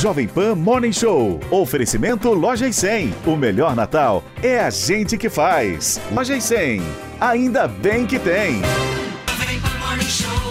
[0.00, 1.38] Jovem Pan Morning Show.
[1.50, 3.12] Oferecimento Loja e 100.
[3.26, 6.00] O melhor Natal é a gente que faz.
[6.10, 6.80] Loja e 100.
[7.20, 8.62] Ainda bem que tem.
[9.36, 10.49] Jovem Pan Morning Show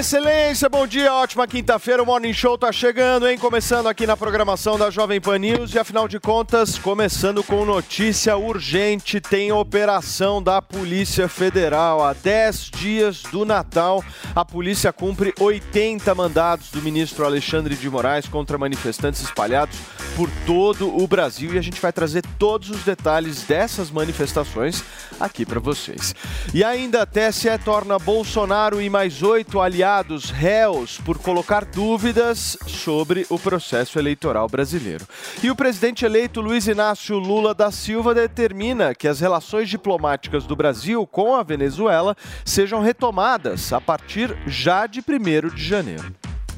[0.00, 2.02] excelência, bom dia, ótima quinta-feira.
[2.02, 3.36] O Morning Show tá chegando, hein?
[3.36, 8.34] Começando aqui na programação da Jovem Pan News e, afinal de contas, começando com notícia
[8.34, 12.02] urgente: tem operação da Polícia Federal.
[12.02, 14.02] Há 10 dias do Natal,
[14.34, 19.76] a polícia cumpre 80 mandados do ministro Alexandre de Moraes contra manifestantes espalhados
[20.16, 24.82] por todo o Brasil e a gente vai trazer todos os detalhes dessas manifestações
[25.20, 26.14] aqui para vocês.
[26.54, 29.89] E ainda a TSE torna Bolsonaro e mais oito aliados
[30.30, 35.04] réus por colocar dúvidas sobre o processo eleitoral brasileiro.
[35.42, 40.54] E o presidente eleito Luiz Inácio Lula da Silva determina que as relações diplomáticas do
[40.54, 46.14] Brasil com a Venezuela sejam retomadas a partir já de 1 de janeiro.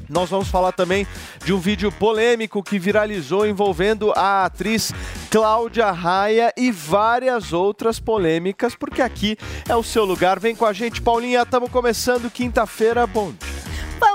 [0.09, 1.07] Nós vamos falar também
[1.45, 4.93] de um vídeo polêmico que viralizou envolvendo a atriz
[5.31, 9.37] Cláudia Raia e várias outras polêmicas, porque aqui
[9.69, 10.39] é o seu lugar.
[10.39, 11.43] Vem com a gente, Paulinha.
[11.43, 13.07] Estamos começando quinta-feira.
[13.07, 13.53] Bom dia.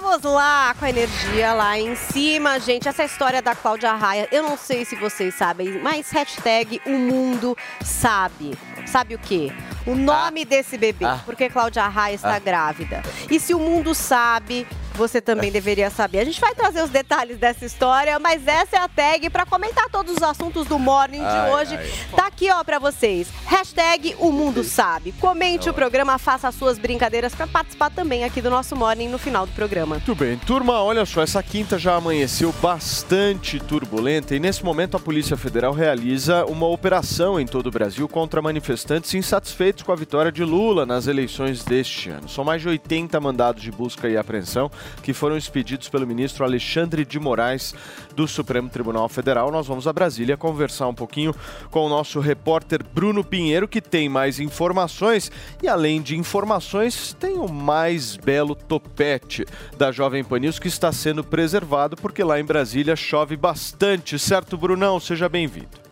[0.10, 2.88] Vamos lá com a energia lá em cima, gente.
[2.88, 7.58] Essa história da Cláudia Raia, eu não sei se vocês sabem, mas hashtag o mundo
[7.84, 8.58] sabe.
[8.86, 9.52] Sabe o quê?
[9.86, 11.20] O nome desse bebê, Ah.
[11.26, 12.40] porque Cláudia Raia está Ah.
[12.40, 13.04] grávida.
[13.30, 16.20] E se o mundo sabe, você também deveria saber.
[16.20, 19.90] A gente vai trazer os detalhes dessa história, mas essa é a tag para comentar
[19.90, 21.76] todos os assuntos do Morning de Ai, hoje.
[21.76, 21.92] ai.
[22.16, 23.28] Tá aqui, ó, pra vocês.
[23.46, 25.12] Hashtag o mundo sabe.
[25.14, 29.18] Comente o programa, faça as suas brincadeiras para participar também aqui do nosso Morning no
[29.18, 29.97] final do programa.
[29.98, 30.38] Muito bem.
[30.38, 35.74] Turma, olha só, essa quinta já amanheceu bastante turbulenta e nesse momento a Polícia Federal
[35.74, 40.86] realiza uma operação em todo o Brasil contra manifestantes insatisfeitos com a vitória de Lula
[40.86, 42.30] nas eleições deste ano.
[42.30, 44.70] São mais de 80 mandados de busca e apreensão
[45.02, 47.74] que foram expedidos pelo ministro Alexandre de Moraes
[48.18, 49.52] do Supremo Tribunal Federal.
[49.52, 51.36] Nós vamos a Brasília conversar um pouquinho
[51.70, 57.36] com o nosso repórter Bruno Pinheiro, que tem mais informações e além de informações, tem
[57.36, 59.46] o mais belo topete
[59.78, 64.58] da Jovem Pan News que está sendo preservado porque lá em Brasília chove bastante, certo,
[64.58, 65.00] Brunão?
[65.00, 65.87] Seja bem-vindo.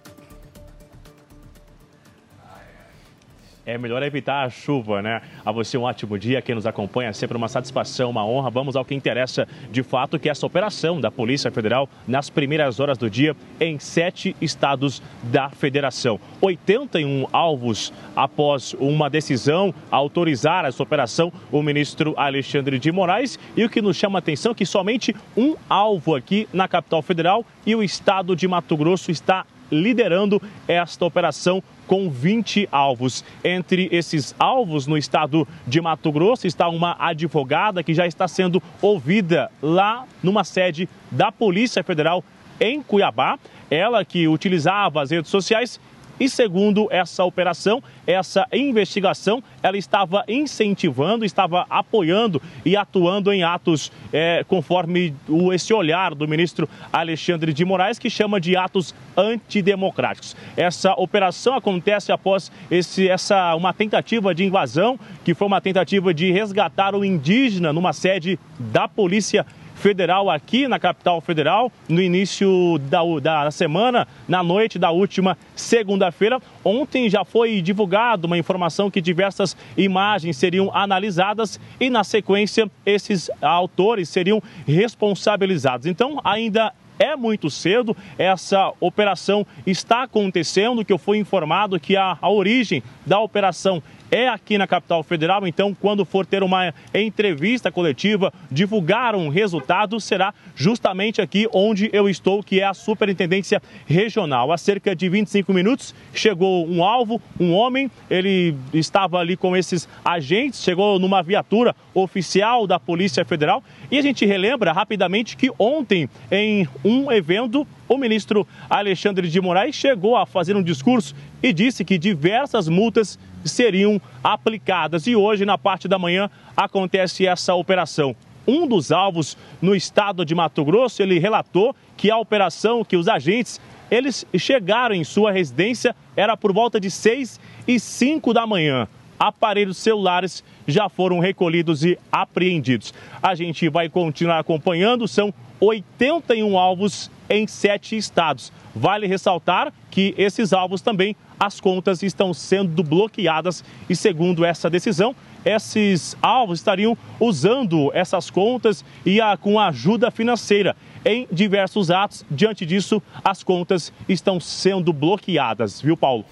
[3.68, 5.24] É melhor evitar a chuva, né?
[5.44, 8.52] A você um ótimo dia, quem nos acompanha, sempre uma satisfação, uma honra.
[8.52, 12.80] Vamos ao que interessa de fato, que é essa operação da Polícia Federal nas primeiras
[12.80, 16.20] horas do dia em sete estados da federação.
[16.42, 23.40] 81 alvos após uma decisão autorizar essa operação, o ministro Alexandre de Moraes.
[23.58, 27.02] E o que nos chama a atenção é que somente um alvo aqui na capital
[27.02, 33.24] federal e o estado de Mato Grosso está liderando esta operação com 20 alvos.
[33.44, 38.62] Entre esses alvos no estado de Mato Grosso está uma advogada que já está sendo
[38.82, 42.24] ouvida lá numa sede da Polícia Federal
[42.60, 43.38] em Cuiabá.
[43.70, 45.80] Ela que utilizava as redes sociais
[46.20, 53.92] e segundo essa operação, essa investigação, ela estava incentivando, estava apoiando e atuando em atos
[54.14, 60.36] é, conforme o, esse olhar do ministro Alexandre de Moraes, que chama de atos antidemocráticos.
[60.56, 66.32] Essa operação acontece após esse, essa, uma tentativa de invasão, que foi uma tentativa de
[66.32, 69.46] resgatar o indígena numa sede da Polícia
[69.76, 73.02] Federal aqui na capital federal, no início da,
[73.44, 76.42] da semana, na noite da última segunda-feira.
[76.64, 83.30] Ontem já foi divulgada uma informação que diversas imagens seriam analisadas e, na sequência, esses
[83.42, 85.86] autores seriam responsabilizados.
[85.86, 87.96] Então, ainda é muito cedo.
[88.18, 93.82] Essa operação está acontecendo, que eu fui informado que a, a origem da operação
[94.16, 95.46] é aqui na capital federal.
[95.46, 102.08] Então, quando for ter uma entrevista coletiva, divulgar um resultado, será justamente aqui onde eu
[102.08, 104.54] estou, que é a Superintendência Regional.
[104.54, 109.88] Há cerca de 25 minutos chegou um alvo, um homem, ele estava ali com esses
[110.04, 113.62] agentes, chegou numa viatura oficial da Polícia Federal.
[113.92, 119.76] E a gente relembra rapidamente que ontem, em um evento, o ministro Alexandre de Moraes
[119.76, 121.14] chegou a fazer um discurso
[121.44, 125.08] e disse que diversas multas seriam aplicadas.
[125.08, 128.16] E hoje, na parte da manhã, acontece essa operação.
[128.48, 133.08] Um dos alvos no estado de Mato Grosso, ele relatou que a operação, que os
[133.08, 133.60] agentes,
[133.90, 138.88] eles chegaram em sua residência, era por volta de 6 e 5 da manhã.
[139.18, 142.94] Aparelhos celulares já foram recolhidos e apreendidos.
[143.24, 145.34] A gente vai continuar acompanhando, são
[145.66, 148.52] 81 alvos em sete estados.
[148.76, 155.16] Vale ressaltar que esses alvos também, as contas estão sendo bloqueadas e, segundo essa decisão,
[155.44, 160.76] esses alvos estariam usando essas contas e a, com ajuda financeira
[161.06, 162.26] em diversos atos.
[162.30, 166.26] Diante disso, as contas estão sendo bloqueadas, viu, Paulo?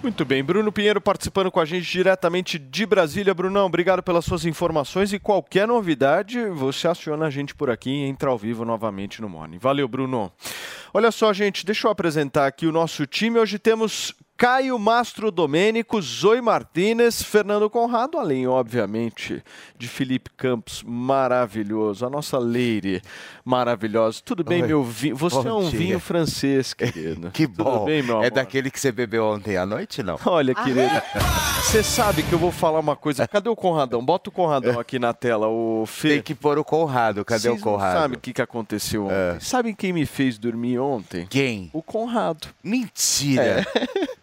[0.00, 3.34] Muito bem, Bruno Pinheiro participando com a gente diretamente de Brasília.
[3.34, 8.04] Brunão, obrigado pelas suas informações e qualquer novidade, você aciona a gente por aqui e
[8.04, 9.58] entra ao vivo novamente no Morning.
[9.58, 10.32] Valeu, Bruno.
[10.94, 13.40] Olha só, gente, deixa eu apresentar aqui o nosso time.
[13.40, 19.42] Hoje temos Caio Mastro Domênico, Zoe Martinez, Fernando Conrado, além, obviamente,
[19.76, 22.06] de Felipe Campos, maravilhoso.
[22.06, 23.02] A nossa Leire,
[23.44, 24.20] maravilhosa.
[24.24, 24.68] Tudo bem, Oi.
[24.68, 25.16] meu vinho?
[25.16, 25.78] Você Bom é um dia.
[25.80, 27.32] vinho francês, querido.
[27.32, 27.84] Que Tudo bom.
[27.84, 28.30] bem, meu é amor?
[28.30, 30.16] daquele que você bebeu ontem à noite, não?
[30.24, 30.88] Olha, querido,
[31.60, 33.26] você sabe que eu vou falar uma coisa.
[33.26, 34.04] Cadê o Conradão?
[34.04, 36.10] Bota o Conradão aqui na tela, o Fê.
[36.10, 37.24] Tem que pôr o Conrado.
[37.24, 37.94] Cadê Vocês o Conrado?
[37.94, 39.14] Não sabe o que, que aconteceu ontem?
[39.16, 39.40] É.
[39.40, 41.26] Sabem quem me fez dormir ontem?
[41.28, 41.70] Quem?
[41.72, 42.46] O Conrado.
[42.62, 43.66] Mentira.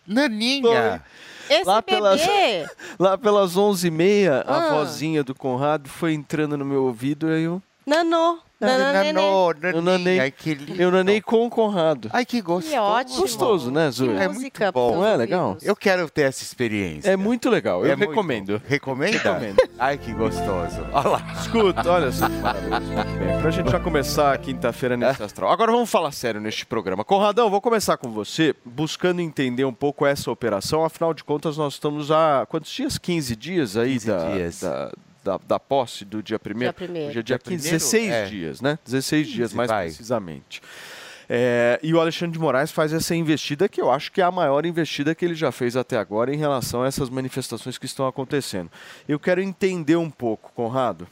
[0.08, 1.02] Naninha.
[1.50, 2.22] Esse Lá bebê, pelas-
[3.00, 4.70] Lá pelas 11h30, a Ah.
[4.74, 8.40] vozinha do Conrado foi entrando no meu ouvido e eu, nanô.
[8.58, 10.18] Nanô, Eu nanei.
[10.20, 10.82] Ai, que lindo.
[10.82, 12.10] eu nanei com o Conrado.
[12.14, 12.72] Ai, que gostoso.
[12.74, 13.18] Que ótimo.
[13.20, 14.16] Gostoso, né, Zoe?
[14.16, 14.96] É música muito bom.
[14.96, 15.58] Não é legal?
[15.62, 17.10] Eu quero ter essa experiência.
[17.12, 18.62] É muito legal, eu É muito- recomendo.
[18.66, 19.18] Recomenda?
[19.18, 19.58] Recomendo.
[19.78, 20.78] Ai, que gostoso.
[20.94, 21.22] Olha lá.
[21.42, 22.30] Escuta, olha só.
[22.30, 23.42] Muito bem.
[23.42, 25.52] Pra gente já começar a quinta-feira nesse astral.
[25.52, 27.04] Agora vamos falar sério neste programa.
[27.04, 30.86] Conradão, vou começar com você, buscando entender um pouco essa operação.
[30.86, 32.98] Afinal de contas, nós estamos há quantos dias?
[32.98, 34.62] 15 dias aí 15 da, dias.
[34.62, 34.92] da,
[35.26, 37.10] da, da posse do dia 1 Dia primeiro.
[37.10, 37.78] Hoje é dia Dia 15, primeiro?
[37.80, 38.26] 16 É.
[38.28, 38.80] dias, né?
[38.86, 39.86] 16 dias, 15, mais vai.
[39.88, 40.62] precisamente.
[41.28, 44.30] É, e o Alexandre de Moraes faz essa investida que eu acho que é a
[44.32, 48.06] maior investida que ele já fez até agora em relação a essas manifestações que estão
[48.06, 48.70] acontecendo.
[49.10, 51.08] Eu quero entender um pouco, Conrado.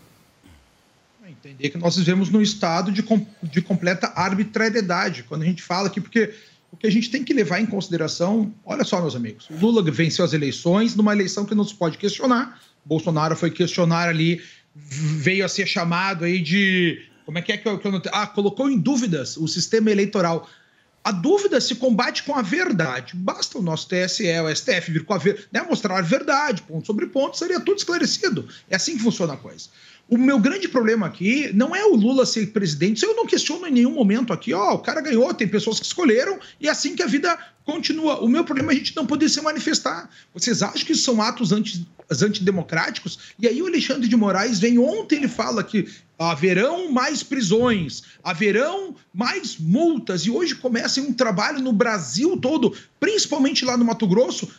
[1.27, 5.23] Entender que nós vivemos num estado de, com- de completa arbitrariedade.
[5.23, 6.33] Quando a gente fala aqui, porque
[6.71, 9.81] o que a gente tem que levar em consideração, olha só, meus amigos, o Lula
[9.89, 12.61] venceu as eleições, numa eleição que não se pode questionar.
[12.85, 14.41] Bolsonaro foi questionar ali,
[14.75, 17.01] veio a ser chamado aí de.
[17.25, 19.91] Como é que é que eu, que eu não Ah, colocou em dúvidas o sistema
[19.91, 20.49] eleitoral.
[21.03, 23.13] A dúvida se combate com a verdade.
[23.15, 26.87] Basta o nosso TSE, o STF vir com a ver, né, mostrar a verdade, ponto
[26.87, 28.47] sobre ponto, seria tudo esclarecido.
[28.69, 29.67] É assim que funciona a coisa.
[30.09, 33.65] O meu grande problema aqui não é o Lula ser presidente, isso eu não questiono
[33.65, 34.53] em nenhum momento aqui.
[34.53, 38.19] Ó, o cara ganhou, tem pessoas que escolheram, e é assim que a vida continua.
[38.19, 40.09] O meu problema é a gente não poder se manifestar.
[40.33, 43.17] Vocês acham que isso são atos anti, antidemocráticos?
[43.39, 45.87] E aí o Alexandre de Moraes vem ontem, ele fala que
[46.19, 53.65] haverão mais prisões, haverão mais multas, e hoje começa um trabalho no Brasil todo, principalmente
[53.65, 54.49] lá no Mato Grosso,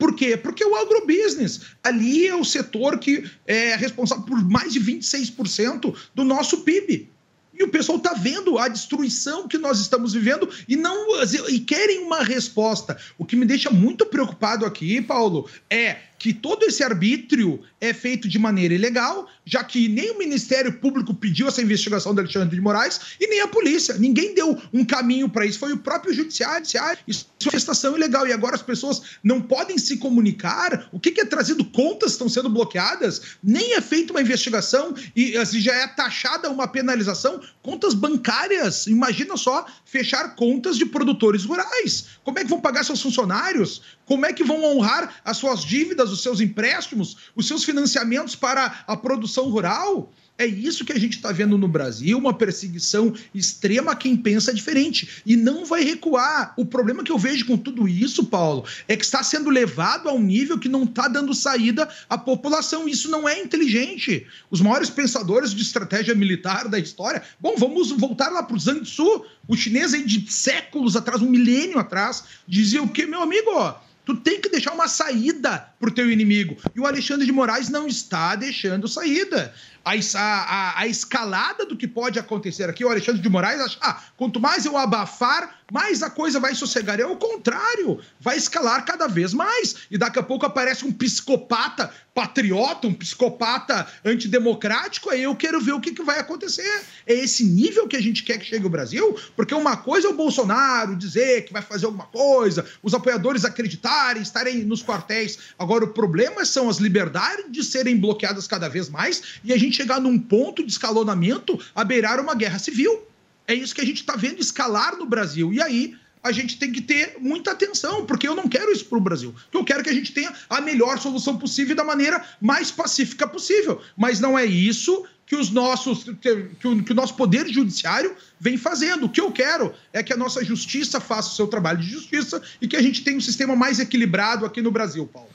[0.00, 0.34] por quê?
[0.34, 6.24] Porque o agrobusiness ali é o setor que é responsável por mais de 26% do
[6.24, 7.10] nosso PIB.
[7.52, 11.98] E o pessoal está vendo a destruição que nós estamos vivendo e não e querem
[11.98, 12.96] uma resposta.
[13.18, 18.28] O que me deixa muito preocupado aqui, Paulo, é que todo esse arbítrio é feito
[18.28, 22.60] de maneira ilegal, já que nem o Ministério Público pediu essa investigação do Alexandre de
[22.60, 23.94] Moraes e nem a polícia.
[23.94, 26.66] Ninguém deu um caminho para isso, foi o próprio judiciário.
[27.08, 30.90] Isso é manifestação ilegal e agora as pessoas não podem se comunicar.
[30.92, 31.64] O que, que é trazido?
[31.64, 36.68] Contas estão sendo bloqueadas, nem é feita uma investigação e assim, já é taxada uma
[36.68, 37.40] penalização.
[37.62, 42.08] Contas bancárias, imagina só fechar contas de produtores rurais.
[42.22, 43.80] Como é que vão pagar seus funcionários?
[44.10, 48.82] Como é que vão honrar as suas dívidas, os seus empréstimos, os seus financiamentos para
[48.84, 50.12] a produção rural?
[50.36, 54.52] É isso que a gente está vendo no Brasil, uma perseguição extrema a quem pensa
[54.52, 55.22] diferente.
[55.24, 56.54] E não vai recuar.
[56.56, 60.12] O problema que eu vejo com tudo isso, Paulo, é que está sendo levado a
[60.12, 62.88] um nível que não está dando saída à população.
[62.88, 64.26] Isso não é inteligente.
[64.50, 67.22] Os maiores pensadores de estratégia militar da história.
[67.38, 71.30] Bom, vamos voltar lá para o Zhang Tzu, o chinês aí de séculos atrás, um
[71.30, 73.78] milênio atrás, dizia o que, meu amigo?
[74.04, 76.56] Tu tem que deixar uma saída pro teu inimigo.
[76.74, 79.54] E o Alexandre de Moraes não está deixando saída.
[79.84, 84.02] A, a, a escalada do que pode acontecer aqui, o Alexandre de Moraes acha, ah,
[84.16, 87.00] quanto mais eu abafar, mais a coisa vai sossegar.
[87.00, 89.76] É o contrário, vai escalar cada vez mais.
[89.90, 95.72] E daqui a pouco aparece um psicopata patriota, um psicopata antidemocrático, aí eu quero ver
[95.72, 96.82] o que, que vai acontecer.
[97.06, 99.16] É esse nível que a gente quer que chegue o Brasil?
[99.36, 104.22] Porque uma coisa é o Bolsonaro dizer que vai fazer alguma coisa, os apoiadores acreditarem,
[104.22, 105.38] estarem nos quartéis.
[105.58, 109.69] Agora, o problema são as liberdades de serem bloqueadas cada vez mais e a gente
[109.76, 113.02] chegar num ponto de escalonamento a beirar uma guerra civil.
[113.46, 115.52] É isso que a gente está vendo escalar no Brasil.
[115.52, 118.98] E aí a gente tem que ter muita atenção, porque eu não quero isso para
[118.98, 119.34] o Brasil.
[119.52, 123.80] Eu quero que a gente tenha a melhor solução possível da maneira mais pacífica possível.
[123.96, 128.56] Mas não é isso que os nossos que o, que o nosso poder judiciário vem
[128.58, 129.06] fazendo.
[129.06, 132.42] O que eu quero é que a nossa justiça faça o seu trabalho de justiça
[132.60, 135.30] e que a gente tenha um sistema mais equilibrado aqui no Brasil, Paulo.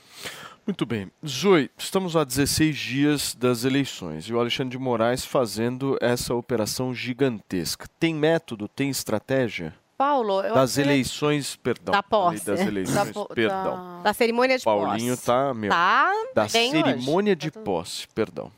[0.66, 1.08] Muito bem.
[1.24, 6.92] Zoe, estamos a 16 dias das eleições e o Alexandre de Moraes fazendo essa operação
[6.92, 7.86] gigantesca.
[8.00, 9.72] Tem método, tem estratégia?
[9.96, 11.92] Paulo, eu das eleições, perdão.
[11.92, 12.44] Da posse.
[12.44, 14.02] Das eleições, Da perdão.
[14.02, 15.24] Da cerimônia de Paulinho posse.
[15.26, 18.50] tá, meu, Tá da cerimônia de posse, perdão.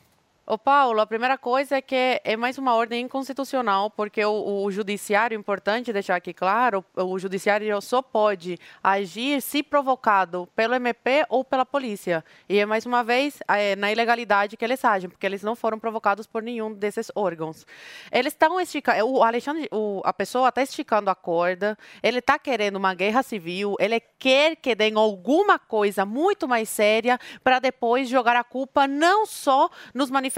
[0.51, 4.71] Ô Paulo, a primeira coisa é que é mais uma ordem inconstitucional, porque o, o
[4.73, 11.27] judiciário, importante deixar aqui claro, o, o judiciário só pode agir se provocado pelo MP
[11.29, 12.25] ou pela polícia.
[12.49, 15.79] E é mais uma vez é, na ilegalidade que eles agem, porque eles não foram
[15.79, 17.67] provocados por nenhum desses órgãos.
[18.11, 22.77] Eles estão esticando, o Alexandre, o- a pessoa está esticando a corda, ele está querendo
[22.77, 28.35] uma guerra civil, ele quer que deem alguma coisa muito mais séria para depois jogar
[28.35, 30.38] a culpa não só nos manifestantes,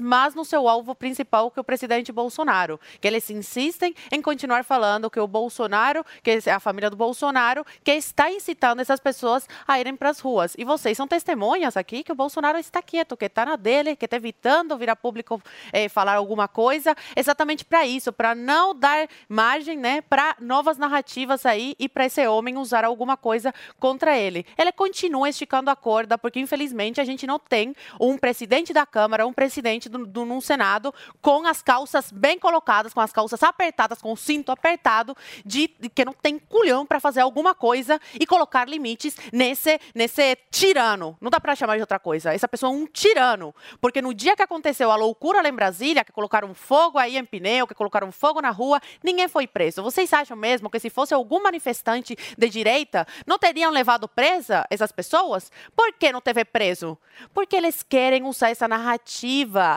[0.00, 2.80] mas no seu alvo principal, que é o presidente Bolsonaro.
[3.00, 7.64] Que eles insistem em continuar falando que o Bolsonaro, que é a família do Bolsonaro,
[7.84, 10.54] que está incitando essas pessoas a irem para as ruas.
[10.56, 14.04] E vocês são testemunhas aqui que o Bolsonaro está quieto, que está na dele, que
[14.04, 19.08] está evitando vir a público eh, falar alguma coisa, exatamente para isso, para não dar
[19.28, 24.46] margem né, para novas narrativas aí e para esse homem usar alguma coisa contra ele.
[24.56, 29.25] Ele continua esticando a corda, porque infelizmente a gente não tem um presidente da Câmara,
[29.26, 34.00] um presidente do, do, num Senado com as calças bem colocadas, com as calças apertadas,
[34.00, 38.26] com o cinto apertado, de, de que não tem culhão para fazer alguma coisa e
[38.26, 41.16] colocar limites nesse, nesse tirano.
[41.20, 42.34] Não dá para chamar de outra coisa.
[42.34, 43.54] Essa pessoa é um tirano.
[43.80, 47.24] Porque no dia que aconteceu a loucura lá em Brasília, que colocaram fogo aí em
[47.24, 49.82] pneu, que colocaram fogo na rua, ninguém foi preso.
[49.82, 54.92] Vocês acham mesmo que se fosse algum manifestante de direita, não teriam levado presa essas
[54.92, 55.50] pessoas?
[55.74, 56.98] Por que não teve preso?
[57.32, 59.15] Porque eles querem usar essa narrativa,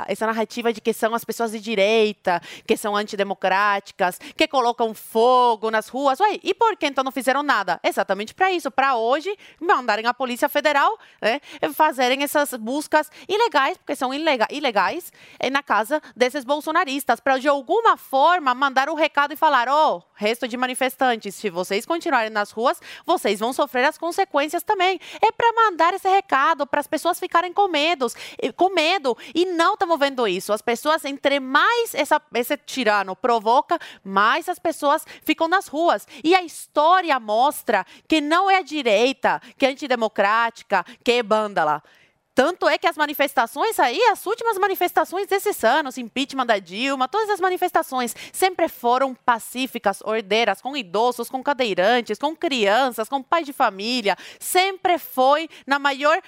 [0.07, 5.71] essa narrativa de que são as pessoas de direita, que são antidemocráticas, que colocam fogo
[5.71, 6.19] nas ruas.
[6.19, 7.79] Ué, e por que então não fizeram nada?
[7.83, 11.39] Exatamente para isso, para hoje mandarem a Polícia Federal né,
[11.73, 17.47] fazerem essas buscas ilegais, porque são ilega- ilegais, eh, na casa desses bolsonaristas, para de
[17.47, 22.51] alguma forma mandar o recado e falar: ó, resto de manifestantes, se vocês continuarem nas
[22.51, 24.99] ruas, vocês vão sofrer as consequências também.
[25.21, 28.07] É para mandar esse recado, para as pessoas ficarem com medo,
[28.55, 29.17] com medo.
[29.33, 30.53] E não estamos vendo isso.
[30.53, 36.07] As pessoas, entre mais essa, esse tirano provoca, mais as pessoas ficam nas ruas.
[36.23, 41.81] E a história mostra que não é a direita que é antidemocrática, que é bândala.
[42.39, 47.29] Tanto é que as manifestações aí, as últimas manifestações desses anos, impeachment da Dilma, todas
[47.29, 53.51] as manifestações sempre foram pacíficas, ordeiras, com idosos, com cadeirantes, com crianças, com pais de
[53.51, 54.15] família.
[54.39, 56.21] Sempre foi na maior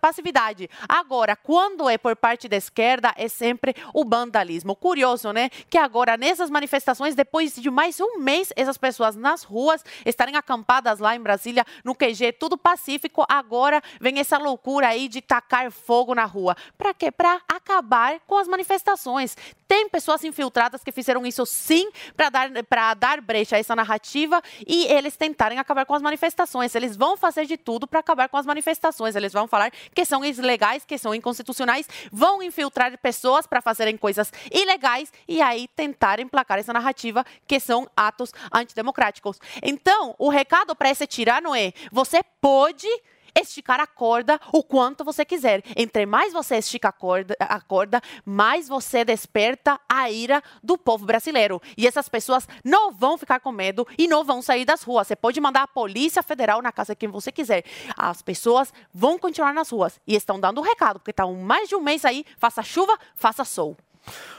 [0.00, 0.70] passividade.
[0.88, 4.74] Agora, quando é por parte da esquerda, é sempre o vandalismo.
[4.74, 5.50] Curioso, né?
[5.68, 10.98] Que agora, nessas manifestações, depois de mais um mês, essas pessoas nas ruas estarem acampadas
[10.98, 13.26] lá em Brasília, no QG, tudo pacífico.
[13.28, 16.56] Agora vem essa loucura aí de tacar fogo na rua.
[16.78, 17.10] Para quê?
[17.10, 19.36] Para acabar com as manifestações.
[19.68, 24.42] Tem pessoas infiltradas que fizeram isso sim para dar, pra dar brecha a essa narrativa
[24.66, 26.74] e eles tentarem acabar com as manifestações.
[26.74, 29.14] Eles vão fazer de tudo para acabar com as manifestações.
[29.14, 34.32] Eles vão falar que são ilegais, que são inconstitucionais, vão infiltrar pessoas para fazerem coisas
[34.50, 39.38] ilegais e aí tentar emplacar essa narrativa que são atos antidemocráticos.
[39.62, 42.88] Então, o recado para esse tirano é: você pode
[43.34, 45.62] esticar a corda o quanto você quiser.
[45.76, 51.04] Entre mais você estica a corda, a corda, mais você desperta a ira do povo
[51.04, 51.60] brasileiro.
[51.76, 55.06] E essas pessoas não vão ficar com medo e não vão sair das ruas.
[55.06, 57.64] Você pode mandar a Polícia Federal na casa de quem você quiser.
[57.96, 61.76] As pessoas vão continuar nas ruas e estão dando um recado, porque está mais de
[61.76, 63.76] um mês aí, faça chuva, faça sol.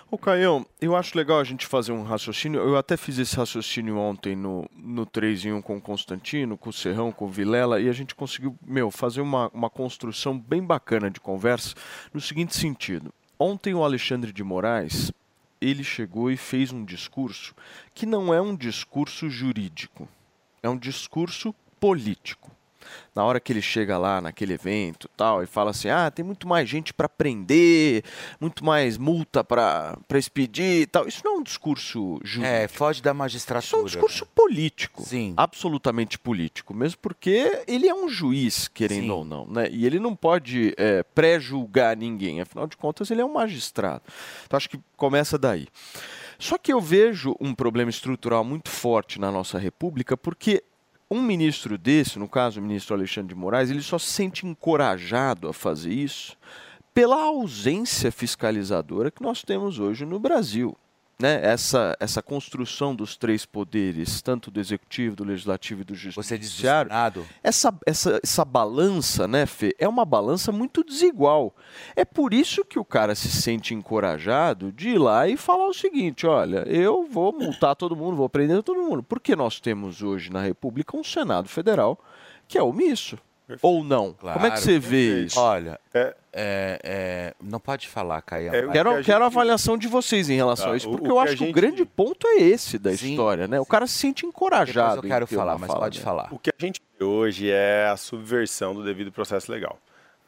[0.10, 2.60] Ô, Caião, eu acho legal a gente fazer um raciocínio.
[2.60, 6.70] Eu até fiz esse raciocínio ontem no, no 3 em 1 com o Constantino, com
[6.70, 10.62] o Serrão, com o Vilela, e a gente conseguiu, meu, fazer uma, uma construção bem
[10.62, 11.76] bacana de conversa
[12.14, 13.14] no seguinte sentido.
[13.40, 15.14] Ontem o Alexandre de Moraes,
[15.62, 17.56] ele chegou e fez um discurso
[17.94, 20.10] que não é um discurso jurídico,
[20.62, 22.52] é um discurso político.
[23.16, 26.48] Na hora que ele chega lá naquele evento tal e fala assim: ah, tem muito
[26.48, 28.04] mais gente para prender,
[28.40, 31.08] muito mais multa para expedir tal.
[31.08, 32.56] Isso não é um discurso jurídico.
[32.56, 33.66] É, foge da magistratura.
[33.66, 35.04] Isso é um discurso político.
[35.04, 35.34] Sim.
[35.36, 36.74] Absolutamente político.
[36.74, 39.10] Mesmo porque ele é um juiz, querendo Sim.
[39.12, 39.46] ou não.
[39.46, 39.68] Né?
[39.72, 42.42] E ele não pode é, pré-julgar ninguém.
[42.42, 44.04] Afinal de contas, ele é um magistrado.
[44.46, 45.68] Então acho que começa daí.
[46.42, 50.64] Só que eu vejo um problema estrutural muito forte na nossa República, porque
[51.12, 55.50] um ministro desse, no caso o ministro Alexandre de Moraes, ele só se sente encorajado
[55.50, 56.38] a fazer isso
[56.94, 60.76] pela ausência fiscalizadora que nós temos hoje no Brasil.
[61.22, 61.40] Né?
[61.44, 66.92] Essa, essa construção dos três poderes, tanto do executivo, do legislativo e do do judiciário,
[67.44, 71.54] essa, essa, essa balança, né, Fê, é uma balança muito desigual.
[71.96, 75.74] É por isso que o cara se sente encorajado de ir lá e falar o
[75.74, 79.04] seguinte: olha, eu vou multar todo mundo, vou prender todo mundo.
[79.04, 82.00] Porque nós temos hoje na República um Senado Federal
[82.48, 83.18] que é omisso.
[83.62, 84.14] Ou não?
[84.14, 85.40] Como é que você vê isso?
[85.40, 88.54] Olha, é, é, não pode falar, Caião.
[88.54, 91.12] Eu quero, quero a avaliação de vocês em relação Tá, a isso, o- porque o
[91.14, 93.60] eu acho que o gente- grande ponto é esse da Sim, história, né?
[93.60, 95.02] O cara se sente encorajado.
[95.02, 96.06] Depois eu quero falar, mas fala pode dessa.
[96.10, 96.28] falar.
[96.32, 99.78] O que a gente vê hoje é a subversão do devido processo legal.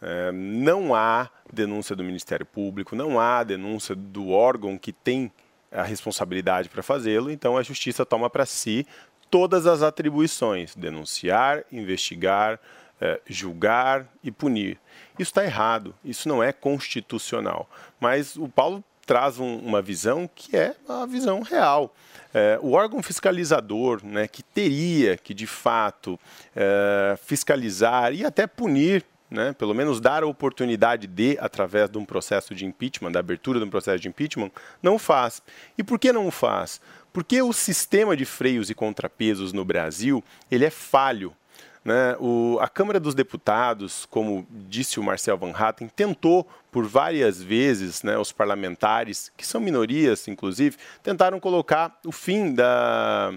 [0.01, 5.31] É, não há denúncia do Ministério Público, não há denúncia do órgão que tem
[5.71, 8.85] a responsabilidade para fazê-lo, então a Justiça toma para si
[9.31, 12.59] todas as atribuições: denunciar, investigar,
[13.01, 14.79] eh, julgar e punir.
[15.19, 17.69] Isso está errado, isso não é constitucional.
[17.99, 21.93] Mas o Paulo traz um- uma visão que é a visão real.
[22.33, 26.17] É, o órgão fiscalizador, né, que teria que, de fato,
[26.55, 32.05] é, fiscalizar e até punir, né, pelo menos dar a oportunidade de, através de um
[32.05, 34.51] processo de impeachment, da abertura de um processo de impeachment,
[34.81, 35.41] não faz.
[35.77, 36.79] E por que não faz?
[37.11, 41.35] Porque o sistema de freios e contrapesos no Brasil ele é falho.
[41.83, 42.15] Né?
[42.19, 48.03] O- a Câmara dos Deputados, como disse o Marcel Van Hatten, tentou por várias vezes,
[48.03, 53.33] né, os parlamentares, que são minorias, inclusive, tentaram colocar o fim da,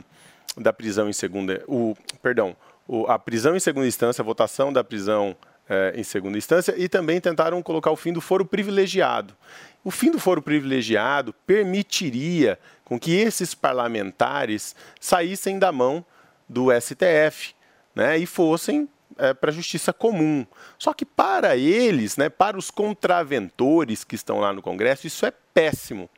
[0.57, 2.57] da prisão em segunda, o, perdão,
[2.87, 5.37] o- a prisão em segunda instância, a votação da prisão
[5.69, 9.35] eh, em segunda instância, e também tentaram colocar o fim do foro privilegiado.
[9.83, 16.05] O fim do foro privilegiado permitiria com que esses parlamentares saíssem da mão
[16.49, 17.56] do STF
[17.97, 18.89] né, e fossem
[19.41, 20.45] para a justiça comum.
[20.79, 25.33] Só que para eles, né, para os contraventores que estão lá no Congresso, isso é
[25.55, 26.11] péssimo.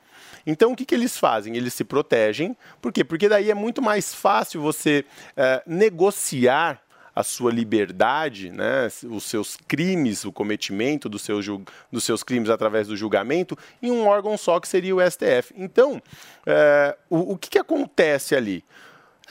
[0.47, 1.57] Então, o que, que eles fazem?
[1.57, 2.57] Eles se protegem.
[2.81, 3.05] Por quê?
[3.05, 5.05] Porque daí é muito mais fácil você
[5.37, 6.81] eh, negociar
[7.14, 11.47] a sua liberdade, né, os seus crimes, o cometimento dos seus,
[11.91, 15.53] dos seus crimes através do julgamento, em um órgão só que seria o STF.
[15.57, 16.01] Então,
[16.47, 18.64] eh, o, o que, que acontece ali?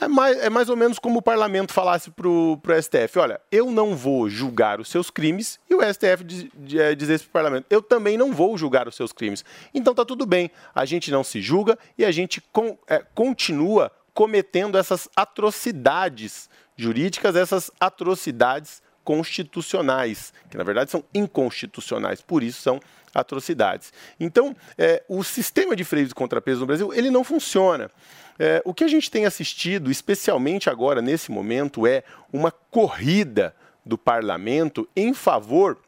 [0.00, 3.70] É mais, é mais ou menos como o parlamento falasse para o STF: olha, eu
[3.70, 7.66] não vou julgar os seus crimes, e o STF diz, eh, dizesse para o parlamento:
[7.68, 9.44] eu também não vou julgar os seus crimes.
[9.74, 12.42] Então tá tudo bem, a gente não se julga e a gente
[12.88, 22.42] eh, continua cometendo essas atrocidades jurídicas, essas atrocidades constitucionais, que na verdade são inconstitucionais, por
[22.42, 22.78] isso são
[23.14, 23.92] atrocidades.
[24.20, 27.90] Então, eh, o sistema de freios e contrapesos no Brasil, ele não funciona.
[28.38, 33.98] Eh, o que a gente tem assistido, especialmente agora, nesse momento, é uma corrida do
[33.98, 35.78] parlamento em favor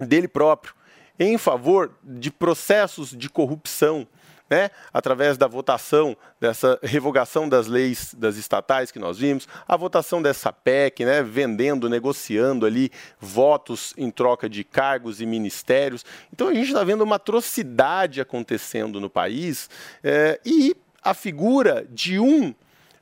[0.00, 0.74] dele próprio,
[1.18, 4.06] em favor de processos de corrupção,
[4.50, 4.70] né?
[4.92, 10.52] através da votação dessa revogação das leis das estatais que nós vimos, a votação dessa
[10.52, 11.22] PEC, né?
[11.22, 16.04] vendendo, negociando ali votos em troca de cargos e ministérios.
[16.32, 19.68] Então a gente está vendo uma atrocidade acontecendo no país
[20.02, 22.54] eh, e a figura de um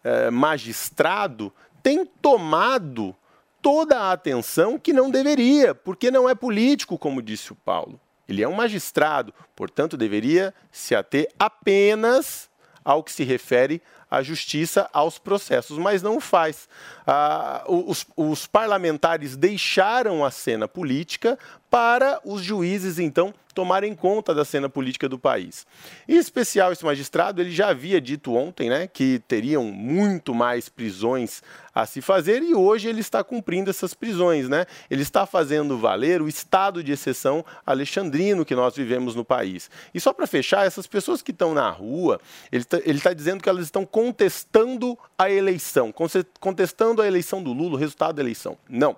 [0.04, 3.14] eh, magistrado tem tomado
[3.60, 8.00] toda a atenção que não deveria, porque não é político, como disse o Paulo.
[8.28, 12.50] Ele é um magistrado, portanto, deveria se ater apenas
[12.84, 16.68] ao que se refere a justiça aos processos, mas não faz.
[17.06, 21.38] Ah, os, os parlamentares deixaram a cena política
[21.70, 25.66] para os juízes, então, tomarem conta da cena política do país.
[26.06, 31.42] Em especial, esse magistrado, ele já havia dito ontem né, que teriam muito mais prisões
[31.74, 34.46] a se fazer e hoje ele está cumprindo essas prisões.
[34.46, 34.66] Né?
[34.90, 39.70] Ele está fazendo valer o estado de exceção alexandrino que nós vivemos no país.
[39.94, 42.20] E só para fechar, essas pessoas que estão na rua,
[42.52, 42.64] ele
[42.98, 45.90] está dizendo que elas estão contestando a eleição,
[46.38, 48.58] contestando a eleição do Lula, o resultado da eleição.
[48.68, 48.94] Não.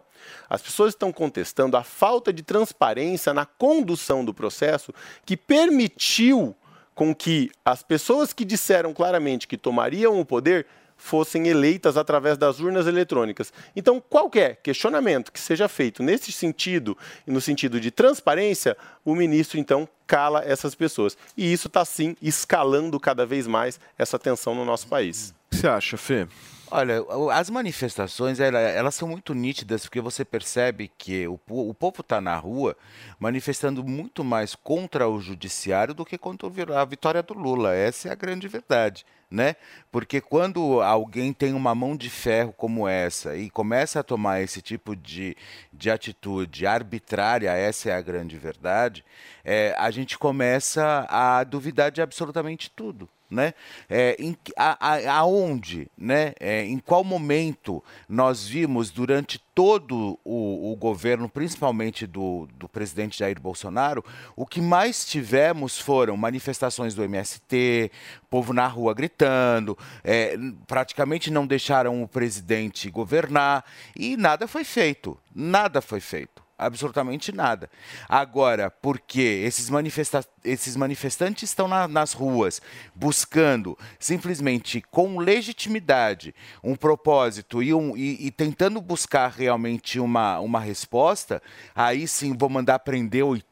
[0.51, 4.93] As pessoas estão contestando a falta de transparência na condução do processo
[5.25, 6.53] que permitiu
[6.97, 10.67] com que as pessoas que disseram claramente que tomariam o poder
[10.99, 13.53] fossem eleitas através das urnas eletrônicas.
[13.75, 19.89] Então, qualquer questionamento que seja feito nesse sentido no sentido de transparência, o ministro então
[20.07, 21.17] cala essas pessoas.
[21.37, 25.35] E isso está sim escalando cada vez mais essa tensão no nosso país.
[25.47, 26.27] O que você acha, Fê?
[26.71, 27.03] Olha,
[27.33, 32.37] as manifestações elas são muito nítidas porque você percebe que o, o povo está na
[32.37, 32.77] rua
[33.19, 36.47] manifestando muito mais contra o judiciário do que contra
[36.79, 37.75] a vitória do Lula.
[37.75, 39.57] Essa é a grande verdade, né?
[39.91, 44.61] Porque quando alguém tem uma mão de ferro como essa e começa a tomar esse
[44.61, 45.35] tipo de,
[45.73, 49.03] de atitude arbitrária, essa é a grande verdade,
[49.43, 53.53] é, a gente começa a duvidar de absolutamente tudo né?
[53.89, 56.33] É, em, a, a, aonde, né?
[56.41, 63.19] É, em qual momento nós vimos durante todo o, o governo, principalmente do, do, presidente
[63.19, 64.05] Jair Bolsonaro,
[64.37, 67.91] o que mais tivemos foram manifestações do MST,
[68.31, 70.37] povo na rua gritando, é,
[70.67, 73.65] praticamente não deixaram o presidente governar
[73.97, 77.71] e nada foi feito, nada foi feito absolutamente nada.
[78.09, 82.61] Agora, porque esses, manifesta esses manifestantes estão na, nas ruas
[82.95, 90.61] buscando simplesmente com legitimidade um propósito e, um, e, e, tentando buscar realmente uma, uma
[90.61, 91.43] resposta,
[91.75, 93.48] aí sim vou mandar prender 80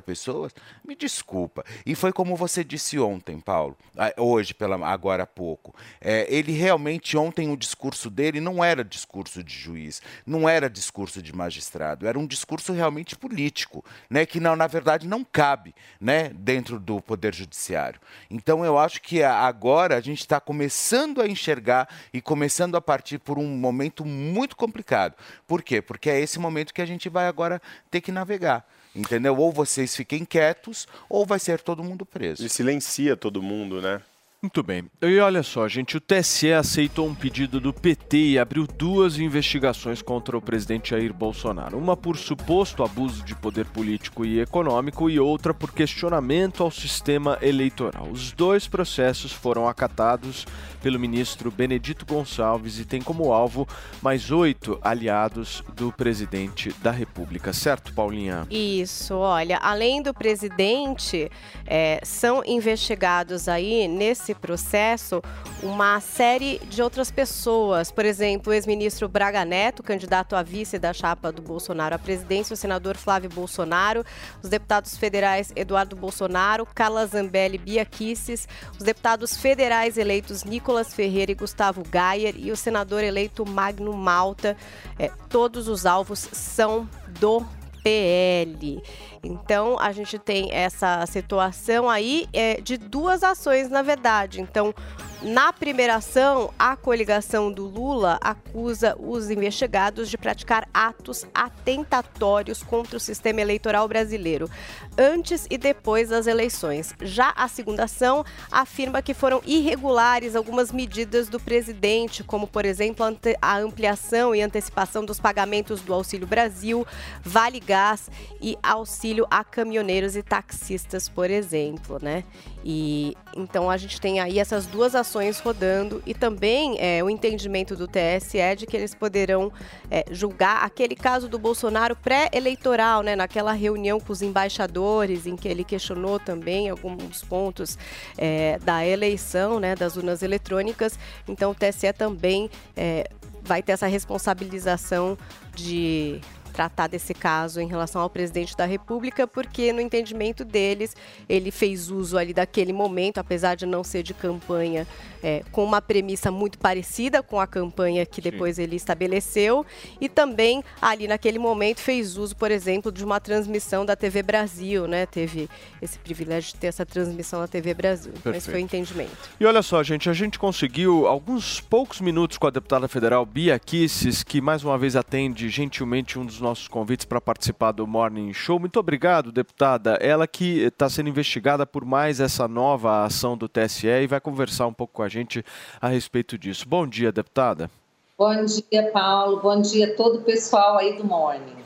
[0.00, 0.54] pessoas?
[0.86, 1.64] Me desculpa.
[1.84, 3.76] E foi como você disse ontem, Paulo,
[4.16, 5.74] hoje, pela, agora há pouco.
[6.00, 11.20] É, ele realmente, ontem, o discurso dele não era discurso de juiz, não era discurso
[11.22, 16.30] de magistrado, era um discurso realmente político, né, que não, na verdade não cabe né,
[16.30, 18.00] dentro do Poder Judiciário.
[18.30, 23.18] Então, eu acho que agora a gente está começando a enxergar e começando a partir
[23.18, 25.14] por um momento muito complicado.
[25.46, 25.82] Por quê?
[25.82, 28.64] Porque é esse momento que a gente vai agora ter que navegar.
[28.94, 29.36] Entendeu?
[29.36, 32.42] Ou vocês fiquem quietos, ou vai ser todo mundo preso.
[32.42, 34.02] Ele silencia todo mundo, né?
[34.42, 34.90] Muito bem.
[35.02, 40.00] E olha só, gente, o TSE aceitou um pedido do PT e abriu duas investigações
[40.00, 41.76] contra o presidente Jair Bolsonaro.
[41.76, 47.36] Uma por suposto abuso de poder político e econômico e outra por questionamento ao sistema
[47.42, 48.08] eleitoral.
[48.10, 50.46] Os dois processos foram acatados
[50.82, 53.68] pelo ministro Benedito Gonçalves e tem como alvo
[54.00, 58.46] mais oito aliados do presidente da República, certo, Paulinha?
[58.50, 61.30] Isso, olha, além do presidente,
[61.66, 65.22] é, são investigados aí nesse processo
[65.62, 67.90] uma série de outras pessoas.
[67.90, 72.54] Por exemplo, o ex-ministro Braga Neto, candidato a vice da chapa do Bolsonaro à presidência,
[72.54, 74.04] o senador Flávio Bolsonaro,
[74.42, 81.32] os deputados federais Eduardo Bolsonaro, Carla Zambelli Bia Kisses, os deputados federais eleitos Nicolas Ferreira
[81.32, 84.56] e Gustavo Gayer e o senador eleito Magno Malta.
[84.98, 86.88] É, todos os alvos são
[87.18, 87.44] do
[87.82, 88.82] PL.
[89.22, 94.40] Então, a gente tem essa situação aí é, de duas ações, na verdade.
[94.40, 94.74] Então,
[95.22, 102.96] na primeira ação, a coligação do Lula acusa os investigados de praticar atos atentatórios contra
[102.96, 104.48] o sistema eleitoral brasileiro,
[104.96, 106.94] antes e depois das eleições.
[107.02, 113.04] Já a segunda ação afirma que foram irregulares algumas medidas do presidente, como, por exemplo,
[113.42, 116.86] a ampliação e antecipação dos pagamentos do Auxílio Brasil,
[117.22, 122.24] Vale Gás e auxílio a caminhoneiros e taxistas, por exemplo, né?
[122.64, 127.76] E então a gente tem aí essas duas ações rodando e também é, o entendimento
[127.76, 129.52] do TSE de que eles poderão
[129.90, 135.48] é, julgar aquele caso do Bolsonaro pré-eleitoral, né, naquela reunião com os embaixadores, em que
[135.48, 137.78] ele questionou também alguns pontos
[138.18, 140.98] é, da eleição, né, das urnas eletrônicas.
[141.28, 143.08] Então o TSE também é,
[143.42, 145.16] vai ter essa responsabilização
[145.54, 146.20] de
[146.60, 150.94] tratar desse caso em relação ao presidente da República, porque no entendimento deles,
[151.26, 154.86] ele fez uso ali daquele momento, apesar de não ser de campanha,
[155.22, 159.64] é, com uma premissa muito parecida com a campanha que depois ele estabeleceu,
[159.98, 164.86] e também ali naquele momento fez uso, por exemplo, de uma transmissão da TV Brasil,
[164.86, 165.06] né?
[165.06, 165.48] Teve
[165.80, 168.12] esse privilégio de ter essa transmissão da TV Brasil.
[168.12, 168.50] Esse Perfeito.
[168.50, 169.30] foi o entendimento.
[169.40, 173.58] E olha só, gente, a gente conseguiu alguns poucos minutos com a deputada federal Bia
[173.58, 178.32] Kisses, que mais uma vez atende gentilmente um dos nossos convites para participar do Morning
[178.32, 178.58] Show.
[178.58, 179.94] Muito obrigado, deputada.
[180.00, 184.66] Ela que está sendo investigada por mais essa nova ação do TSE e vai conversar
[184.66, 185.44] um pouco com a gente
[185.80, 186.68] a respeito disso.
[186.68, 187.70] Bom dia, deputada.
[188.18, 189.40] Bom dia, Paulo.
[189.40, 191.56] Bom dia a todo o pessoal aí do Morning.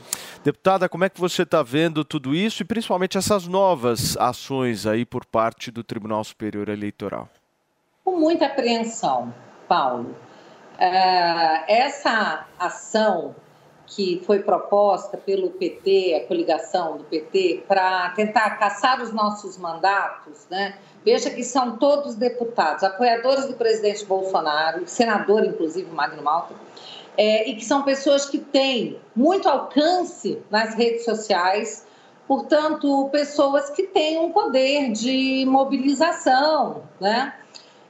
[0.43, 5.03] Deputada, como é que você está vendo tudo isso e principalmente essas novas ações aí
[5.03, 7.27] por parte do Tribunal Superior Eleitoral?
[8.03, 9.33] Com muita apreensão,
[9.67, 10.15] Paulo.
[10.79, 13.35] Ah, essa ação
[13.87, 20.47] que foi proposta pelo PT, a coligação do PT, para tentar caçar os nossos mandatos,
[20.49, 20.77] né?
[21.03, 26.55] Veja que são todos deputados, apoiadores do presidente Bolsonaro, senador, inclusive, Magno Malta,
[27.17, 31.85] é, e que são pessoas que têm muito alcance nas redes sociais,
[32.27, 37.33] portanto, pessoas que têm um poder de mobilização, né?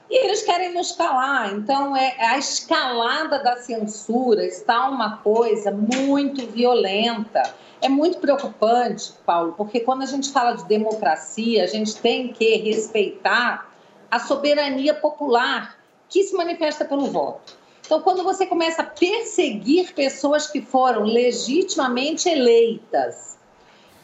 [0.08, 1.52] E eles querem nos calar.
[1.54, 7.42] Então, é, a escalada da censura está uma coisa muito violenta.
[7.82, 12.56] É muito preocupante, Paulo, porque quando a gente fala de democracia, a gente tem que
[12.56, 13.70] respeitar
[14.10, 15.76] a soberania popular
[16.08, 17.58] que se manifesta pelo voto.
[17.84, 23.36] Então, quando você começa a perseguir pessoas que foram legitimamente eleitas,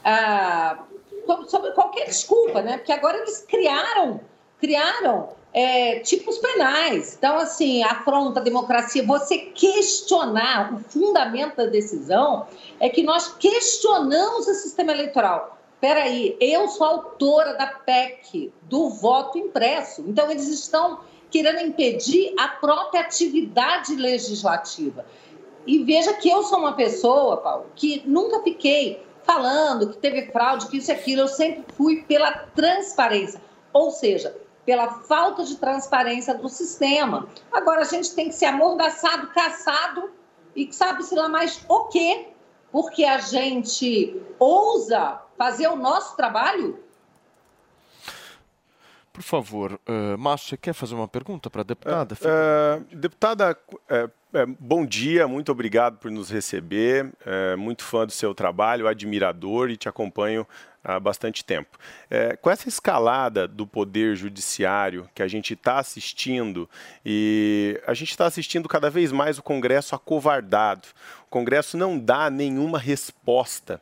[0.04, 0.78] ah,
[1.74, 2.78] qualquer desculpa, né?
[2.78, 4.20] Porque agora eles criaram,
[4.60, 7.14] criaram é, tipos penais.
[7.16, 9.04] Então, assim, afronta a democracia.
[9.04, 12.46] Você questionar o fundamento da decisão
[12.80, 15.58] é que nós questionamos o sistema eleitoral.
[15.80, 20.04] Peraí, eu sou autora da PEC, do voto impresso.
[20.06, 25.04] Então, eles estão querendo impedir a própria atividade legislativa.
[25.66, 30.66] E veja que eu sou uma pessoa, Paulo, que nunca fiquei falando que teve fraude,
[30.68, 31.22] que isso e aquilo.
[31.22, 33.40] Eu sempre fui pela transparência.
[33.72, 37.29] Ou seja, pela falta de transparência do sistema.
[37.51, 40.11] Agora a gente tem que ser amordaçado, caçado
[40.55, 42.29] e sabe-se lá mais o quê?
[42.70, 46.79] Porque a gente ousa fazer o nosso trabalho?
[49.12, 52.14] Por favor, uh, Márcio, você quer fazer uma pergunta para a deputada?
[52.14, 53.59] Uh, deputada,
[54.34, 57.12] é, bom dia, muito obrigado por nos receber.
[57.24, 60.46] É, muito fã do seu trabalho, admirador e te acompanho
[60.82, 61.78] há bastante tempo.
[62.10, 66.68] É, com essa escalada do poder judiciário que a gente está assistindo,
[67.04, 70.88] e a gente está assistindo cada vez mais o Congresso acovardado,
[71.32, 73.80] Congresso não dá nenhuma resposta.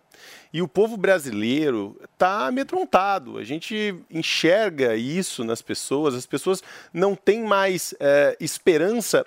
[0.53, 3.39] E o povo brasileiro está amedrontado.
[3.39, 6.15] A gente enxerga isso nas pessoas.
[6.15, 9.27] As pessoas não têm mais é, esperança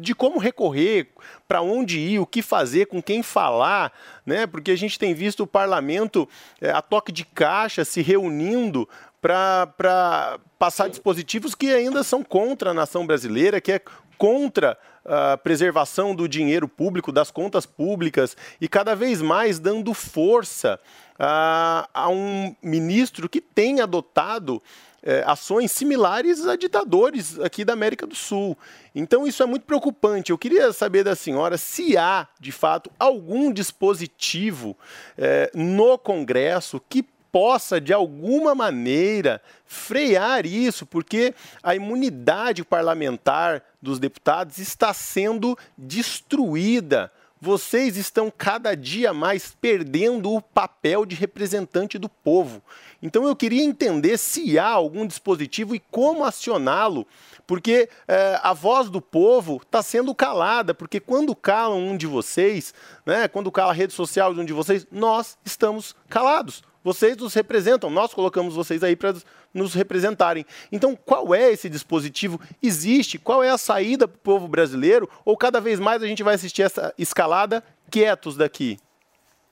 [0.00, 1.08] de como recorrer,
[1.48, 3.92] para onde ir, o que fazer, com quem falar,
[4.24, 4.46] né?
[4.46, 6.28] Porque a gente tem visto o parlamento
[6.60, 8.88] é, a toque de caixa se reunindo
[9.20, 13.80] para passar dispositivos que ainda são contra a nação brasileira, que é
[14.16, 20.80] contra a preservação do dinheiro público, das contas públicas, e cada vez mais dando força
[21.18, 24.62] a, a um ministro que tem adotado
[25.02, 28.58] é, ações similares a ditadores aqui da América do Sul.
[28.94, 30.32] Então isso é muito preocupante.
[30.32, 34.76] Eu queria saber da senhora se há, de fato, algum dispositivo
[35.16, 37.04] é, no Congresso que
[37.36, 47.12] possa, de alguma maneira, frear isso, porque a imunidade parlamentar dos deputados está sendo destruída.
[47.38, 52.62] Vocês estão cada dia mais perdendo o papel de representante do povo.
[53.02, 57.06] Então eu queria entender se há algum dispositivo e como acioná-lo,
[57.46, 62.72] porque é, a voz do povo está sendo calada, porque quando calam um de vocês,
[63.04, 66.64] né, quando cala a rede social de um de vocês, nós estamos calados.
[66.86, 69.12] Vocês nos representam, nós colocamos vocês aí para
[69.52, 70.46] nos representarem.
[70.70, 72.40] Então, qual é esse dispositivo?
[72.62, 73.18] Existe?
[73.18, 75.10] Qual é a saída para o povo brasileiro?
[75.24, 78.78] Ou cada vez mais a gente vai assistir essa escalada quietos daqui?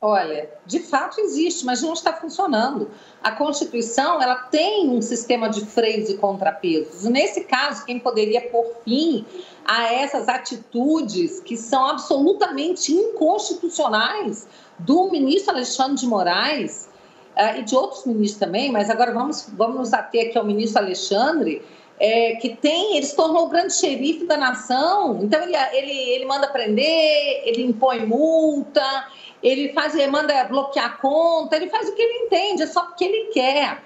[0.01, 2.89] Olha, de fato existe, mas não está funcionando.
[3.21, 7.03] A Constituição ela tem um sistema de freios e contrapesos.
[7.03, 9.27] Nesse caso, quem poderia pôr fim
[9.65, 14.47] a essas atitudes que são absolutamente inconstitucionais
[14.79, 16.94] do ministro Alexandre de Moraes
[17.37, 21.63] e de outros ministros também, mas agora vamos, vamos nos ater aqui ao ministro Alexandre,
[21.99, 26.25] é, que tem, ele se tornou o grande xerife da nação, então ele, ele, ele
[26.25, 29.09] manda prender, ele impõe multa,
[29.43, 32.83] ele faz, ele manda bloquear a conta, ele faz o que ele entende, é só
[32.85, 33.83] porque ele quer.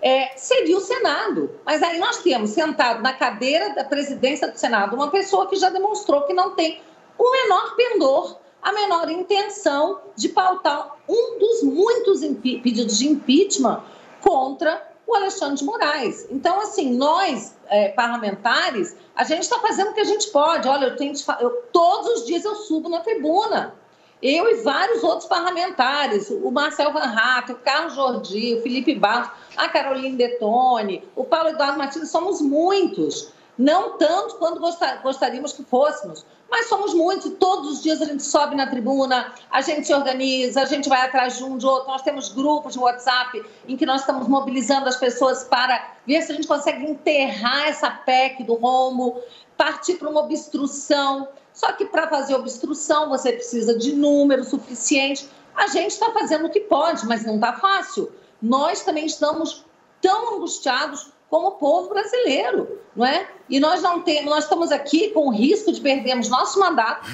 [0.00, 1.60] É, seria o Senado.
[1.64, 5.70] Mas aí nós temos sentado na cadeira da presidência do Senado uma pessoa que já
[5.70, 6.80] demonstrou que não tem
[7.16, 13.82] o menor pendor, a menor intenção de pautar um dos muitos pedidos de impeachment
[14.20, 16.26] contra o Alexandre de Moraes.
[16.30, 20.68] Então, assim, nós, é, parlamentares, a gente está fazendo o que a gente pode.
[20.68, 23.74] Olha, eu tenho, eu, todos os dias eu subo na tribuna.
[24.22, 29.32] Eu e vários outros parlamentares, o Marcel Van Hatten, o Carlos Jordi, o Felipe Barros,
[29.56, 33.32] a Caroline Detone, o Paulo Eduardo Martins, somos muitos.
[33.56, 37.26] Não tanto quanto gostar- gostaríamos que fôssemos, mas somos muitos.
[37.26, 40.88] e Todos os dias a gente sobe na tribuna, a gente se organiza, a gente
[40.88, 41.88] vai atrás de um de outro.
[41.88, 46.32] Nós temos grupos de WhatsApp em que nós estamos mobilizando as pessoas para ver se
[46.32, 49.20] a gente consegue enterrar essa PEC do rombo,
[49.56, 51.28] partir para uma obstrução.
[51.52, 55.28] Só que para fazer obstrução você precisa de número suficiente.
[55.54, 58.10] A gente está fazendo o que pode, mas não está fácil.
[58.40, 59.64] Nós também estamos
[60.00, 63.26] tão angustiados como o povo brasileiro, não é?
[63.48, 67.08] E nós não temos, nós estamos aqui com o risco de perdermos nosso mandato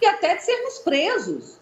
[0.00, 1.60] e até de sermos presos.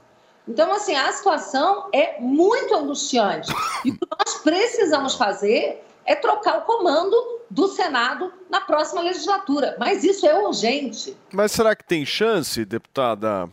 [0.49, 3.53] Então, assim, a situação é muito angustiante.
[3.85, 7.15] E o que nós precisamos fazer é trocar o comando
[7.51, 9.77] do Senado na próxima legislatura.
[9.79, 11.15] Mas isso é urgente.
[11.31, 13.47] Mas será que tem chance, deputada?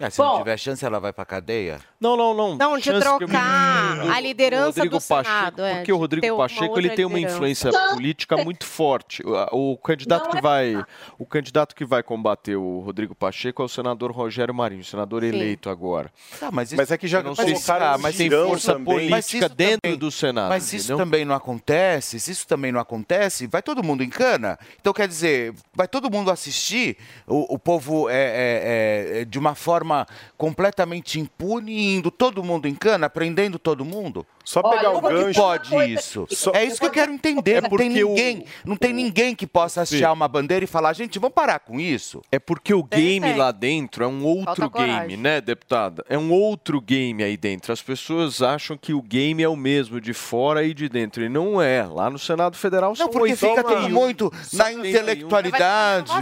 [0.00, 1.78] É, se não tiver chance, ela vai pra cadeia?
[2.04, 2.56] Não, não, não.
[2.56, 5.62] Não, de trocar a liderança Rodrigo do Senado.
[5.64, 7.36] é, porque o Rodrigo Pacheco ele tem uma liderança.
[7.36, 9.22] influência política muito forte.
[9.50, 10.84] O, o candidato Não que é vai,
[11.18, 15.28] o candidato que vai combater o Rodrigo Pacheco é o senador Rogério Marinho, senador Sim.
[15.28, 16.12] eleito agora.
[16.38, 18.74] Tá, mas isso- Mas é que já não sei se ah, mas tem girão força
[18.74, 19.08] também.
[19.08, 20.48] política dentro também- do Senado.
[20.50, 20.98] Mas isso entendeu?
[20.98, 24.58] também não acontece, se isso também não acontece, vai todo mundo em cana.
[24.78, 29.54] Então, quer dizer, vai todo mundo assistir o, o povo é, é, é, de uma
[29.54, 34.26] forma completamente impune, indo todo mundo em cana, prendendo todo mundo?
[34.44, 35.40] Só Olha, pegar eu o gancho.
[35.40, 36.24] Pode isso.
[36.24, 36.56] aqui.
[36.58, 37.62] É isso que eu quero entender.
[37.62, 40.92] não, tem porque o- ninguém, não tem ninguém que possa hastear uma bandeira e falar,
[40.92, 42.20] gente, vamos parar com isso.
[42.30, 46.04] É porque o game lá dentro é um outro game, né, deputada?
[46.08, 47.72] É um outro game aí dentro.
[47.72, 51.22] As pessoas acham que o game é o mesmo de fora e de dentro.
[51.24, 51.84] E não é.
[51.86, 53.56] Lá no Senado Federal Não, são porque 81.
[53.56, 54.86] fica tudo muito na 71.
[54.86, 56.12] intelectualidade,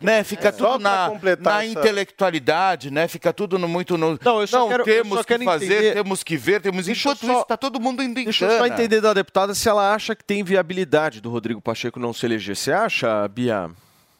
[0.00, 0.24] né?
[0.24, 0.52] Fica É.
[0.52, 1.10] tudo Só na,
[1.40, 3.08] na intelectualidade, né?
[3.08, 4.18] Fica tudo no, muito no...
[4.22, 6.88] Não, eu só quero- eu temos só que quero fazer, temos que ver, temos...
[6.88, 9.54] Eu Enquanto só- isso, tá todo mundo indo em Deixa eu só entender da deputada
[9.54, 12.56] se ela acha que tem viabilidade do Rodrigo Pacheco não se eleger.
[12.56, 13.70] Você acha, Bia?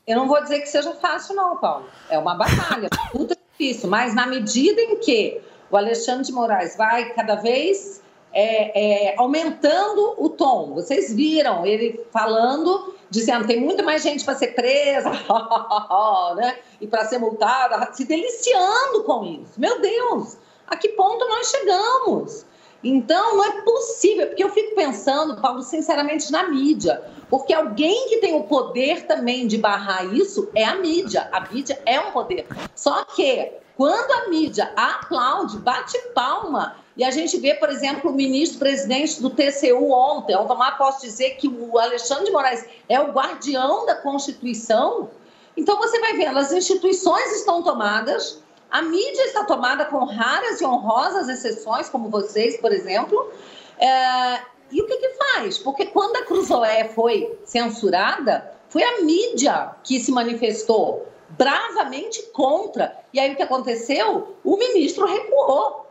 [0.06, 1.87] Eu não vou dizer que seja fácil, não, Paulo.
[2.11, 3.88] É uma batalha, tudo é difícil.
[3.88, 10.14] Mas na medida em que o Alexandre de Moraes vai cada vez é, é, aumentando
[10.18, 15.11] o tom, vocês viram ele falando, dizendo tem muito mais gente para ser presa,
[16.37, 16.59] né?
[16.80, 19.59] E para ser multada, se deliciando com isso.
[19.59, 22.46] Meu Deus, a que ponto nós chegamos?
[22.84, 27.02] Então, não é possível, porque eu fico pensando, Paulo, sinceramente, na mídia.
[27.28, 31.28] Porque alguém que tem o poder também de barrar isso é a mídia.
[31.32, 32.46] A mídia é um poder.
[32.74, 38.14] Só que, quando a mídia aplaude, bate palma, e a gente vê, por exemplo, o
[38.14, 43.84] ministro-presidente do TCU ontem, Aldomar, posso dizer que o Alexandre de Moraes é o guardião
[43.84, 45.10] da Constituição.
[45.56, 50.64] Então, você vai vendo, as instituições estão tomadas, a mídia está tomada com raras e
[50.64, 53.31] honrosas exceções, como vocês, por exemplo.
[53.79, 55.59] É, e o que, que faz?
[55.59, 62.96] Porque quando a Cruzoé foi censurada, foi a mídia que se manifestou bravamente contra.
[63.12, 64.37] E aí o que aconteceu?
[64.44, 65.87] O ministro recuou.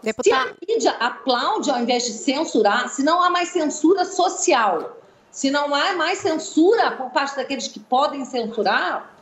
[0.00, 4.98] Se Deputada, a mídia aplaude ao invés de censurar, se não há mais censura social,
[5.30, 9.14] se não há mais censura por parte daqueles que podem censurar,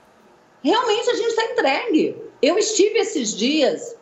[0.62, 2.31] realmente a gente está entregue.
[2.42, 3.96] Eu estive esses dias,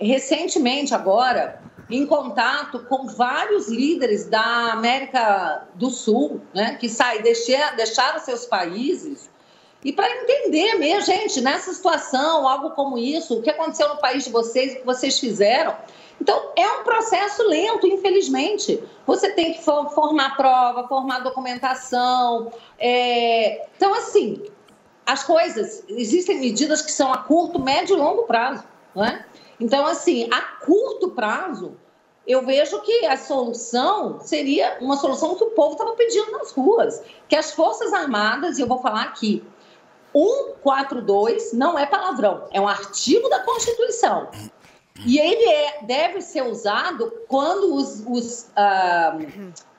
[0.00, 7.76] recentemente agora, em contato com vários líderes da América do Sul, né, que saem, deixar,
[7.76, 9.30] deixaram seus países,
[9.84, 14.24] e para entender mesmo, gente, nessa situação, algo como isso, o que aconteceu no país
[14.24, 15.76] de vocês, o que vocês fizeram.
[16.20, 18.82] Então, é um processo lento, infelizmente.
[19.06, 22.50] Você tem que for- formar prova, formar documentação.
[22.80, 24.42] é, Então, assim,
[25.06, 28.64] as coisas, existem medidas que são a curto, médio e longo prazo.
[28.94, 29.24] Não é?
[29.60, 31.76] Então, assim, a curto prazo,
[32.26, 37.00] eu vejo que a solução seria uma solução que o povo estava pedindo nas ruas.
[37.28, 39.44] Que as Forças Armadas, e eu vou falar aqui,
[40.12, 44.28] 142 não é palavrão, é um artigo da Constituição.
[45.04, 49.18] E ele é- deve ser usado quando os, os, ah,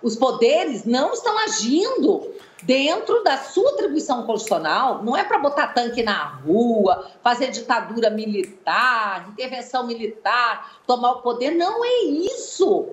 [0.01, 2.31] os poderes não estão agindo
[2.63, 9.29] dentro da sua atribuição constitucional, não é para botar tanque na rua, fazer ditadura militar,
[9.29, 12.87] intervenção militar, tomar o poder, não é isso.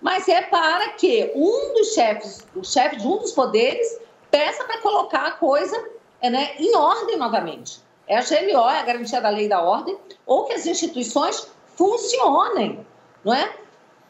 [0.00, 3.98] Mas é para que um dos chefes, o chefe de um dos poderes,
[4.30, 5.76] peça para colocar a coisa
[6.22, 7.80] né, em ordem novamente.
[8.08, 11.48] É a GLO, é a garantia da lei e da ordem, ou que as instituições
[11.74, 12.86] funcionem,
[13.24, 13.52] não é?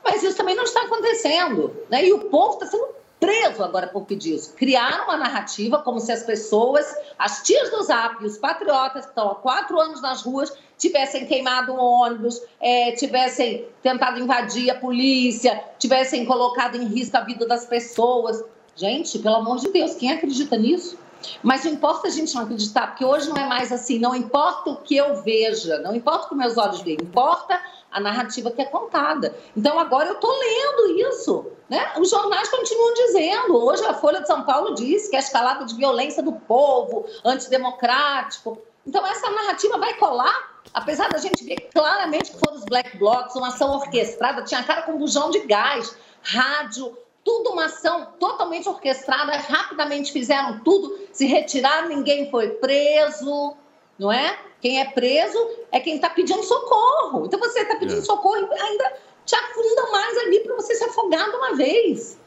[0.05, 2.05] Mas isso também não está acontecendo, né?
[2.05, 2.89] E o povo está sendo
[3.19, 4.53] preso agora por pedir isso.
[4.55, 6.87] Criaram uma narrativa como se as pessoas,
[7.19, 11.73] as tias do Zap os patriotas que estão há quatro anos nas ruas, tivessem queimado
[11.73, 17.65] um ônibus, é, tivessem tentado invadir a polícia, tivessem colocado em risco a vida das
[17.65, 18.45] pessoas.
[18.75, 20.99] Gente, pelo amor de Deus, quem acredita nisso?
[21.43, 24.71] Mas não importa a gente não acreditar, porque hoje não é mais assim, não importa
[24.71, 27.59] o que eu veja, não importa o que meus olhos veem, importa
[27.91, 29.37] a narrativa que é contada.
[29.57, 31.47] Então agora eu estou lendo isso.
[31.69, 31.93] Né?
[31.99, 33.57] Os jornais continuam dizendo.
[33.65, 37.07] Hoje a Folha de São Paulo disse que é a escalada de violência do povo,
[37.25, 38.59] antidemocrático.
[38.87, 43.35] Então essa narrativa vai colar, apesar da gente ver claramente que foram os black blocs,
[43.35, 49.37] uma ação orquestrada, tinha cara com bujão de gás, rádio, tudo uma ação totalmente orquestrada,
[49.37, 53.57] rapidamente fizeram tudo, se retiraram, ninguém foi preso,
[53.99, 54.39] não é?
[54.61, 55.39] Quem é preso
[55.71, 57.27] é quem está pedindo socorro.
[57.27, 58.05] Então você está pedindo É.
[58.05, 58.93] socorro e ainda
[59.25, 62.19] te afunda mais ali para você se afogar de uma vez.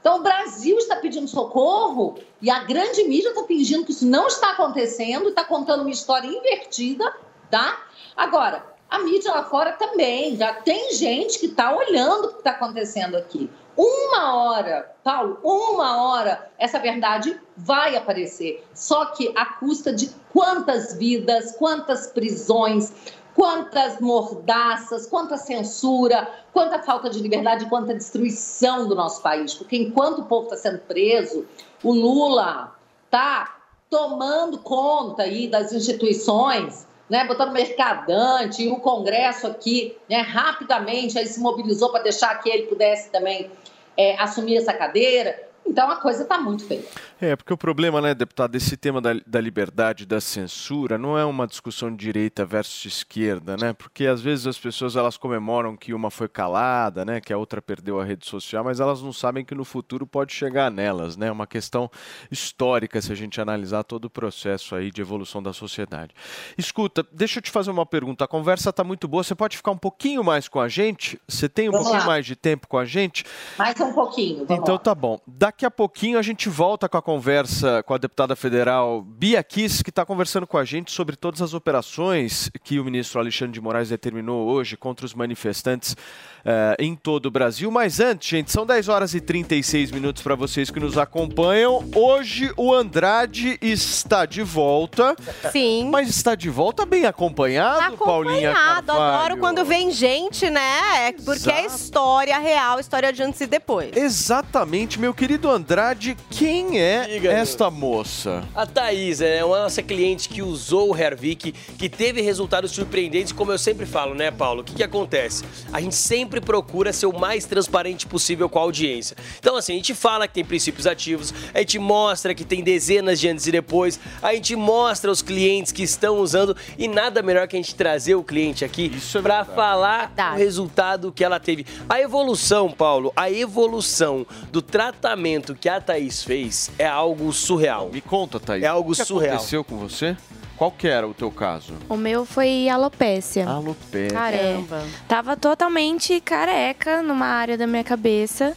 [0.00, 4.26] Então o Brasil está pedindo socorro e a grande mídia está fingindo que isso não
[4.26, 7.14] está acontecendo, está contando uma história invertida,
[7.50, 7.80] tá?
[8.16, 12.50] Agora, a mídia lá fora também, já tem gente que está olhando o que está
[12.50, 13.48] acontecendo aqui.
[13.76, 18.64] Uma hora, Paulo, uma hora, essa verdade vai aparecer.
[18.74, 22.92] Só que à custa de quantas vidas, quantas prisões,
[23.34, 29.54] quantas mordaças, quanta censura, quanta falta de liberdade, quanta destruição do nosso país.
[29.54, 31.46] Porque enquanto o povo está sendo preso,
[31.82, 33.56] o Lula está
[33.88, 41.26] tomando conta aí das instituições, né, botando mercadante, e o Congresso aqui, né, rapidamente aí
[41.26, 43.50] se mobilizou para deixar que ele pudesse também
[43.96, 45.51] é, assumir essa cadeira.
[45.64, 46.84] Então a coisa está muito feia.
[47.20, 51.24] É, porque o problema, né, deputado, esse tema da, da liberdade, da censura, não é
[51.24, 53.72] uma discussão de direita versus esquerda, né?
[53.72, 57.62] Porque às vezes as pessoas elas comemoram que uma foi calada, né, que a outra
[57.62, 61.28] perdeu a rede social, mas elas não sabem que no futuro pode chegar nelas, né?
[61.28, 61.90] É uma questão
[62.30, 66.12] histórica se a gente analisar todo o processo aí de evolução da sociedade.
[66.58, 68.24] Escuta, deixa eu te fazer uma pergunta.
[68.24, 69.22] A conversa está muito boa.
[69.22, 71.20] Você pode ficar um pouquinho mais com a gente?
[71.28, 72.08] Você tem um Vamos pouquinho lá.
[72.08, 73.24] mais de tempo com a gente?
[73.58, 74.44] Mais um pouquinho.
[74.46, 74.78] Vamos Então lá.
[74.80, 75.20] tá bom.
[75.52, 79.84] Daqui a pouquinho a gente volta com a conversa com a deputada federal Bia Kiss,
[79.84, 83.60] que está conversando com a gente sobre todas as operações que o ministro Alexandre de
[83.60, 85.94] Moraes determinou hoje contra os manifestantes
[86.42, 87.70] eh, em todo o Brasil.
[87.70, 91.84] Mas antes, gente, são 10 horas e 36 minutos para vocês que nos acompanham.
[91.94, 95.14] Hoje o Andrade está de volta.
[95.52, 95.90] Sim.
[95.90, 101.08] Mas está de volta bem acompanhado, Paulinha Acompanhado, adoro quando vem gente, né?
[101.08, 101.82] É Porque é Exato.
[101.82, 103.94] história real, história de antes e depois.
[103.94, 108.44] Exatamente, meu querido Andrade, quem é Diga, esta moça?
[108.54, 113.52] A Thaís é uma nossa cliente que usou o Hervik, que teve resultados surpreendentes, como
[113.52, 114.60] eu sempre falo, né, Paulo?
[114.60, 115.44] O que, que acontece?
[115.72, 119.16] A gente sempre procura ser o mais transparente possível com a audiência.
[119.38, 123.18] Então, assim, a gente fala que tem princípios ativos, a gente mostra que tem dezenas
[123.18, 127.48] de antes e depois, a gente mostra os clientes que estão usando e nada melhor
[127.48, 131.66] que a gente trazer o cliente aqui para falar o resultado que ela teve.
[131.88, 137.90] A evolução, Paulo, a evolução do tratamento que a Thaís fez é algo surreal.
[137.92, 138.62] Me conta, Thaís.
[138.64, 139.34] É algo o que surreal.
[139.36, 140.16] aconteceu com você?
[140.56, 141.74] Qual que era o teu caso?
[141.88, 143.48] O meu foi alopécia.
[143.48, 144.10] Alopécia.
[144.16, 144.76] Caramba.
[144.76, 148.56] É, tava totalmente careca numa área da minha cabeça.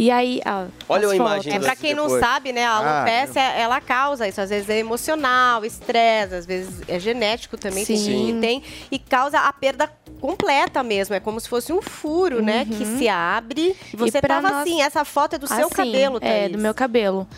[0.00, 2.64] E aí, ó, Olha as a imagem É pra quem não sabe, né?
[2.64, 4.40] A alopecia, ela causa isso.
[4.40, 7.84] Às vezes é emocional, estresse, às vezes é genético também.
[7.84, 8.26] Tem Sim.
[8.34, 8.62] que tem.
[8.90, 11.14] E causa a perda completa mesmo.
[11.14, 12.64] É como se fosse um furo, né?
[12.64, 13.76] Que se abre.
[13.92, 14.20] E você Uhum.
[14.22, 16.52] pra tava nós- assim, essa foto é do seu Assim, cabelo, É, Thaís.
[16.52, 17.28] do meu cabelo.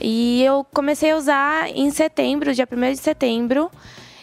[0.00, 3.70] E eu comecei a usar em setembro, dia 1 de setembro.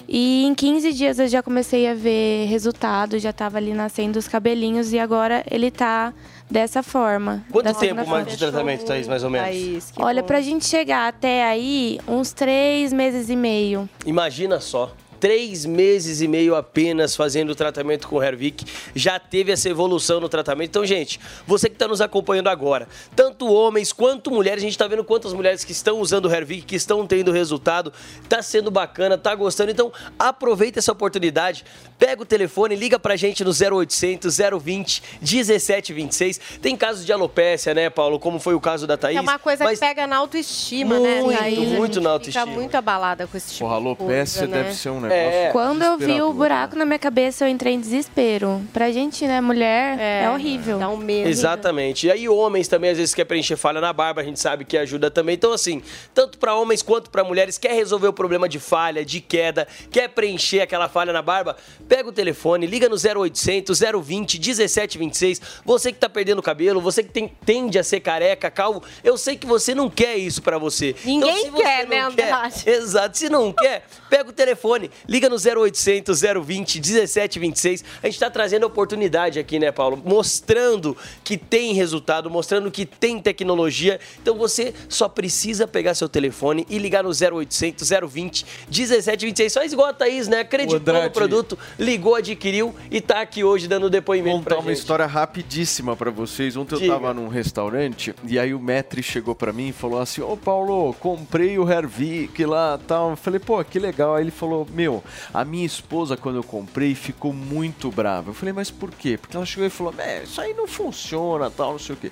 [0.08, 4.28] E em 15 dias eu já comecei a ver resultado, já tava ali nascendo os
[4.28, 6.12] cabelinhos e agora ele tá
[6.54, 7.44] dessa forma.
[7.52, 9.92] Quanto tempo mais de tratamento, Thaís, mais ou menos?
[9.98, 13.90] Olha, pra gente chegar até aí, uns três meses e meio.
[14.06, 14.92] Imagina só.
[15.20, 20.20] Três meses e meio apenas fazendo o tratamento com o Hervik, já teve essa evolução
[20.20, 20.68] no tratamento.
[20.68, 24.86] Então, gente, você que está nos acompanhando agora, tanto homens quanto mulheres, a gente está
[24.86, 27.94] vendo quantas mulheres que estão usando o Hervik, que estão tendo resultado,
[28.28, 29.72] tá sendo bacana, tá gostando.
[29.72, 31.64] Então, aproveita essa oportunidade,
[32.04, 36.40] pega o telefone, liga pra gente no 0800 020 1726.
[36.62, 38.20] Tem casos de alopécia, né, Paulo?
[38.20, 39.18] Como foi o caso da Thaís.
[39.18, 41.22] É uma coisa mas que pega na autoestima, né?
[41.22, 41.58] Muito, Thaís?
[41.58, 42.46] A gente muito na Fica autoestima.
[42.48, 44.64] muito abalada com esse tipo Porra, de alopécia coisa, né?
[44.64, 45.10] deve ser um É.
[45.10, 45.52] negócio.
[45.54, 48.62] Quando eu vi o buraco na minha cabeça, eu entrei em desespero.
[48.74, 50.80] Pra gente, né, mulher, é, horrível.
[50.80, 51.30] Dá um medo.
[51.30, 52.08] Exatamente.
[52.08, 54.78] E aí homens também às vezes quer preencher falha na barba, a gente sabe que
[54.78, 55.36] ajuda também.
[55.36, 55.82] Então assim,
[56.14, 60.10] tanto para homens quanto para mulheres, quer resolver o problema de falha, de queda, quer
[60.10, 61.56] preencher aquela falha na barba,
[61.94, 65.40] pega o telefone, liga no 0800 020 1726.
[65.64, 69.16] Você que tá perdendo o cabelo, você que tem- tende a ser careca, calvo, eu
[69.16, 70.96] sei que você não quer isso para você.
[71.06, 72.68] Ninguém Então, se você quer, não né, Andrade?
[72.68, 73.16] Exato.
[73.16, 77.84] Se não quer, pega o telefone, liga no 0800 020 1726.
[78.02, 80.02] A gente está trazendo oportunidade aqui, né, Paulo?
[80.04, 84.00] Mostrando que tem resultado, mostrando que tem tecnologia.
[84.20, 89.54] Então você só precisa pegar seu telefone e ligar no 0800 020 1726.
[89.54, 90.40] Faz igual a Thaís, né?
[90.40, 94.80] Acreditou no produto, ligou, adquiriu e tá aqui hoje dando depoimento contar pra uma gente.
[94.80, 96.56] história rapidíssima pra vocês.
[96.58, 96.88] Ontem Diga.
[96.88, 100.36] eu tava num restaurante e aí o Metri chegou pra mim e falou assim: Ô
[100.38, 103.12] Paulo, comprei o Hervik lá tal.
[103.12, 104.16] Eu falei, pô, que legal.
[104.16, 105.04] Aí ele falou: Meu,
[105.34, 108.30] a minha esposa, quando eu comprei, ficou muito brava.
[108.30, 109.18] Eu falei, mas por quê?
[109.18, 112.12] Porque ela chegou e falou: É, isso aí não funciona tal, não sei o quê.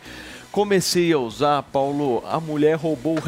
[0.51, 3.21] Comecei a usar, Paulo, a mulher roubou o.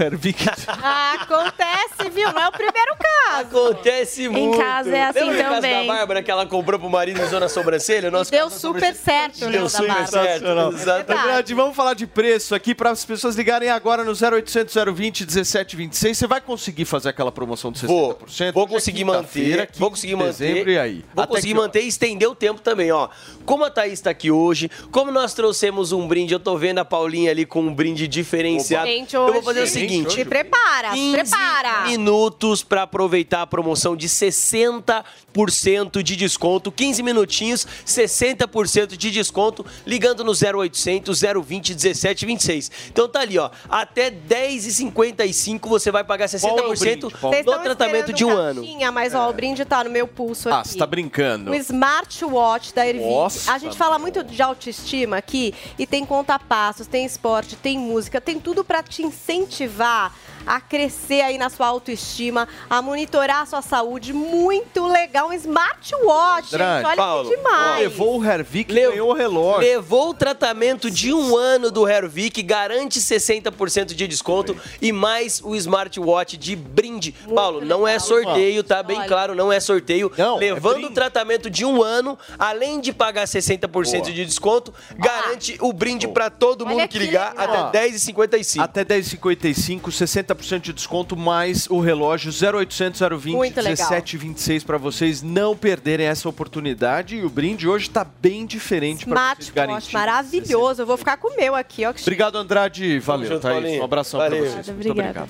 [0.67, 2.33] Ah, acontece, viu?
[2.33, 3.47] Não é o primeiro caso.
[3.47, 4.57] Acontece muito.
[4.57, 5.87] casa é assim Lembra também.
[5.87, 8.11] da Bárbara que ela comprou pro marido e usou na sobrancelha?
[8.11, 10.45] Nosso Deu super certo, né, Deu da super certo.
[10.73, 11.53] Exatamente.
[11.53, 16.17] Vamos falar de preço aqui para as pessoas ligarem agora no 0800 020 1726.
[16.17, 17.87] Você vai conseguir fazer aquela promoção de 60%?
[17.87, 18.19] Vou,
[18.53, 20.67] vou é conseguir quinta-feira, manter, vou 15 conseguir manter.
[20.67, 21.05] E aí?
[21.13, 23.07] Vou Até conseguir manter e estender o tempo também, ó.
[23.45, 26.85] Como a Thaís tá aqui hoje, como nós trouxemos um brinde, eu tô vendo a
[26.85, 28.87] Paulinha ali com um brinde diferenciado.
[28.87, 30.13] Gente, eu vou hoje- fazer o seguinte.
[30.13, 31.81] Se prepara, se 15 prepara.
[31.87, 36.71] minutos para aproveitar a promoção de 60% de desconto.
[36.71, 42.71] 15 minutinhos, 60% de desconto, ligando no 0800 020 1726.
[42.89, 43.49] Então tá ali, ó.
[43.69, 48.61] Até 10h55 você vai pagar 60% Vocês no estão tratamento de um ano.
[48.61, 50.69] caixinha, Mas ó, o brinde tá no meu pulso Ah, aqui.
[50.69, 51.51] você tá brincando.
[51.51, 53.05] O smartwatch da Ervic.
[53.09, 58.19] Nossa, A gente fala muito de autoestima aqui e tem conta-passos, tem esporte, tem música,
[58.21, 60.13] tem tudo pra te incentivar
[60.45, 64.13] a crescer aí na sua autoestima, a monitorar a sua saúde.
[64.13, 66.85] Muito legal, um smartwatch, gente.
[66.85, 67.79] Olha Paulo, que demais.
[67.79, 69.61] Levou o Hervik e ganhou o relógio.
[69.61, 75.55] Levou o tratamento de um ano do Hervik, garante 60% de desconto e mais o
[75.55, 77.13] smartwatch de brinde.
[77.33, 79.07] Paulo, não é sorteio, tá bem Olha.
[79.07, 80.11] claro, não é sorteio.
[80.17, 80.91] Não, é Levando brinde.
[80.91, 86.29] o tratamento de um ano, além de pagar 60% de desconto, garante o brinde pra
[86.29, 88.59] todo Olha mundo que ligar até Ó, 10h55.
[88.61, 93.73] Até 10h55, 60% de desconto, mais o relógio 0800 020 Muito legal.
[93.89, 97.17] 1726 para vocês não perderem essa oportunidade.
[97.17, 99.93] E o brinde hoje tá bem diferente para vocês garantirem.
[99.93, 100.81] maravilhoso.
[100.81, 101.93] Eu vou ficar com o meu aqui, ó.
[101.93, 102.99] que Obrigado, Andrade.
[102.99, 103.55] Valeu, junto, Thaís.
[103.61, 103.81] Paulinho.
[103.81, 104.53] Um abração para vocês.
[104.69, 105.09] Muito Obrigada.
[105.09, 105.29] obrigado.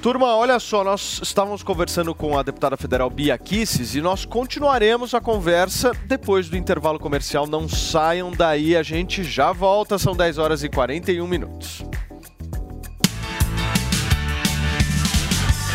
[0.00, 5.14] Turma, olha só, nós estávamos conversando com a deputada federal Bia Kisses e nós continuaremos
[5.14, 7.46] a conversa depois do intervalo comercial.
[7.46, 9.98] Não saiam daí, a gente já volta.
[9.98, 10.68] São 10 horas e
[11.02, 11.84] 41 minutos.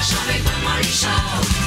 [0.09, 1.66] Jovem Pan Morning Show.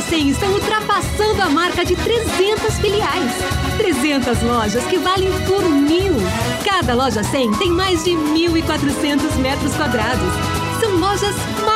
[0.00, 3.32] As lojas 100 estão ultrapassando a marca de 300 filiais.
[3.76, 6.14] 300 lojas que valem por mil.
[6.64, 10.32] Cada loja 100 tem mais de 1.400 metros quadrados.
[10.80, 11.34] São lojas
[11.66, 11.69] maravilhosas,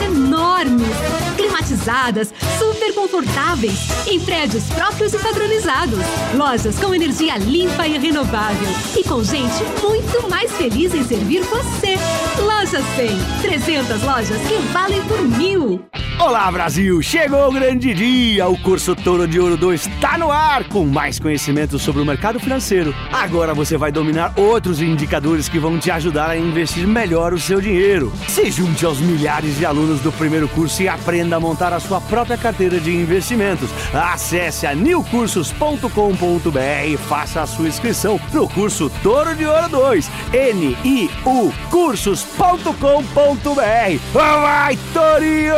[0.00, 0.88] enormes,
[1.36, 5.98] climatizadas, super confortáveis, em prédios próprios e padronizados.
[6.34, 8.68] Lojas com energia limpa e renovável.
[8.96, 11.96] E com gente muito mais feliz em servir você.
[12.40, 13.42] Loja 100.
[13.42, 15.84] 300 lojas que valem por mil.
[16.18, 17.02] Olá, Brasil!
[17.02, 18.46] Chegou o grande dia!
[18.46, 22.38] O curso Touro de Ouro 2 está no ar com mais conhecimento sobre o mercado
[22.38, 22.94] financeiro.
[23.12, 27.60] Agora você vai dominar outros indicadores que vão te ajudar a investir melhor o seu
[27.60, 28.12] dinheiro.
[28.28, 32.00] Se junte aos milhares de alunos do primeiro curso e aprenda a montar a sua
[32.00, 33.70] própria carteira de investimentos.
[33.92, 40.10] Acesse a newcursos.com.br e faça a sua inscrição no curso Touro de Ouro 2.
[40.32, 43.98] N-I-U cursos.com.br.
[44.12, 45.54] Vai, Torinho!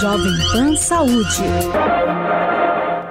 [0.00, 1.42] Jovem Pan Saúde.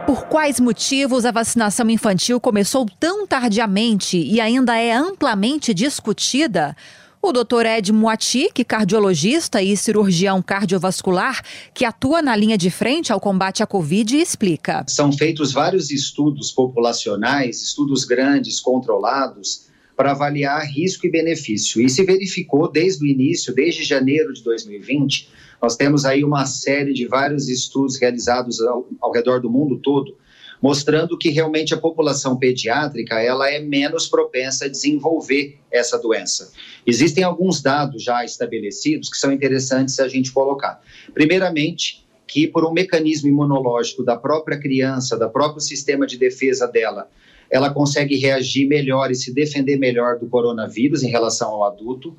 [0.10, 6.76] Por quais motivos a vacinação infantil começou tão tardiamente e ainda é amplamente discutida?
[7.22, 7.68] O Dr.
[7.68, 11.44] Ed Moati, que cardiologista e cirurgião cardiovascular,
[11.76, 14.84] que atua na linha de frente ao combate à Covid, explica.
[14.88, 21.80] São feitos vários estudos populacionais, estudos grandes, controlados, para avaliar risco e benefício.
[21.80, 25.30] E se verificou desde o início, desde janeiro de 2020,
[25.62, 30.18] nós temos aí uma série de vários estudos realizados ao, ao redor do mundo todo,
[30.62, 36.52] mostrando que realmente a população pediátrica ela é menos propensa a desenvolver essa doença.
[36.86, 40.82] Existem alguns dados já estabelecidos que são interessantes a gente colocar.
[41.14, 47.10] Primeiramente, que por um mecanismo imunológico da própria criança, da próprio sistema de defesa dela,
[47.50, 52.16] ela consegue reagir melhor e se defender melhor do coronavírus em relação ao adulto.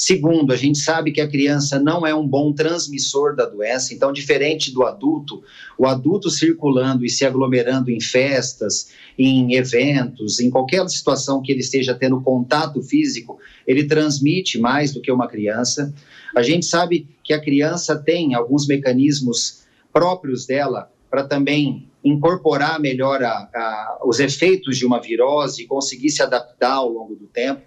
[0.00, 4.12] Segundo, a gente sabe que a criança não é um bom transmissor da doença, então,
[4.12, 5.42] diferente do adulto,
[5.76, 11.62] o adulto circulando e se aglomerando em festas, em eventos, em qualquer situação que ele
[11.62, 15.92] esteja tendo contato físico, ele transmite mais do que uma criança.
[16.32, 23.20] A gente sabe que a criança tem alguns mecanismos próprios dela para também incorporar melhor
[23.24, 27.62] a, a, os efeitos de uma virose e conseguir se adaptar ao longo do tempo.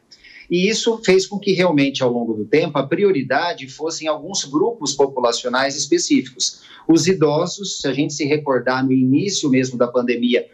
[0.51, 4.91] E isso fez com que realmente, ao longo do tempo, a prioridade fossem alguns grupos
[4.93, 6.59] populacionais específicos.
[6.85, 10.45] Os idosos, se a gente se recordar no início mesmo da pandemia,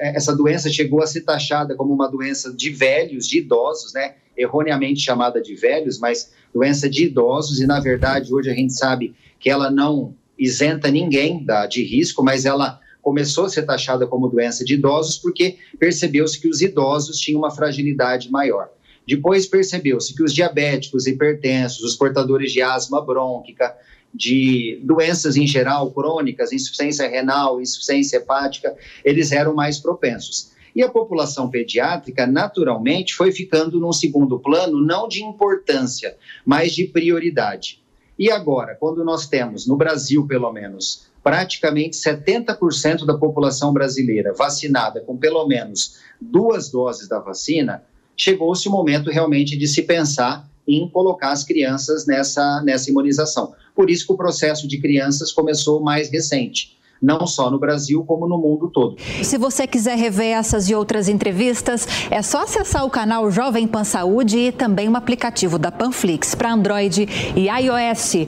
[0.00, 4.16] essa doença chegou a ser taxada como uma doença de velhos, de idosos, né?
[4.36, 9.14] Erroneamente chamada de velhos, mas doença de idosos, e na verdade hoje a gente sabe
[9.38, 14.28] que ela não isenta ninguém da, de risco, mas ela começou a ser taxada como
[14.28, 18.68] doença de idosos porque percebeu-se que os idosos tinham uma fragilidade maior.
[19.08, 23.74] Depois percebeu-se que os diabéticos, hipertensos, os portadores de asma brônquica,
[24.12, 30.50] de doenças em geral crônicas, insuficiência renal, insuficiência hepática, eles eram mais propensos.
[30.76, 36.84] E a população pediátrica, naturalmente, foi ficando num segundo plano, não de importância, mas de
[36.84, 37.82] prioridade.
[38.18, 45.00] E agora, quando nós temos, no Brasil pelo menos, praticamente 70% da população brasileira vacinada
[45.00, 47.82] com pelo menos duas doses da vacina,
[48.18, 53.54] chegou-se o momento realmente de se pensar em colocar as crianças nessa, nessa imunização.
[53.74, 58.26] Por isso que o processo de crianças começou mais recente não só no Brasil, como
[58.26, 58.96] no mundo todo.
[59.22, 63.84] Se você quiser rever essas e outras entrevistas, é só acessar o canal Jovem Pan
[63.84, 67.06] Saúde e também o aplicativo da Panflix para Android
[67.36, 68.26] e iOS.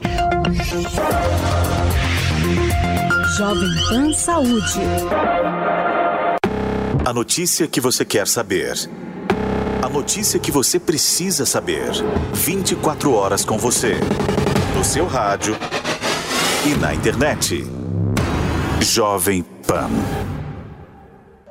[3.37, 4.79] Jovem Pan Saúde.
[7.03, 8.89] A notícia que você quer saber.
[9.93, 11.91] Notícia que você precisa saber.
[12.33, 13.95] 24 horas com você.
[14.75, 15.53] No seu rádio
[16.65, 17.65] e na internet.
[18.79, 19.89] Jovem Pan.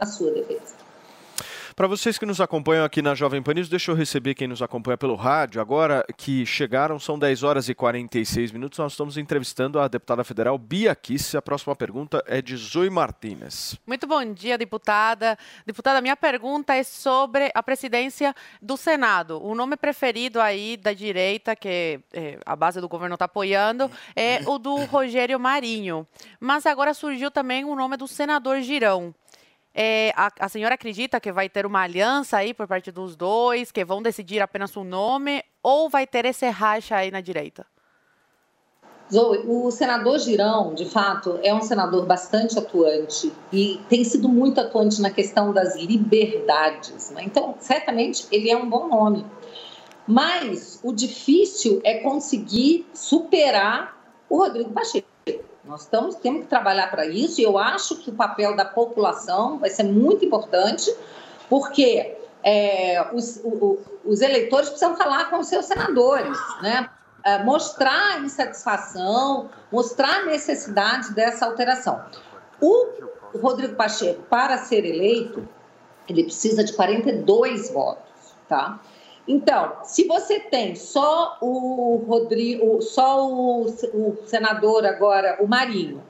[0.00, 0.79] A sua defesa.
[1.80, 4.60] Para vocês que nos acompanham aqui na Jovem Pan News, deixa eu receber quem nos
[4.60, 5.62] acompanha pelo rádio.
[5.62, 10.58] Agora que chegaram, são 10 horas e 46 minutos, nós estamos entrevistando a deputada federal
[10.58, 11.34] Bia Kiss.
[11.38, 13.80] A próxima pergunta é de Zoe Martínez.
[13.86, 15.38] Muito bom dia, deputada.
[15.64, 19.42] Deputada, minha pergunta é sobre a presidência do Senado.
[19.42, 24.42] O nome preferido aí da direita, que é, a base do governo está apoiando, é
[24.44, 26.06] o do Rogério Marinho.
[26.38, 29.14] Mas agora surgiu também o nome do senador Girão.
[29.74, 33.70] É, a, a, senhora acredita que vai ter uma aliança aí por parte dos dois,
[33.70, 37.64] que vão decidir apenas um nome, ou vai ter esse racha aí na direita?
[39.12, 44.60] Zoe, o senador Girão, de fato, é um senador bastante atuante e tem sido muito
[44.60, 47.10] atuante na questão das liberdades.
[47.10, 47.24] Né?
[47.24, 49.26] Então, certamente, ele é um bom nome.
[50.06, 53.96] Mas o difícil é conseguir superar
[54.28, 55.08] o Rodrigo Pacheco.
[55.64, 59.58] Nós estamos, temos que trabalhar para isso e eu acho que o papel da população
[59.58, 60.94] vai ser muito importante,
[61.48, 66.88] porque é, os, o, os, eleitores precisam falar com os seus senadores, né?
[67.22, 72.02] É, mostrar a insatisfação, mostrar a necessidade dessa alteração.
[72.58, 75.46] O Rodrigo Pacheco, para ser eleito,
[76.08, 78.80] ele precisa de 42 votos, tá?
[79.30, 86.02] Então, se você tem só o Rodrigo, só o, o senador agora, o Marinho,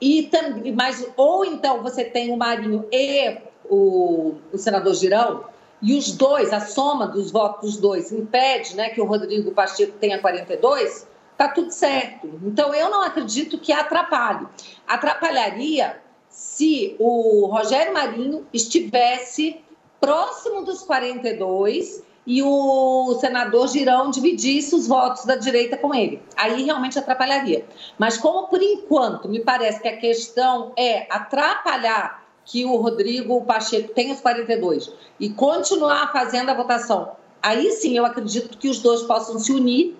[0.00, 3.36] e também, mas ou então você tem o Marinho e
[3.68, 5.44] o, o senador Girão,
[5.82, 9.98] e os dois, a soma dos votos dos dois impede, né, que o Rodrigo Pacheco
[10.00, 11.06] tenha 42,
[11.36, 12.30] tá tudo certo.
[12.44, 14.46] Então eu não acredito que atrapalhe.
[14.88, 16.00] Atrapalharia
[16.30, 19.62] se o Rogério Marinho estivesse
[20.00, 26.20] próximo dos 42 e o senador Girão dividisse os votos da direita com ele.
[26.36, 27.64] Aí realmente atrapalharia.
[27.96, 33.92] Mas como por enquanto me parece que a questão é atrapalhar que o Rodrigo Pacheco
[33.92, 37.12] tenha os 42 e continuar fazendo a votação,
[37.42, 39.96] aí sim eu acredito que os dois possam se unir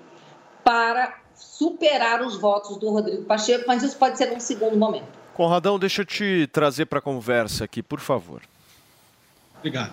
[0.65, 5.07] para superar os votos do Rodrigo Pacheco, mas isso pode ser num segundo momento.
[5.35, 8.43] Conradão, deixa eu te trazer para a conversa aqui, por favor.
[9.59, 9.93] Obrigado.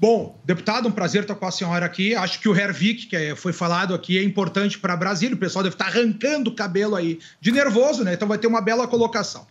[0.00, 2.14] Bom, deputado, um prazer estar com a senhora aqui.
[2.14, 5.34] Acho que o Hervik, que é- foi falado aqui, é importante para Brasília.
[5.34, 8.14] O pessoal deve estar arrancando o cabelo aí de nervoso, né?
[8.14, 9.44] Então vai ter uma bela colocação.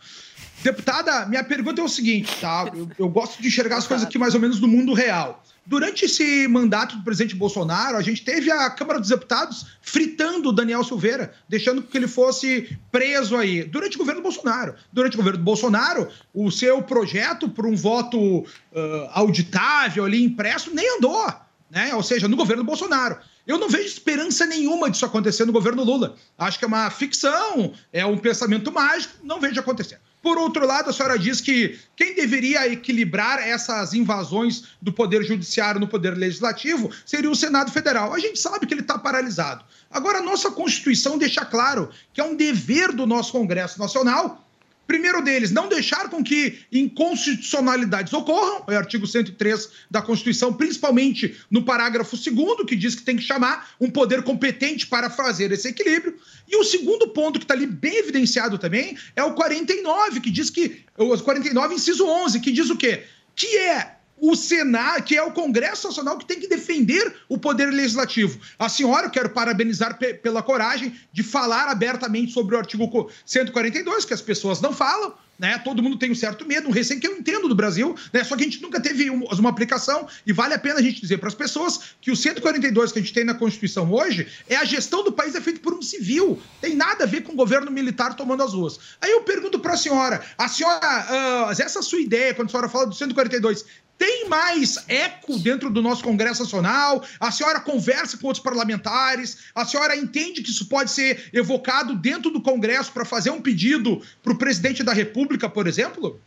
[0.64, 2.70] Deputada, minha pergunta é o seguinte, tá?
[2.74, 5.44] Eu, eu gosto de enxergar as coisas aqui mais ou menos do mundo real.
[5.68, 10.54] Durante esse mandato do presidente Bolsonaro, a gente teve a Câmara dos Deputados fritando o
[10.54, 13.66] Daniel Silveira, deixando que ele fosse preso aí.
[13.66, 14.76] Durante o governo Bolsonaro.
[14.94, 20.98] Durante o governo Bolsonaro, o seu projeto por um voto ah, auditável ali impresso nem
[20.98, 21.34] andou,
[21.70, 21.94] né?
[21.94, 23.18] Ou seja, no governo Bolsonaro.
[23.46, 26.16] Eu não vejo esperança nenhuma disso acontecer no governo Lula.
[26.38, 30.00] Acho que é uma ficção, é um pensamento mágico, não vejo acontecer.
[30.22, 35.80] Por outro lado, a senhora diz que quem deveria equilibrar essas invasões do Poder Judiciário
[35.80, 38.14] no Poder Legislativo seria o Senado Federal.
[38.14, 39.64] A gente sabe que ele está paralisado.
[39.90, 44.47] Agora, a nossa Constituição deixa claro que é um dever do nosso Congresso Nacional
[44.88, 51.38] Primeiro deles, não deixar com que inconstitucionalidades ocorram, é o artigo 103 da Constituição, principalmente
[51.52, 55.68] no parágrafo 2 que diz que tem que chamar um poder competente para fazer esse
[55.68, 56.18] equilíbrio.
[56.48, 60.50] E o segundo ponto que está ali bem evidenciado também é o 49, que diz
[60.50, 60.86] que.
[60.98, 63.04] O 49, inciso 11, que diz o quê?
[63.36, 67.68] Que é o Senado, que é o Congresso Nacional que tem que defender o poder
[67.68, 68.40] legislativo.
[68.58, 73.10] A senhora, eu quero parabenizar pe- pela coragem de falar abertamente sobre o artigo co-
[73.26, 75.60] 142, que as pessoas não falam, né?
[75.64, 78.24] Todo mundo tem um certo medo, um receio que eu entendo do Brasil, né?
[78.24, 81.00] Só que a gente nunca teve um- uma aplicação e vale a pena a gente
[81.00, 84.56] dizer para as pessoas que o 142 que a gente tem na Constituição hoje é
[84.56, 87.36] a gestão do país é feita por um civil, tem nada a ver com o
[87.36, 88.80] governo militar tomando as ruas.
[89.00, 92.70] Aí eu pergunto para a senhora, a senhora, ah, essa sua ideia quando a senhora
[92.70, 93.64] fala do 142
[93.98, 97.04] tem mais eco dentro do nosso Congresso Nacional?
[97.20, 99.50] A senhora conversa com outros parlamentares?
[99.56, 104.02] A senhora entende que isso pode ser evocado dentro do Congresso para fazer um pedido
[104.22, 106.20] para o presidente da República, por exemplo?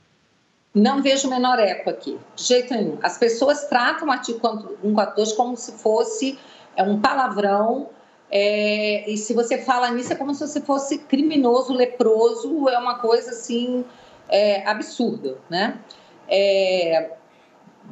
[0.75, 2.99] Não vejo o menor eco aqui, de jeito nenhum.
[3.03, 6.39] As pessoas tratam o artigo 142 como se fosse
[6.77, 7.91] é, um palavrão,
[8.31, 12.99] é, e se você fala nisso é como se você fosse criminoso, leproso, é uma
[13.01, 13.85] coisa assim
[14.29, 15.81] é, absurda, né?
[16.29, 17.11] É,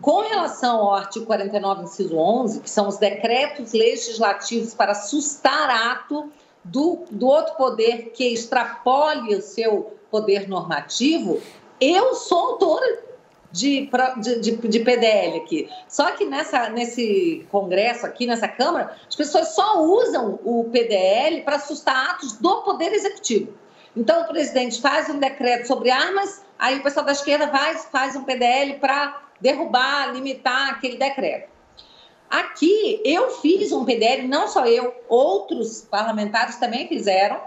[0.01, 6.31] com relação ao artigo 49, inciso 11, que são os decretos legislativos para sustar ato
[6.65, 11.41] do, do outro poder que extrapole o seu poder normativo,
[11.81, 13.09] eu sou autora
[13.51, 13.91] de,
[14.21, 15.69] de, de, de PDL aqui.
[15.89, 21.59] Só que nessa, nesse congresso aqui, nessa Câmara, as pessoas só usam o PDL para
[21.59, 23.55] sustar atos do Poder Executivo.
[23.97, 28.15] Então, o presidente faz um decreto sobre armas, aí o pessoal da esquerda vai, faz
[28.15, 31.51] um PDL para derrubar, limitar aquele decreto.
[32.31, 37.41] Aqui, eu fiz um PDL, não só eu, outros parlamentares também fizeram,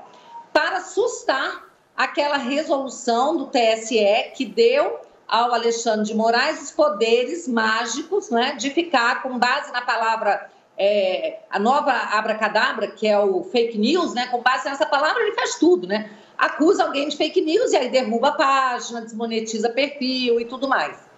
[0.52, 8.30] para sustar aquela resolução do TSE que deu ao Alexandre de Moraes os poderes mágicos
[8.32, 13.78] né, de ficar com base na palavra, é, a nova abracadabra, que é o fake
[13.78, 16.12] news, né, com base nessa palavra ele faz tudo, né?
[16.38, 21.11] Acusa alguém de fake news e aí derruba a página, desmonetiza perfil e tudo mais.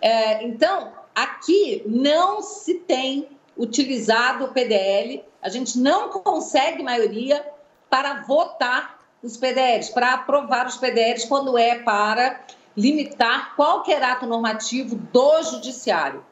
[0.00, 7.44] É, então, aqui não se tem utilizado o PDL, a gente não consegue maioria
[7.90, 12.40] para votar os PDLs, para aprovar os PDLs quando é para
[12.76, 16.24] limitar qualquer ato normativo do judiciário.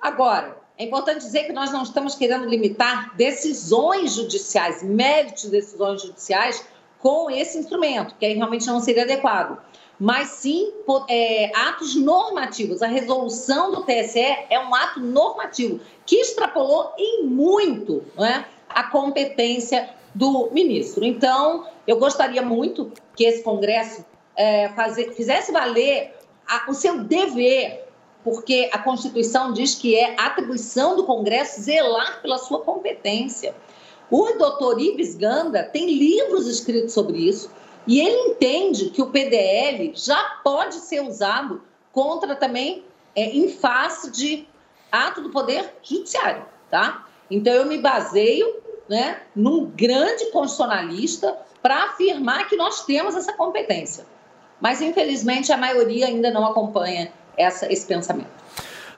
[0.00, 6.02] Agora, é importante dizer que nós não estamos querendo limitar decisões judiciais, méritos de decisões
[6.02, 6.64] judiciais
[6.98, 9.58] com esse instrumento, que aí realmente não seria adequado.
[9.98, 10.72] Mas sim
[11.08, 12.82] é, atos normativos.
[12.82, 19.90] A resolução do TSE é um ato normativo que extrapolou em muito né, a competência
[20.14, 21.04] do ministro.
[21.04, 24.04] Então, eu gostaria muito que esse Congresso
[24.36, 26.14] é, fazer- fizesse valer
[26.46, 27.84] a- o seu dever
[28.22, 33.54] porque a Constituição diz que é atribuição do Congresso zelar pela sua competência.
[34.10, 37.50] O doutor Ives Ganda tem livros escritos sobre isso
[37.88, 42.84] e ele entende que o PDL já pode ser usado contra também,
[43.16, 44.46] é, em face de
[44.92, 47.06] ato do Poder Judiciário, tá?
[47.30, 54.06] Então eu me baseio né, num grande constitucionalista para afirmar que nós temos essa competência.
[54.60, 58.37] Mas, infelizmente, a maioria ainda não acompanha essa, esse pensamento.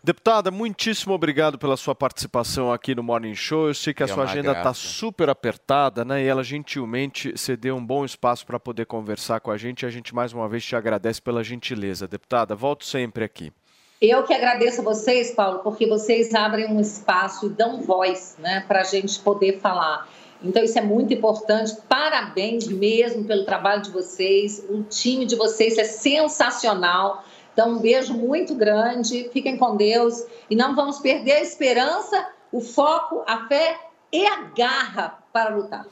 [0.02, 3.68] Deputada, muitíssimo obrigado pela sua participação aqui no Morning Show.
[3.68, 6.22] Eu sei que a É sua agenda está super apertada, né?
[6.22, 9.82] E ela gentilmente cedeu um bom espaço para poder conversar com a gente.
[9.82, 12.08] E a gente mais uma vez te agradece pela gentileza.
[12.08, 13.52] Deputada, volto sempre aqui.
[14.00, 18.64] Eu que agradeço a vocês, Paulo, porque vocês abrem um espaço e dão voz né,
[18.66, 20.08] para a gente poder falar.
[20.42, 21.76] Então, isso é muito importante.
[21.86, 24.64] Parabéns mesmo pelo trabalho de vocês.
[24.70, 27.22] O time de vocês é sensacional.
[27.60, 29.28] Então, um beijo muito grande.
[29.34, 30.24] Fiquem com Deus.
[30.48, 33.78] E não vamos perder a esperança, o foco, a fé
[34.10, 35.84] e a garra para lutar.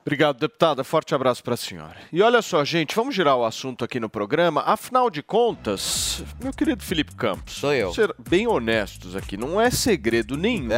[0.00, 0.82] Obrigado, deputada.
[0.82, 1.96] Forte abraço para a senhora.
[2.12, 4.62] E olha só, gente, vamos girar o assunto aqui no programa.
[4.62, 7.94] Afinal de contas, meu querido Felipe Campos, sou eu.
[7.94, 10.72] Ser bem honestos aqui, não é segredo nenhum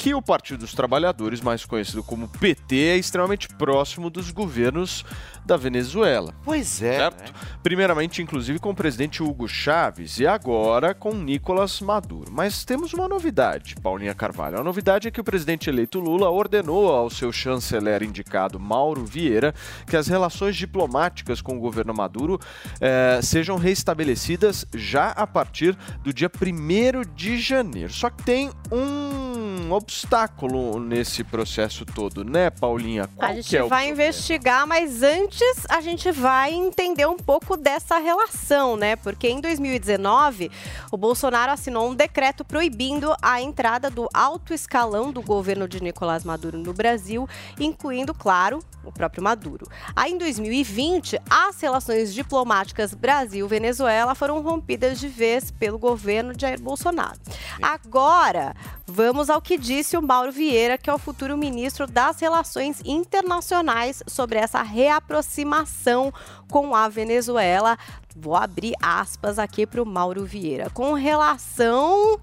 [0.00, 5.04] que o Partido dos Trabalhadores, mais conhecido como PT, é extremamente próximo dos governos
[5.44, 6.34] da Venezuela.
[6.42, 6.96] Pois é.
[6.96, 7.34] Certo?
[7.62, 12.32] Primeiramente, inclusive, com o presidente Hugo Chávez e agora com Nicolás Maduro.
[12.32, 14.58] Mas temos uma novidade, Paulinha Carvalho.
[14.58, 19.54] A novidade é que o presidente eleito Lula ordenou ao seu chanceler indicado Mauro Vieira
[19.86, 22.40] que as relações diplomáticas com o governo Maduro
[22.80, 27.92] eh, sejam restabelecidas já a partir do dia 1 de janeiro.
[27.92, 33.08] Só que tem um obstáculo nesse processo todo, né, Paulinha?
[33.16, 37.56] Qual A que gente é vai investigar, mas antes a gente vai entender um pouco
[37.56, 38.94] dessa relação, né?
[38.94, 40.48] Porque em 2019,
[40.92, 46.22] o Bolsonaro assinou um decreto proibindo a entrada do alto escalão do governo de Nicolás
[46.22, 47.28] Maduro no Brasil,
[47.58, 49.66] incluindo, claro, o próprio Maduro.
[49.94, 56.60] Aí em 2020, as relações diplomáticas Brasil-Venezuela foram rompidas de vez pelo governo de Jair
[56.60, 57.18] Bolsonaro.
[57.60, 58.54] Agora,
[58.86, 64.02] vamos ao que disse o Mauro Vieira, que é o futuro ministro das Relações Internacionais,
[64.06, 66.12] sobre essa reaproximação
[66.50, 67.78] com a Venezuela.
[68.14, 70.68] Vou abrir aspas aqui para o Mauro Vieira.
[70.70, 72.20] Com relação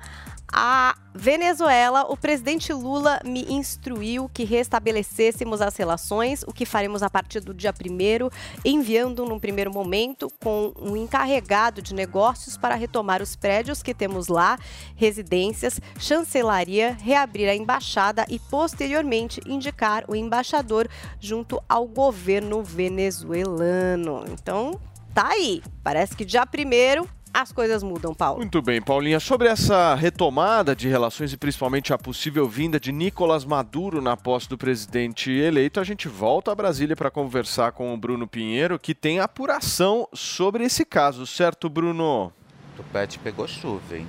[0.52, 7.10] a Venezuela, o presidente Lula me instruiu que restabelecêssemos as relações, o que faremos a
[7.10, 8.30] partir do dia 1
[8.64, 14.28] enviando num primeiro momento com um encarregado de negócios para retomar os prédios que temos
[14.28, 14.58] lá,
[14.96, 20.88] residências, chancelaria, reabrir a embaixada e posteriormente indicar o embaixador
[21.20, 24.24] junto ao governo venezuelano.
[24.30, 24.80] Então,
[25.14, 25.64] tá aí.
[25.84, 28.40] Parece que dia 1 as coisas mudam, Paulo.
[28.40, 29.20] Muito bem, Paulinha.
[29.20, 34.50] Sobre essa retomada de relações e principalmente a possível vinda de Nicolás Maduro na posse
[34.50, 38.96] do presidente eleito, a gente volta a Brasília para conversar com o Bruno Pinheiro, que
[38.96, 42.34] tem apuração sobre esse caso, certo, Bruno?
[42.80, 44.08] O Pet pegou chuva, hein?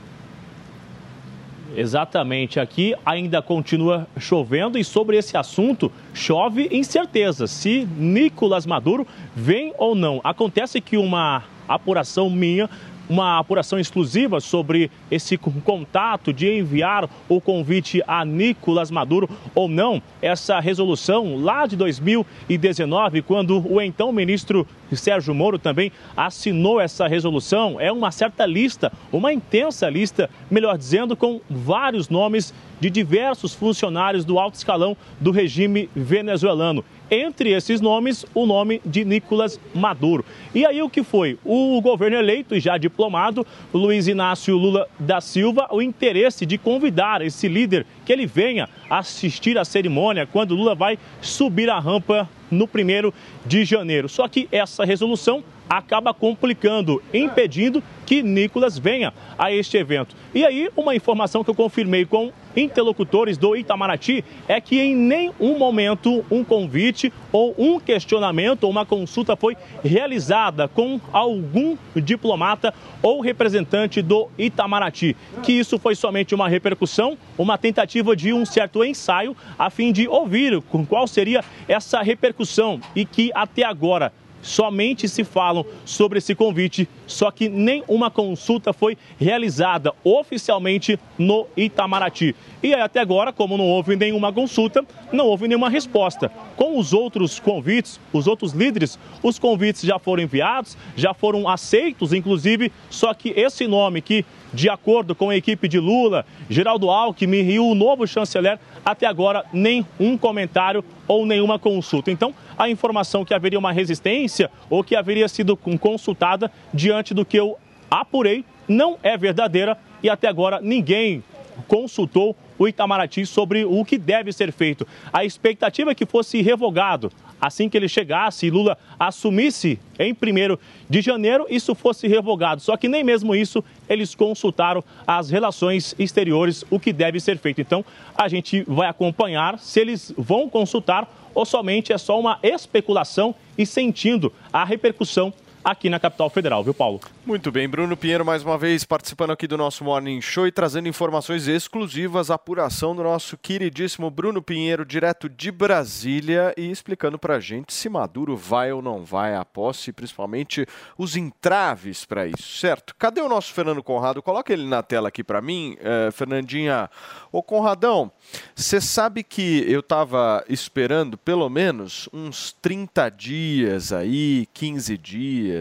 [1.77, 9.07] Exatamente, aqui ainda continua chovendo e sobre esse assunto chove incerteza se Nicolás Maduro
[9.37, 10.19] vem ou não.
[10.25, 12.69] Acontece que uma apuração minha
[13.09, 20.03] uma apuração exclusiva sobre esse contato de enviar o convite a Nicolás Maduro ou não.
[20.21, 27.81] Essa resolução lá de 2019, quando o então ministro Sérgio Moro também assinou essa resolução,
[27.81, 34.25] é uma certa lista, uma intensa lista, melhor dizendo, com vários nomes de diversos funcionários
[34.25, 36.85] do alto escalão do regime venezuelano.
[37.11, 40.25] Entre esses nomes, o nome de Nicolás Maduro.
[40.55, 41.39] E aí o que foi?
[41.45, 47.23] O governo eleito e já diplomado, Luiz Inácio Lula da Silva, o interesse de convidar
[47.23, 52.69] esse líder que ele venha assistir à cerimônia quando Lula vai subir a rampa no
[52.69, 53.13] primeiro
[53.47, 54.09] de janeiro.
[54.09, 60.17] Só que essa resolução acaba complicando, impedindo que Nicolas venha a este evento.
[60.35, 65.59] E aí, uma informação que eu confirmei com interlocutores do Itamaraty é que em nenhum
[65.59, 73.21] momento um convite ou um questionamento ou uma consulta foi realizada com algum diplomata ou
[73.21, 75.15] representante do Itamaraty.
[75.43, 80.09] Que isso foi somente uma repercussão, uma tentativa de um certo ensaio a fim de
[80.09, 84.11] ouvir qual seria essa repercussão e que até agora
[84.43, 92.35] somente se falam sobre esse convite, só que nenhuma consulta foi realizada oficialmente no Itamaraty.
[92.63, 96.31] E até agora, como não houve nenhuma consulta, não houve nenhuma resposta.
[96.57, 102.13] Com os outros convites, os outros líderes, os convites já foram enviados, já foram aceitos,
[102.13, 107.49] inclusive, só que esse nome que, de acordo com a equipe de Lula, Geraldo Alckmin
[107.49, 112.11] e o novo chanceler, até agora nenhum comentário ou nenhuma consulta.
[112.11, 117.39] Então, a informação que haveria uma resistência ou que haveria sido consultada diante do que
[117.39, 117.57] eu
[117.91, 121.23] apurei não é verdadeira e até agora ninguém
[121.67, 124.87] consultou o Itamaraty sobre o que deve ser feito.
[125.13, 130.59] A expectativa é que fosse revogado assim que ele chegasse e Lula assumisse em 1
[130.89, 132.61] de janeiro, isso fosse revogado.
[132.61, 137.61] Só que nem mesmo isso eles consultaram as relações exteriores, o que deve ser feito.
[137.61, 137.85] Então,
[138.17, 143.65] a gente vai acompanhar se eles vão consultar ou somente é só uma especulação e
[143.65, 145.33] sentindo a repercussão
[145.65, 147.01] aqui na capital federal, viu, Paulo?
[147.27, 150.89] Muito bem, Bruno Pinheiro mais uma vez participando aqui do nosso Morning Show e trazendo
[150.89, 157.75] informações exclusivas, apuração do nosso queridíssimo Bruno Pinheiro, direto de Brasília e explicando pra gente
[157.75, 162.95] se Maduro vai ou não vai à posse, principalmente os entraves para isso, certo?
[162.99, 164.23] Cadê o nosso Fernando Conrado?
[164.23, 166.89] Coloca ele na tela aqui para mim, eh, Fernandinha.
[167.31, 168.11] Ô Conradão,
[168.55, 175.58] você sabe que eu tava esperando pelo menos uns 30 dias aí, 15 dias,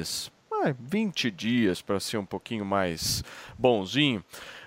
[0.52, 3.24] ah, 20 dias para ser um pouquinho mais
[3.58, 4.24] bonzinho,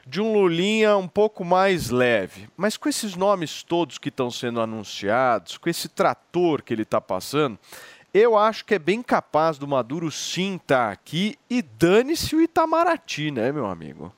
[0.07, 2.49] de um Lulinha um pouco mais leve.
[2.57, 7.01] Mas com esses nomes todos que estão sendo anunciados, com esse trator que ele está
[7.01, 7.59] passando,
[8.13, 13.31] eu acho que é bem capaz do Maduro sim estar aqui e dane-se o Itamaraty,
[13.31, 14.13] né, meu amigo?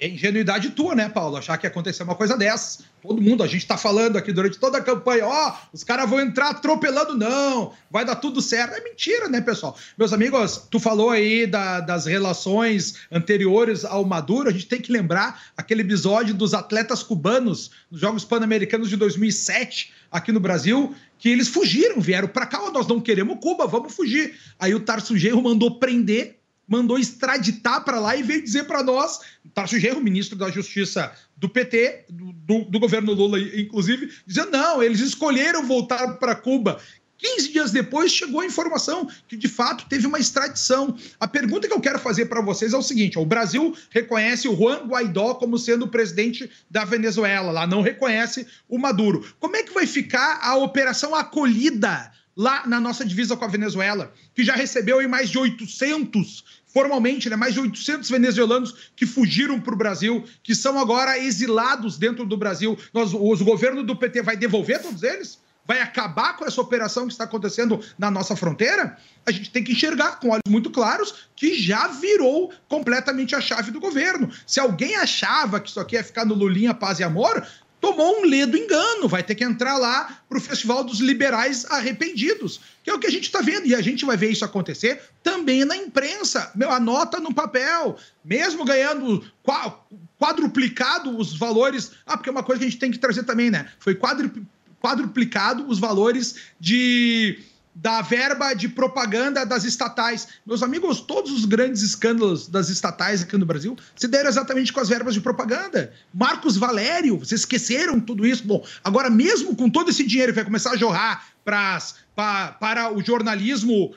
[0.00, 1.36] É ingenuidade tua, né, Paulo?
[1.36, 2.84] Achar que ia acontecer uma coisa dessas.
[3.02, 6.20] Todo mundo, a gente tá falando aqui durante toda a campanha, ó, os caras vão
[6.20, 8.74] entrar atropelando, não, vai dar tudo certo.
[8.74, 9.76] É mentira, né, pessoal?
[9.96, 14.92] Meus amigos, tu falou aí da- das relações anteriores ao Maduro, a gente tem que
[14.92, 21.28] lembrar aquele episódio dos atletas cubanos nos Jogos Pan-Americanos de 2007 aqui no Brasil, que
[21.28, 24.34] eles fugiram, vieram pra cá, ó, nós não queremos Cuba, vamos fugir.
[24.58, 26.37] Aí o Tarso Genro mandou prender
[26.68, 29.20] mandou extraditar para lá e veio dizer para nós,
[29.54, 35.00] Tarso Genro, ministro da Justiça do PT, do, do- governo Lula, inclusive, dizendo: não, eles
[35.00, 36.78] escolheram voltar para Cuba.
[37.16, 40.96] 15 dias depois chegou a informação que de fato teve uma extradição.
[41.18, 44.56] A pergunta que eu quero fazer para vocês é o seguinte: o Brasil reconhece o
[44.56, 49.26] Juan Guaidó como sendo o presidente da Venezuela, lá não reconhece o Maduro.
[49.40, 54.14] Como é que vai ficar a operação acolhida lá na nossa divisa com a Venezuela,
[54.32, 59.74] que já recebeu mais de 800, formalmente, né, mais de 800 venezuelanos que fugiram para
[59.74, 62.78] o Brasil, que são agora exilados dentro do Brasil.
[62.92, 65.38] Nós, os, o governo do PT vai devolver todos eles?
[65.66, 68.96] Vai acabar com essa operação que está acontecendo na nossa fronteira?
[69.26, 73.70] A gente tem que enxergar com olhos muito claros que já virou completamente a chave
[73.70, 74.30] do governo.
[74.46, 77.46] Se alguém achava que isso aqui ia ficar no Lulinha Paz e Amor,
[77.80, 82.60] tomou um ledo engano, vai ter que entrar lá para o Festival dos Liberais Arrependidos,
[82.82, 85.00] que é o que a gente está vendo, e a gente vai ver isso acontecer
[85.22, 86.50] também na imprensa.
[86.54, 89.78] Meu, anota no papel, mesmo ganhando qua-
[90.18, 91.92] quadruplicado os valores.
[92.06, 93.68] Ah, porque é uma coisa que a gente tem que trazer também, né?
[93.78, 94.46] Foi quadru-
[94.80, 97.38] quadruplicado os valores de
[97.80, 100.26] da verba de propaganda das estatais.
[100.44, 104.80] Meus amigos, todos os grandes escândalos das estatais aqui no Brasil se deram exatamente com
[104.80, 105.92] as verbas de propaganda.
[106.12, 108.44] Marcos Valério, vocês esqueceram tudo isso?
[108.44, 112.92] Bom, agora mesmo com todo esse dinheiro que vai começar a jorrar pras, pa- para
[112.92, 113.94] o jornalismo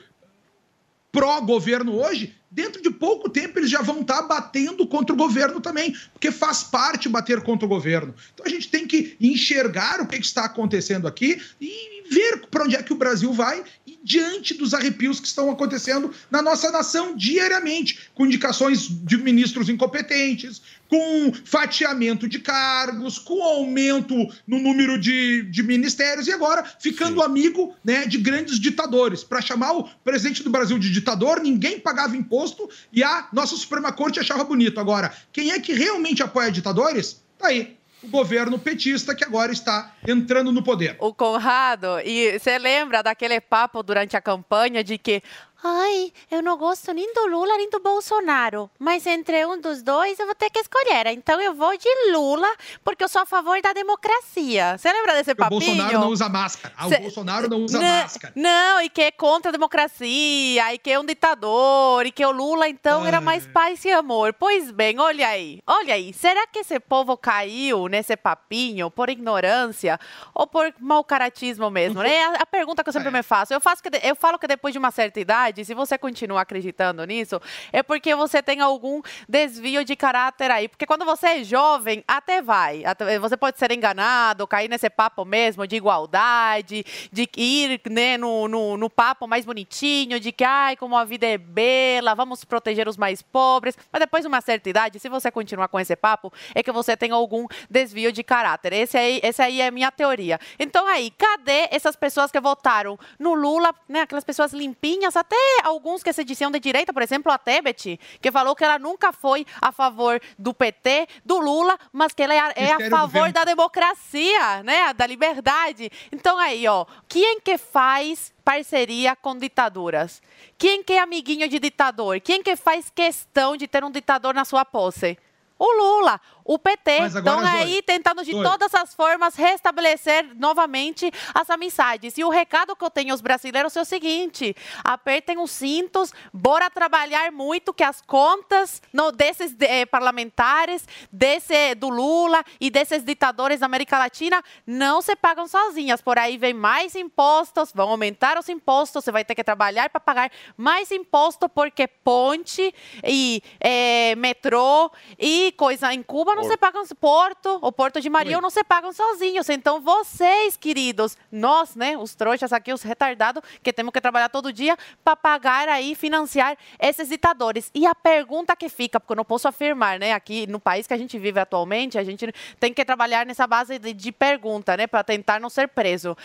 [1.10, 5.94] pró-governo hoje, dentro de pouco tempo eles já vão estar batendo contra o governo também,
[6.12, 8.14] porque faz parte bater contra o governo.
[8.32, 12.76] Então a gente tem que enxergar o que está acontecendo aqui e ver para onde
[12.76, 17.16] é que o Brasil vai e diante dos arrepios que estão acontecendo na nossa nação
[17.16, 24.14] diariamente, com indicações de ministros incompetentes, com fatiamento de cargos, com aumento
[24.46, 29.24] no número de, de ministérios e agora ficando amigo né, de grandes ditadores.
[29.24, 33.90] Para chamar o presidente do Brasil de ditador, ninguém pagava imposto e a nossa Suprema
[33.90, 34.78] Corte achava bonito.
[34.78, 37.22] Agora, quem é que realmente apoia ditadores?
[37.38, 37.76] Tá aí.
[38.02, 40.96] O governo petista que agora está entrando no poder.
[40.98, 45.22] O Conrado, e você lembra daquele papo durante a campanha de que
[45.64, 48.68] Ai, eu não gosto nem do Lula nem do Bolsonaro.
[48.78, 51.06] Mas entre um dos dois eu vou ter que escolher.
[51.08, 52.48] Então eu vou de Lula,
[52.84, 54.76] porque eu sou a favor da democracia.
[54.76, 55.60] Você lembra desse O papinho?
[55.60, 56.74] Bolsonaro não usa máscara.
[56.76, 58.32] Ah, Cê- O Bolsonaro não usa Não, máscara.
[58.36, 62.30] Não, e que é contra a democracia, e que é um ditador, e que o
[62.30, 64.32] Lula, então, era mais paz e amor.
[64.34, 66.12] Pois bem, olha aí, olha aí.
[66.12, 69.98] Será que esse povo caiu nesse papinho por ignorância
[70.34, 72.02] ou por mau caratismo mesmo?
[72.12, 73.54] É a, pergunta que eu sempre me faço.
[73.54, 77.04] Eu, faço que eu falo que depois de uma certa idade, se você continua acreditando
[77.04, 77.40] nisso,
[77.72, 80.68] é porque você tem algum desvio de caráter aí.
[80.68, 82.84] Porque quando você é jovem, até vai.
[82.84, 88.48] Até- Você pode ser enganado, cair nesse papo mesmo de igualdade, de ir né, no,
[88.48, 92.88] no, no papo mais bonitinho, de que, ai, como a vida é bela, vamos proteger
[92.88, 93.76] os mais pobres.
[93.92, 96.96] Mas depois de uma certa idade, se você continuar com esse papo, é que você
[96.96, 98.72] tem algum desvio de caráter.
[98.72, 100.38] Esse aí, esse aí é a minha teoria.
[100.58, 104.00] Então aí, cadê essas pessoas que votaram no Lula, né?
[104.02, 108.30] Aquelas pessoas limpinhas, até alguns que se diziam de direita, por exemplo, a Tebet, que
[108.30, 112.52] falou que ela nunca foi a favor do PT, do Lula, mas que ela é,
[112.56, 114.92] é a favor da democracia, né?
[114.92, 115.90] Da liberdade.
[116.10, 120.20] Então aí, ó, quem que faz parceria com ditaduras?
[120.58, 122.20] Quem que é amiguinho de ditador?
[122.20, 125.18] Quem que faz questão de ter um ditador na sua posse?
[125.62, 126.90] O Lula, o PT.
[127.04, 132.18] Estão Zoe, aí tentando de todas as formas restabelecer novamente as amizades.
[132.18, 136.68] E o recado que eu tenho aos brasileiros é o seguinte: apertem os cintos, bora
[136.68, 143.60] trabalhar muito, que as contas no, desses eh, parlamentares, desse do Lula e desses ditadores
[143.60, 146.02] da América Latina não se pagam sozinhas.
[146.02, 150.00] Por aí vem mais impostos, vão aumentar os impostos, você vai ter que trabalhar para
[150.00, 156.82] pagar mais imposto, porque ponte e eh, metrô e coisa em Cuba não se pagam,
[157.00, 159.48] Porto, o Porto de Maria não se pagam sozinhos.
[159.48, 164.52] Então, vocês, queridos, nós, né, os trouxas aqui, os retardados, que temos que trabalhar todo
[164.52, 167.70] dia para pagar aí, financiar esses ditadores.
[167.74, 170.94] E a pergunta que fica, porque eu não posso afirmar, né, aqui no país que
[170.94, 174.86] a gente vive atualmente, a gente tem que trabalhar nessa base de, de pergunta, né,
[174.86, 176.16] para tentar não ser preso.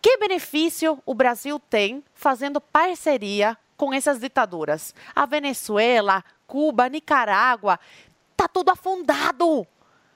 [0.00, 4.94] Que benefício o Brasil tem fazendo parceria com essas ditaduras?
[5.14, 7.78] A Venezuela, Cuba, Nicarágua,
[8.46, 9.66] tá tudo afundado.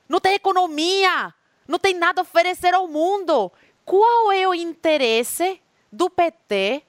[0.08, 1.32] Não tem economia,
[1.66, 3.50] não tem nada a oferecer ao mundo.
[3.84, 5.60] Qual é o interesse
[5.92, 6.82] do PT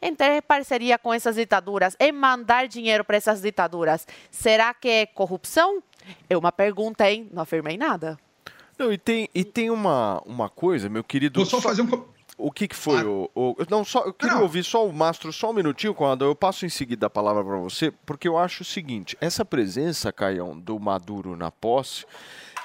[0.00, 4.06] em ter parceria com essas ditaduras, em mandar dinheiro para essas ditaduras?
[4.30, 5.82] Será que é corrupção?
[6.28, 7.28] É uma pergunta, hein?
[7.32, 8.18] Não afirmei nada.
[8.78, 11.40] Não, e tem, e tem uma, uma coisa, meu querido.
[11.40, 12.13] Vou só fazer um.
[12.36, 15.50] O que, que foi o, o- Não, só, eu queria ouvir só o Mastro, só
[15.50, 16.24] um minutinho, Conrado.
[16.24, 20.12] Eu passo em seguida a palavra para você, porque eu acho o seguinte: essa presença,
[20.12, 22.04] Caião, do Maduro na posse,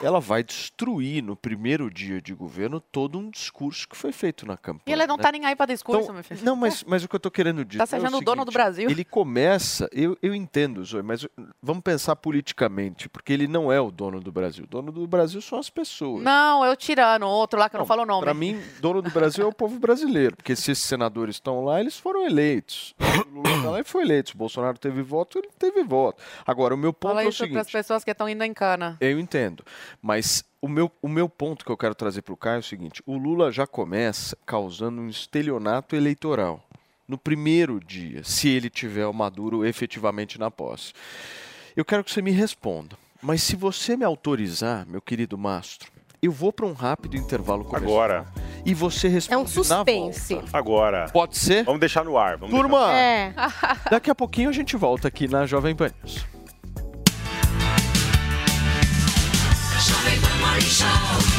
[0.02, 4.58] ela vai destruir no primeiro dia de governo todo um discurso que foi feito na
[4.58, 4.84] campanha.
[4.88, 5.24] E ele não né?
[5.24, 6.40] tá nem aí para discurso, Então, meu filho.
[6.44, 7.80] Não, mas, mas o que eu tô querendo dizer.
[7.80, 8.90] Tá se é o achando o dono do seguinte, Brasil.
[8.90, 11.28] Ele começa, eu, eu entendo, Zoe, mas
[11.62, 14.64] vamos pensar politicamente, porque ele não é o dono do Brasil.
[14.64, 16.24] O dono do Brasil são as pessoas.
[16.24, 18.24] Não, eu tirando, outro lá que eu não, falo o nome.
[18.24, 21.80] Para mim, dono do Brasil é o povo brasileiro, porque se esses senadores estão lá,
[21.80, 22.94] eles foram eleitos.
[23.00, 24.30] O Lula está lá e foi eleito.
[24.30, 26.22] Se o Bolsonaro teve voto, ele teve voto.
[26.46, 27.72] Agora, o meu ponto Fala é o isso para as seguinte.
[27.72, 28.98] pessoas que estão indo em cana.
[29.00, 29.64] Eu entendo.
[30.02, 32.64] Mas o meu, o meu ponto que eu quero trazer para o Caio é o
[32.64, 36.64] seguinte: o Lula já começa causando um estelionato eleitoral.
[37.08, 40.94] No primeiro dia, se ele tiver o Maduro efetivamente na posse.
[41.76, 42.96] Eu quero que você me responda.
[43.22, 47.92] Mas se você me autorizar, meu querido Mastro, eu vou para um rápido intervalo comercial.
[47.94, 48.28] Agora.
[48.66, 50.34] E você responde É um na suspense.
[50.36, 50.50] volta.
[50.58, 51.10] Agora.
[51.12, 51.64] Pode ser?
[51.64, 52.38] Vamos deixar no ar.
[52.38, 53.34] Vamos Turma, É.
[53.90, 56.26] daqui a pouquinho a gente volta aqui na Jovem Pan News.
[60.70, 61.39] Show.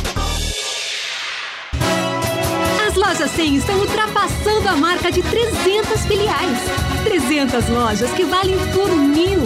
[3.21, 6.57] Lojas 100 estão ultrapassando a marca de 300 filiais.
[7.03, 9.41] 300 lojas que valem por mil.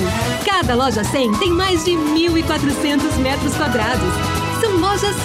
[0.46, 4.14] Cada loja 100 tem mais de 1.400 metros quadrados.
[4.62, 5.16] São lojas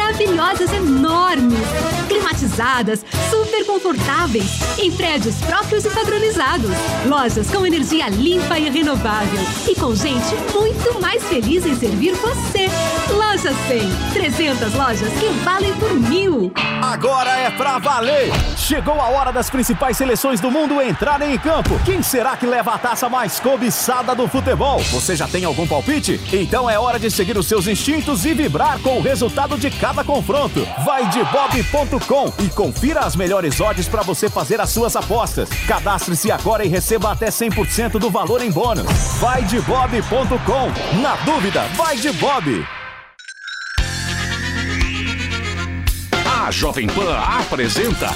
[0.00, 1.58] maravilhosas, enormes,
[2.08, 6.70] climatizadas, super confortáveis, em prédios próprios e padronizados.
[7.06, 12.68] Lojas com energia limpa e renovável e com gente muito mais feliz em servir você.
[13.12, 16.52] Loja 100, 300 lojas que valem por mil.
[16.82, 18.30] Agora é pra valer!
[18.56, 21.78] Chegou a hora das principais seleções do mundo entrarem em campo.
[21.84, 24.78] Quem será que leva a taça mais cobiçada do futebol?
[24.78, 26.20] Você já tem algum palpite?
[26.32, 29.89] Então é hora de seguir os seus instintos e vibrar com o resultado de cada
[30.04, 30.66] confronto.
[30.84, 35.48] Vai de bob.com e confira as melhores odds para você fazer as suas apostas.
[35.66, 38.86] Cadastre-se agora e receba até 100% do valor em bônus.
[39.20, 41.00] Vai de bob.com.
[41.00, 42.66] Na dúvida, vai de Bob.
[46.42, 48.08] A Jovem Pan apresenta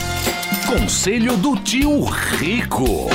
[0.67, 3.09] Conselho do Tio Rico.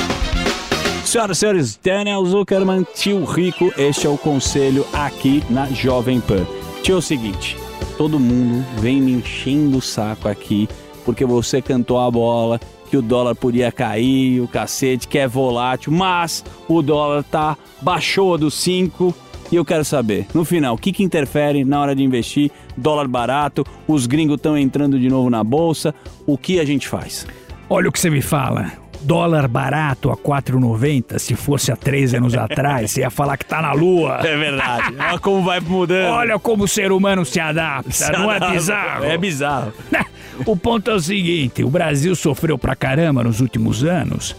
[1.04, 6.46] Senhoras e senhores, Daniel Zuckerman, tio Rico, este é o conselho aqui na Jovem Pan.
[6.82, 7.56] Tio, é o seguinte,
[8.00, 10.66] todo mundo vem me enchendo o saco aqui
[11.04, 15.92] porque você cantou a bola, que o dólar podia cair, o cacete, que é volátil,
[15.92, 19.14] mas o dólar tá baixou dos 5
[19.52, 22.50] e eu quero saber, no final, o que, que interfere na hora de investir?
[22.74, 25.94] Dólar barato, os gringos estão entrando de novo na bolsa,
[26.26, 27.26] o que a gente faz?
[27.68, 28.72] Olha o que você me fala.
[29.02, 33.62] Dólar barato a 4,90, se fosse há três anos atrás, você ia falar que tá
[33.62, 34.20] na lua.
[34.22, 34.94] É verdade.
[34.98, 36.12] Olha como vai mudando.
[36.12, 38.54] Olha como o ser humano se adapta, Se não é adapta.
[38.54, 39.04] bizarro?
[39.04, 39.72] É bizarro.
[40.46, 44.34] O ponto é o seguinte, o Brasil sofreu pra caramba nos últimos anos,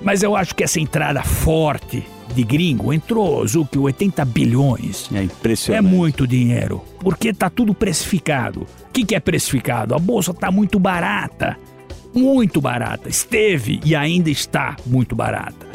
[0.00, 2.02] mas eu acho que essa entrada forte
[2.34, 5.10] de gringo entrou, Zuki, 80 bilhões.
[5.14, 5.86] É impressionante.
[5.86, 8.62] É muito dinheiro, porque tá tudo precificado.
[8.62, 9.94] O que, que é precificado?
[9.94, 11.58] A bolsa tá muito barata.
[12.14, 13.08] Muito barata.
[13.08, 15.66] Esteve e ainda está muito barata.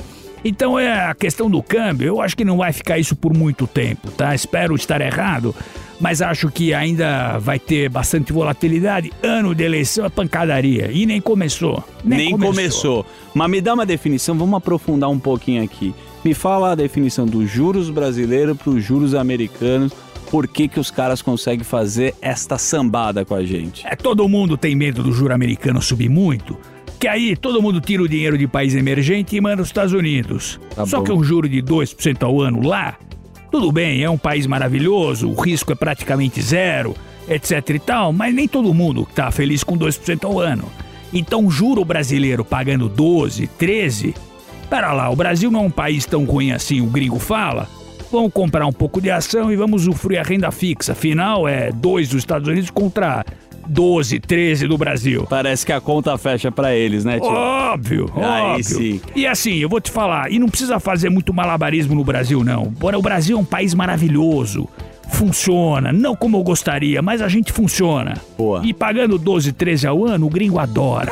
[0.43, 3.65] Então é a questão do câmbio, eu acho que não vai ficar isso por muito
[3.65, 4.33] tempo, tá?
[4.35, 5.53] Espero estar errado,
[5.99, 9.11] mas acho que ainda vai ter bastante volatilidade.
[9.21, 11.83] Ano de eleição é pancadaria e nem começou.
[12.03, 13.05] Nem, começou.
[13.33, 15.93] Mas me dá uma definição, vamos aprofundar um pouquinho aqui.
[16.23, 19.91] Me fala a definição dos juros brasileiros para os juros americanos.
[20.29, 23.85] Por que, que os caras conseguem fazer esta sambada com a gente?
[23.87, 26.57] É, todo mundo tem medo do juro americano subir muito,
[26.99, 30.59] que aí todo mundo tira o dinheiro de país emergente e manda os Estados Unidos.
[30.75, 31.03] Tá Só bom.
[31.03, 32.97] que um juro de 2% ao ano lá,
[33.49, 36.93] tudo bem, é um país maravilhoso, o risco é praticamente zero,
[37.29, 40.65] etc e tal, mas nem todo mundo tá feliz com 2% ao ano.
[41.13, 44.13] Então, juro brasileiro pagando 12, 13,
[44.69, 47.69] pera lá, o Brasil não é um país tão ruim assim, o gringo fala.
[48.11, 50.93] Vamos comprar um pouco de ação e vamos usufruir a renda fixa.
[50.93, 53.25] Afinal, é 2 dos Estados Unidos contra
[53.67, 55.25] 12, 13 do Brasil.
[55.29, 57.29] Parece que a conta fecha pra eles, né, tio?
[57.29, 58.63] Óbvio, Aí óbvio.
[58.63, 59.01] sim.
[59.15, 62.65] E assim, eu vou te falar, e não precisa fazer muito malabarismo no Brasil, não.
[62.65, 64.67] Bora, o Brasil é um país maravilhoso.
[65.09, 68.15] Funciona, não como eu gostaria, mas a gente funciona.
[68.37, 68.61] Boa.
[68.65, 71.11] E pagando 12, 13 ao ano, o gringo adora.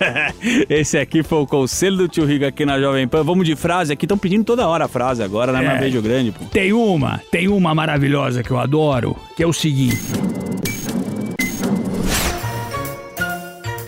[0.68, 3.22] Esse aqui foi o conselho do tio Rico aqui na Jovem Pan.
[3.22, 5.64] Vamos de frase aqui, estão pedindo toda hora a frase agora, né?
[5.64, 5.68] É.
[5.68, 6.44] Mas beijo grande, pô.
[6.46, 9.96] Tem uma, tem uma maravilhosa que eu adoro, que é o seguinte.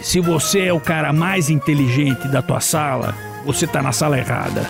[0.00, 3.14] Se você é o cara mais inteligente da tua sala,
[3.44, 4.66] você tá na sala errada.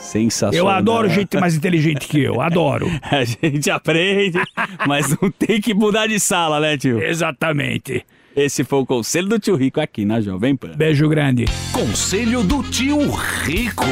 [0.00, 0.66] Sensacional.
[0.66, 2.86] Eu adoro gente mais inteligente que eu, adoro.
[3.10, 4.38] A gente aprende,
[4.86, 7.02] mas não tem que mudar de sala, né, tio?
[7.02, 8.04] Exatamente.
[8.34, 10.74] Esse foi o conselho do tio Rico aqui na Jovem Pan.
[10.76, 11.44] Beijo grande.
[11.72, 12.98] Conselho do tio
[13.44, 13.84] Rico.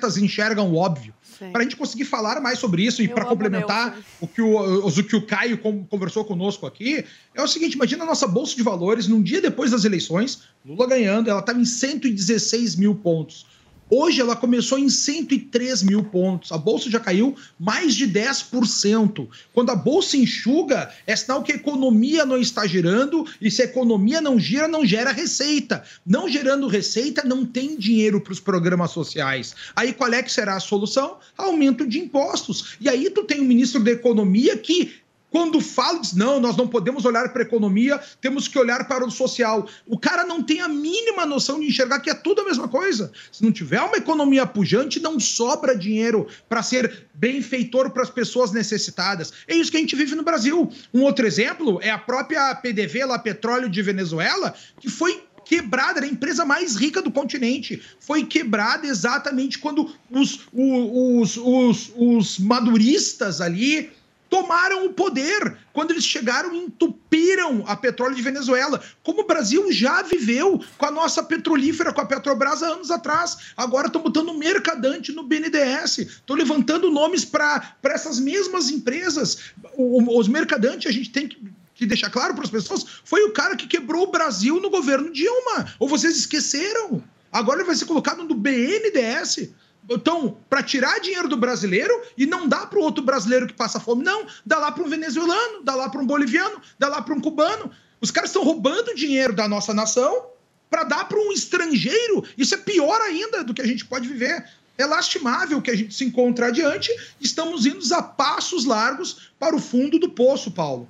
[0.00, 1.14] Os profetas enxergam o óbvio.
[1.52, 5.04] Para a gente conseguir falar mais sobre isso e para complementar o que o, o
[5.04, 5.58] que o Caio
[5.88, 7.04] conversou conosco aqui,
[7.34, 10.86] é o seguinte: imagina a nossa bolsa de valores num dia depois das eleições, Lula
[10.86, 13.46] ganhando, ela estava em 116 mil pontos.
[13.90, 16.52] Hoje ela começou em 103 mil pontos.
[16.52, 19.28] A bolsa já caiu mais de 10%.
[19.52, 23.64] Quando a bolsa enxuga, é sinal que a economia não está girando, e se a
[23.64, 25.82] economia não gira, não gera receita.
[26.06, 29.56] Não gerando receita, não tem dinheiro para os programas sociais.
[29.74, 31.18] Aí qual é que será a solução?
[31.36, 32.76] Aumento de impostos.
[32.80, 34.99] E aí tu tem o ministro da Economia que
[35.30, 39.04] Quando fala, diz, não, nós não podemos olhar para a economia, temos que olhar para
[39.06, 39.68] o social.
[39.86, 43.12] O cara não tem a mínima noção de enxergar que é tudo a mesma coisa.
[43.30, 48.50] Se não tiver uma economia pujante, não sobra dinheiro para ser benfeitor para as pessoas
[48.50, 49.32] necessitadas.
[49.46, 50.70] É isso que a gente vive no Brasil.
[50.92, 56.06] Um outro exemplo é a própria PDV, lá, Petróleo de Venezuela, que foi quebrada, era
[56.06, 57.82] a empresa mais rica do continente.
[57.98, 63.90] Foi quebrada exatamente quando os, o- os, os, os maduristas ali
[64.30, 65.58] tomaram o poder.
[65.72, 68.80] Quando eles chegaram e entupiram a petróleo de Venezuela.
[69.02, 73.52] Como o Brasil já viveu com a nossa petrolífera, com a Petrobras há anos atrás.
[73.56, 75.98] Agora estão botando mercadante no BNDES.
[75.98, 79.52] Estão levantando nomes para essas mesmas empresas.
[79.74, 81.38] O- os mercadantes, a gente tem que
[81.74, 85.10] que deixar claro para as pessoas, foi o cara que quebrou o Brasil no governo
[85.10, 85.66] Dilma.
[85.78, 87.02] Ou vocês esqueceram?
[87.32, 89.48] Agora ele vai ser colocado no BNDES.
[89.92, 93.80] Então, para tirar dinheiro do brasileiro e não dá para o outro brasileiro que passa
[93.80, 94.24] fome, não.
[94.46, 97.72] Dá lá para um venezuelano, dá lá para um boliviano, dá lá para um cubano.
[98.00, 100.26] Os caras estão roubando dinheiro da nossa nação
[100.70, 102.24] para dar para um estrangeiro.
[102.38, 104.48] Isso é pior ainda do que a gente pode viver.
[104.78, 106.88] É lastimável que a gente se encontre adiante.
[107.20, 110.88] Estamos indo a passos largos para o fundo do poço, Paulo.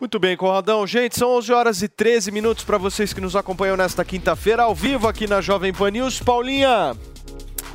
[0.00, 0.84] Muito bem, Conradão.
[0.84, 4.74] Gente, são 11 horas e 13 minutos para vocês que nos acompanham nesta quinta-feira, ao
[4.74, 6.18] vivo aqui na Jovem Pan News.
[6.18, 6.96] Paulinha,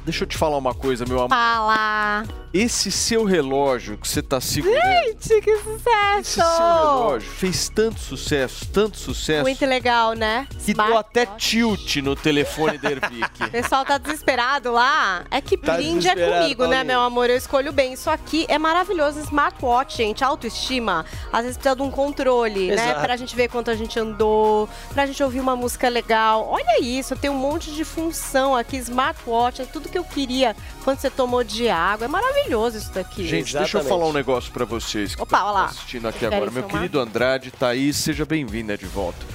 [0.07, 1.29] deixa eu te falar uma coisa, meu amor.
[1.29, 2.23] Fala!
[2.53, 6.19] Esse seu relógio que você tá segurando, Gente, que sucesso!
[6.19, 10.47] esse seu relógio fez tanto sucesso, tanto sucesso, Muito legal, né?
[10.65, 13.43] que deu até tilt no telefone da Ervic.
[13.43, 15.25] O pessoal tá desesperado lá.
[15.29, 17.29] É que Tá brinde é comigo, né, meu amor?
[17.29, 17.93] Eu escolho bem.
[17.93, 19.19] Isso aqui é maravilhoso.
[19.19, 20.23] Smartwatch, gente.
[20.23, 21.05] Autoestima.
[21.31, 22.91] Às vezes precisa de um controle, né?
[22.91, 23.01] Exato.
[23.01, 26.47] Pra gente ver quanto a gente andou, pra gente ouvir uma música legal.
[26.49, 28.77] Olha isso, tem um monte de função aqui.
[28.77, 32.05] Smartwatch, é tudo que eu queria quando você tomou de água.
[32.05, 32.36] É maravilhoso
[32.75, 33.27] isso daqui.
[33.27, 35.65] Gente, deixa eu falar um negócio pra vocês que Opa, estão olha lá.
[35.65, 36.51] assistindo aqui agora.
[36.51, 36.71] Meu filmar?
[36.71, 39.25] querido Andrade, Thaís, seja bem-vinda de volta.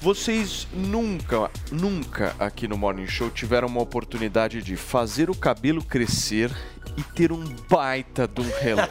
[0.00, 6.52] Vocês nunca, nunca aqui no Morning Show tiveram uma oportunidade de fazer o cabelo crescer
[6.98, 8.90] e ter um baita de um relógio.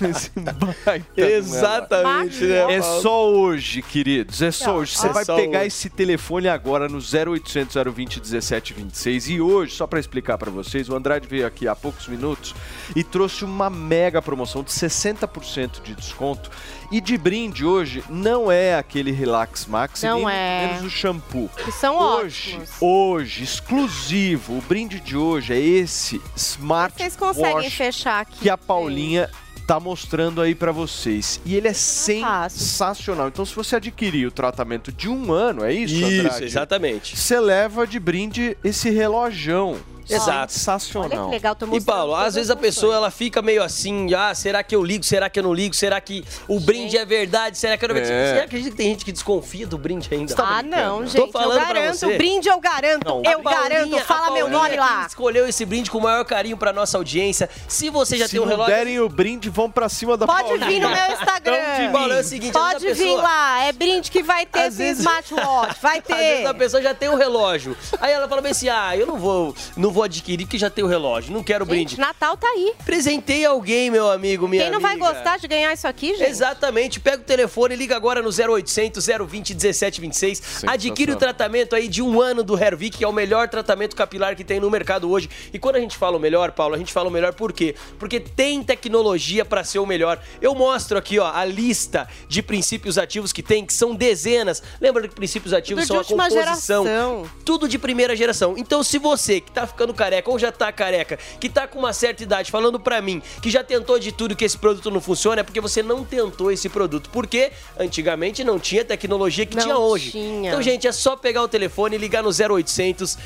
[0.10, 2.66] Esse baita de um Exatamente, relógio.
[2.68, 4.40] né, É só hoje, queridos.
[4.40, 4.96] É só hoje.
[4.96, 5.66] Você É vai pegar hoje.
[5.68, 10.96] esse telefone agora no 0800 020 1726 e hoje, só para explicar para vocês, o
[10.96, 12.54] Andrade veio aqui há poucos minutos
[12.96, 16.50] e trouxe uma mega promoção de 60% de desconto.
[16.90, 20.66] E de brinde hoje não é aquele Relax Max, Não nem é.
[20.66, 21.48] menos o shampoo.
[21.64, 22.70] Que são hoje, ótimos.
[22.80, 28.40] hoje, exclusivo, o brinde de hoje é esse Smart Vocês conseguem Wash fechar aqui.
[28.40, 29.30] que a Paulinha
[29.68, 31.40] tá mostrando aí pra vocês.
[31.46, 33.28] E ele é sensacional.
[33.28, 36.44] Então, se você adquirir o tratamento de um ano, é isso, Isso, Andrade?
[36.44, 37.16] exatamente.
[37.16, 39.78] Você leva de brinde esse relojão.
[40.14, 40.52] Exato.
[40.52, 41.30] Sensacional.
[41.72, 45.04] E Paulo, às vezes a pessoa ela fica meio assim, ah, será que eu ligo,
[45.04, 47.96] será que eu não ligo, será que o brinde é verdade, será que eu não...
[47.96, 48.04] É.
[48.34, 50.34] Você acredita que tem gente que desconfia do brinde ainda?
[50.38, 51.16] Ah, não, gente.
[51.16, 51.96] Tô eu falando pra garanto.
[51.98, 52.16] você.
[52.16, 53.04] Brinde eu garanto.
[53.06, 54.04] Não, eu Paulinha- garanto.
[54.04, 55.06] Fala meu nome lá.
[55.06, 57.48] escolheu esse brinde com o maior carinho pra nossa audiência.
[57.68, 58.74] Se você já Se tem um relógio...
[58.74, 60.66] derem o brinde, vão pra cima da Pode Paulinha.
[60.66, 61.92] vir no meu Instagram.
[61.92, 63.64] Paulo, é o seguinte, Pode vir pessoa- lá.
[63.64, 65.76] É brinde que vai ter Às esse vezes- smartwatch.
[65.80, 66.46] Vai Às vezes ter.
[66.46, 67.76] a pessoa já tem o relógio.
[68.00, 70.84] Aí ela fala bem assim: ah, eu não vou, não vou adquirir porque já tem
[70.84, 71.32] o relógio.
[71.32, 71.90] Não quero brinde.
[71.90, 72.74] Gente, Natal tá aí.
[72.84, 75.12] Presentei alguém, meu amigo, minha Quem não vai amiga.
[75.12, 76.30] gostar de ganhar isso aqui, gente?
[76.30, 77.00] Exatamente.
[77.00, 80.64] Pega o telefone e liga agora no 0800 020 1726.
[80.66, 84.34] Adquire o tratamento aí de um ano do Hervik, que é o melhor tratamento capilar
[84.36, 85.28] que tem no mercado hoje.
[85.52, 87.74] E quando a gente fala o melhor, Paulo, a gente fala o melhor por quê?
[87.98, 90.20] Porque tem tecnologia para ser o melhor.
[90.40, 94.62] Eu mostro aqui, ó, a lista de princípios ativos que tem, que são dezenas.
[94.80, 96.84] Lembra que princípios ativos Tudo de são a última composição.
[96.84, 97.30] geração.
[97.44, 98.54] Tudo de primeira geração.
[98.56, 101.92] Então, se você que tá ficando careca ou já tá careca, que tá com uma
[101.92, 105.40] certa idade, falando pra mim que já tentou de tudo que esse produto não funciona,
[105.40, 107.10] é porque você não tentou esse produto.
[107.10, 110.10] Porque antigamente não tinha tecnologia que Não tinha hoje.
[110.12, 110.50] tinha.
[110.50, 113.16] Então, gente, é só pegar o telefone e ligar no 0800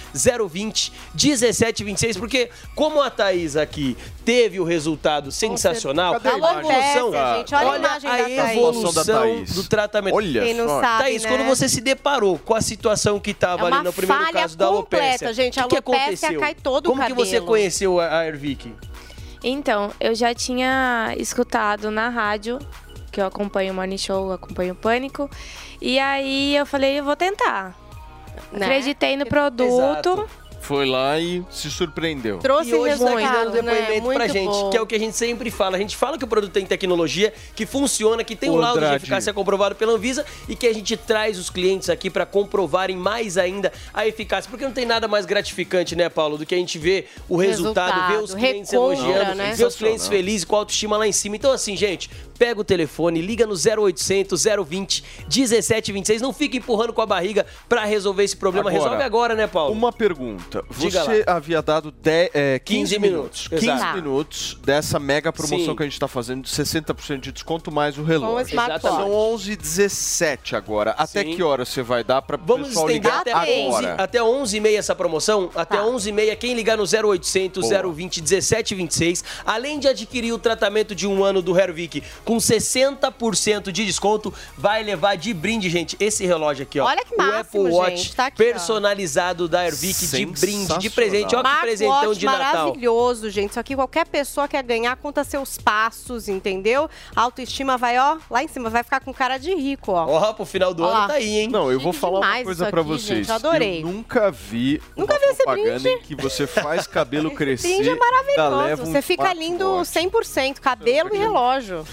[0.48, 7.14] 020 1726, porque como a Thaís aqui teve o resultado sensacional, Cadê a a evolução,
[7.14, 8.56] Alopecia, gente, olha a imagem da a Thaís.
[8.58, 9.54] evolução Da Thaís.
[9.54, 10.14] do tratamento.
[10.14, 10.80] Olha Quem não só.
[10.80, 11.28] sabe, Thaís, né?
[11.28, 14.40] quando você se deparou com a situação que É estava uma ali no primeiro falha
[14.40, 15.60] caso da alopecia, gente.
[15.60, 16.40] A o que, aconteceu?
[16.40, 18.72] cai todo o Como que você conheceu a, a Ervic?
[19.42, 22.58] Então, eu já tinha escutado na rádio,
[23.12, 25.28] que eu acompanho o Morning Show, acompanho o Pânico.
[25.80, 27.74] E aí eu falei, eu vou tentar.
[28.50, 28.64] Né?
[28.66, 29.70] Acreditei no produto.
[29.74, 30.28] Exato.
[30.64, 32.40] Foi lá e se surpreendeu.
[32.64, 33.74] e hoje tá aqui dando né?
[33.74, 34.70] depoimento pra Muito gente, bom.
[34.70, 35.76] que é o que a gente sempre fala.
[35.76, 38.80] A gente fala que o produto tem tecnologia, que funciona, que tem um Ô, laudo
[38.80, 42.96] de eficácia comprovado pela Anvisa e que a gente traz os clientes aqui pra comprovarem
[42.96, 44.50] mais ainda a eficácia.
[44.50, 47.92] Porque não tem nada mais gratificante, né, Paulo, do que a gente ver o resultado,
[47.92, 49.54] Resultado, ver os clientes elogiando, né?
[49.54, 51.36] ver os clientes felizes com a autoestima lá em cima.
[51.36, 56.22] Então, assim, gente, pega o telefone, liga no 0800 020 1726.
[56.22, 58.70] Não fica empurrando com a barriga pra resolver esse problema.
[58.70, 59.72] Agora, Resolve agora, né, Paulo?
[59.72, 60.53] Uma pergunta.
[60.78, 63.48] Diga Você havia dado 10, é, 15, 15 minutos.
[63.48, 63.96] minutos, 15 exato.
[63.96, 65.76] minutos dessa mega promoção Sim.
[65.76, 68.56] que a gente está fazendo de 60% de desconto mais o relógio.
[68.58, 68.80] O.
[68.80, 70.92] São 11 17 agora.
[70.92, 71.36] Até Sim.
[71.36, 73.94] que hora você vai dar para o Vamos pessoal estender ligar até 11, agora?
[74.02, 75.50] até 11 e meia essa promoção.
[75.54, 77.92] Até 11 e meia, quem ligar no 0800 Boa.
[77.92, 83.84] 020 1726, além de adquirir o tratamento de um ano do Hervik com 60% de
[83.84, 86.86] desconto, vai levar de brinde, gente, esse relógio aqui, ó.
[86.86, 88.46] Olha que o máximo, Apple Watch gente, tá aqui, ó.
[88.46, 91.34] personalizado da Hervik de brinde, de presente.
[91.36, 92.66] Ó que presentão de Natal.
[92.66, 93.50] maravilhoso, gente.
[93.50, 96.88] Isso aqui qualquer pessoa quer ganhar, conta seus passos, entendeu?
[97.14, 100.06] A autoestima vai, ó, lá em cima, vai ficar com cara de rico, ó.
[100.06, 101.48] Ó, pro final do Ó ano tá aí, hein?
[101.48, 103.18] Não, eu vou falar uma coisa aqui, vocês.
[103.18, 103.82] gente, eu adorei.
[103.82, 105.88] Eu nunca vi Nunca uma vi esse propaganda brinde.
[105.88, 107.68] em que você faz cabelo crescer.
[107.68, 108.82] Brinde é maravilhoso.
[108.82, 111.84] um Você fica lindo 100%, cabelo e relógio.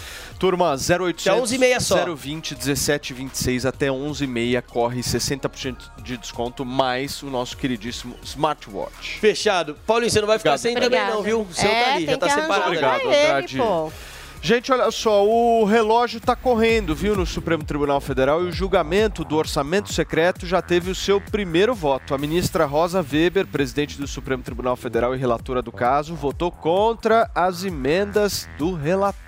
[0.41, 2.15] Turma, 0800 Até 11h30 só.
[2.15, 9.19] 020 1726 até 11h30 corre 60% de desconto mais o nosso queridíssimo smartwatch.
[9.19, 9.77] Fechado.
[9.85, 10.73] Paulinho, você não vai ficar Obrigado.
[10.73, 11.41] sem também não, viu?
[11.41, 12.65] O seu É, tá ali, já tá separado.
[12.65, 13.01] Obrigado.
[13.05, 13.59] Andrade.
[14.43, 19.23] Gente, olha só, o relógio está correndo, viu, no Supremo Tribunal Federal e o julgamento
[19.23, 22.15] do orçamento secreto já teve o seu primeiro voto.
[22.15, 27.29] A ministra Rosa Weber, presidente do Supremo Tribunal Federal e relatora do caso, votou contra
[27.35, 29.21] as emendas do relator,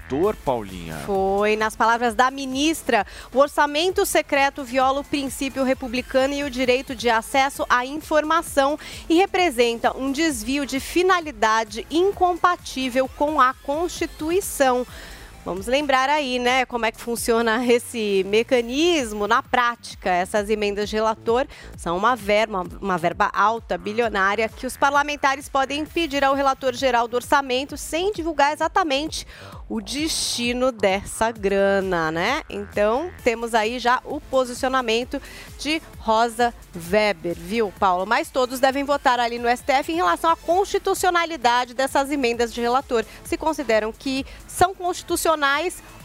[0.45, 0.97] Paulinha.
[1.05, 6.95] Foi, nas palavras da ministra, o orçamento secreto viola o princípio republicano e o direito
[6.95, 8.77] de acesso à informação
[9.09, 14.85] e representa um desvio de finalidade incompatível com a Constituição.
[15.45, 20.09] Vamos lembrar aí, né, como é que funciona esse mecanismo na prática.
[20.09, 21.45] Essas emendas de relator
[21.75, 27.09] são uma verba, uma verba alta, bilionária, que os parlamentares podem pedir ao relator geral
[27.09, 29.27] do orçamento sem divulgar exatamente
[29.67, 32.43] o destino dessa grana, né?
[32.49, 35.21] Então, temos aí já o posicionamento
[35.57, 36.53] de Rosa
[36.91, 38.05] Weber, viu, Paulo?
[38.05, 43.03] Mas todos devem votar ali no STF em relação à constitucionalidade dessas emendas de relator,
[43.23, 45.32] se consideram que são constitucionais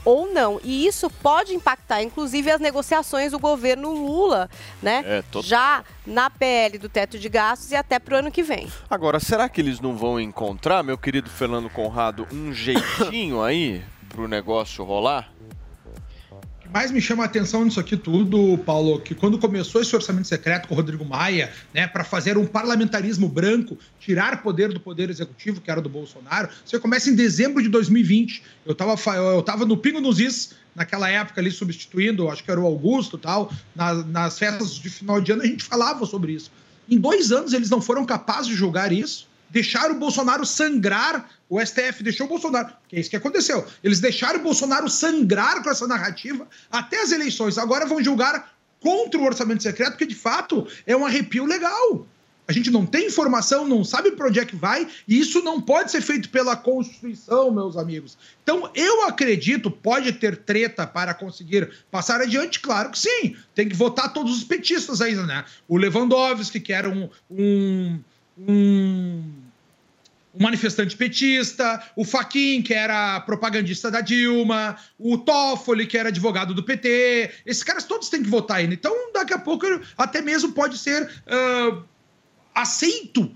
[0.05, 0.61] ou não.
[0.63, 4.49] E isso pode impactar, inclusive, as negociações do governo Lula,
[4.83, 5.03] né?
[5.07, 5.43] É, total.
[5.43, 8.71] Já na PL do teto de gastos e até pro ano que vem.
[8.89, 14.27] Agora, será que eles não vão encontrar, meu querido Fernando Conrado, um jeitinho aí pro
[14.27, 15.31] negócio rolar?
[16.73, 20.69] Mais me chama a atenção nisso aqui tudo, Paulo, que quando começou esse orçamento secreto
[20.69, 25.61] com o Rodrigo Maia, né, para fazer um parlamentarismo branco, tirar poder do poder executivo,
[25.63, 28.43] que era do Bolsonaro, você começa em dezembro de 2020.
[28.67, 32.61] Eu estava eu tava no Pingo nos Is, naquela época ali, substituindo, acho que era
[32.61, 36.51] o Augusto tal, na- nas festas de final de ano, a gente falava sobre isso.
[36.89, 41.61] Em dois anos eles não foram capazes de julgar isso, deixaram o Bolsonaro sangrar, o
[41.61, 43.67] STF deixou o Bolsonaro, que é isso que aconteceu.
[43.83, 47.59] Eles deixaram o Bolsonaro sangrar com essa narrativa até as eleições.
[47.59, 52.07] Agora vão julgar contra o orçamento secreto, que de fato é um arrepio legal.
[52.49, 55.61] A gente não tem informação, não sabe para onde é que vai, e isso não
[55.61, 58.17] pode ser feito pela Constituição, meus amigos.
[58.43, 62.59] Então, eu acredito, pode ter treta para conseguir passar adiante?
[62.61, 63.37] Claro que sim.
[63.55, 65.45] Tem que votar todos os petistas ainda, né?
[65.69, 68.01] O Lewandowski, que era um, um,
[68.39, 69.25] um
[70.35, 76.55] um manifestante petista, o Faquin, que era propagandista da Dilma, o Toffoli, que era advogado
[76.55, 77.31] do PT.
[77.47, 78.75] Esses caras todos têm que votar ainda.
[78.75, 81.83] Então, daqui a pouco, até mesmo pode ser ah,
[82.55, 83.31] aceito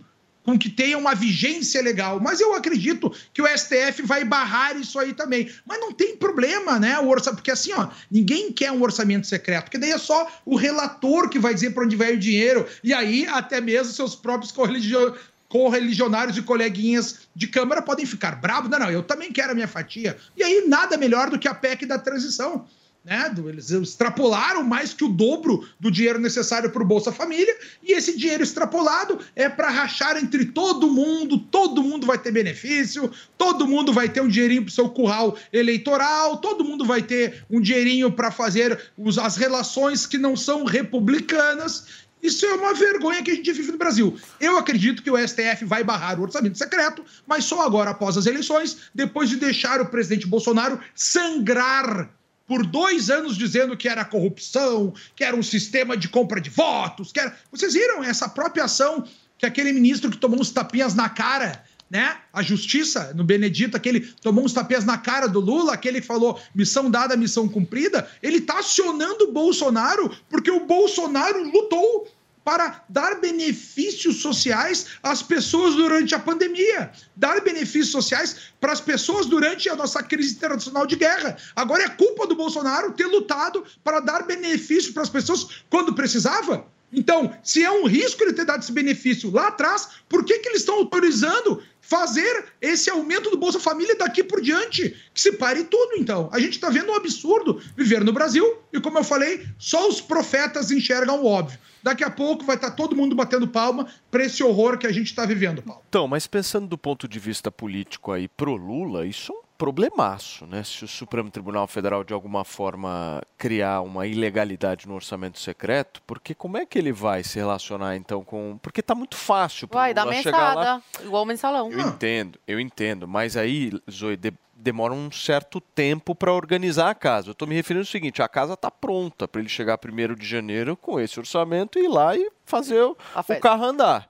[0.44, 2.20] com que tenha uma vigência legal.
[2.20, 5.51] Mas eu acredito que o STF vai barrar isso aí também.
[5.64, 6.98] Mas não tem problema, né?
[6.98, 11.28] O porque assim, ó, ninguém quer um orçamento secreto, porque daí é só o relator
[11.28, 12.66] que vai dizer para onde vai o dinheiro.
[12.82, 15.14] E aí, até mesmo seus próprios correligio-
[15.53, 18.70] correligionários e coleguinhas de Câmara podem ficar bravos.
[18.70, 20.16] Não, não, eu também quero a minha fatia.
[20.35, 22.65] E aí, nada melhor do que a PEC da transição.
[23.05, 23.35] Né?
[23.49, 28.16] Eles extrapolaram mais que o dobro do dinheiro necessário para o Bolsa Família, e esse
[28.16, 33.93] dinheiro extrapolado é para rachar entre todo mundo, todo mundo vai ter benefício, todo mundo
[33.93, 38.11] vai ter um dinheirinho para o seu curral eleitoral, todo mundo vai ter um dinheirinho
[38.12, 42.03] para fazer os- as relações que não são republicanas.
[42.23, 44.16] Isso é uma vergonha que a gente vive no Brasil.
[44.39, 48.27] Eu acredito que o STF vai barrar o orçamento secreto, mas só agora, após as
[48.27, 52.09] eleições, depois de deixar o presidente Bolsonaro sangrar
[52.47, 57.11] por dois anos dizendo que era corrupção, que era um sistema de compra de votos,
[57.11, 57.36] que era...
[57.51, 59.05] Vocês viram essa própria ação
[59.39, 62.16] que aquele ministro que tomou uns tapinhas na cara, né?
[62.32, 66.40] A justiça, no Benedito, aquele tomou uns tapinhas na cara do Lula, aquele que falou
[66.55, 72.09] missão dada, missão cumprida, ele tá acionando o Bolsonaro porque o Bolsonaro lutou
[72.43, 79.27] para dar benefícios sociais às pessoas durante a pandemia, dar benefícios sociais para as pessoas
[79.27, 81.36] durante a nossa crise internacional de guerra.
[81.55, 86.66] Agora é culpa do Bolsonaro ter lutado para dar benefício para as pessoas quando precisava?
[86.93, 90.48] Então, se é um risco ele ter dado esse benefício lá atrás, por que, que
[90.51, 94.97] eles estão autorizando fazer esse aumento do Bolsa Família daqui por diante?
[95.13, 96.31] Que se pare tudo, então.
[96.33, 100.01] A gente está vendo um absurdo viver no Brasil e, como eu falei, só os
[100.01, 101.59] profetas enxergam o óbvio.
[101.83, 105.09] Daqui a pouco vai estar todo mundo batendo palma para esse horror que a gente
[105.09, 105.83] está vivendo, Paulo.
[105.89, 110.65] Então, mas pensando do ponto de vista político aí pro Lula, isso problemaço, né?
[110.65, 116.35] Se o Supremo Tribunal Federal de alguma forma criar uma ilegalidade no orçamento secreto, porque
[116.35, 119.95] como é que ele vai se relacionar então com, porque tá muito fácil pro Vai,
[119.95, 120.83] Lula chegar lá.
[121.05, 121.71] igual mensalão.
[121.71, 126.95] Eu entendo, eu entendo, mas aí, Zoe, de- demora um certo tempo para organizar a
[126.95, 127.29] casa.
[127.29, 130.27] Eu estou me referindo ao seguinte, a casa está pronta para ele chegar 1 de
[130.27, 132.97] janeiro com esse orçamento e ir lá e fazer o,
[133.39, 134.09] o carro andar.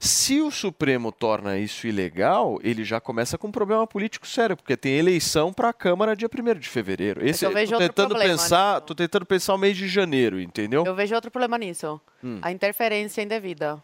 [0.00, 4.76] Se o Supremo torna isso ilegal, ele já começa com um problema político sério, porque
[4.76, 7.26] tem eleição para a Câmara dia 1 de fevereiro.
[7.26, 10.84] Esse, eu vejo tô tentando problema pensar, tô tentando pensar o mês de janeiro, entendeu?
[10.84, 12.00] Eu vejo outro problema nisso.
[12.22, 12.38] Hum.
[12.42, 13.82] A interferência indevida.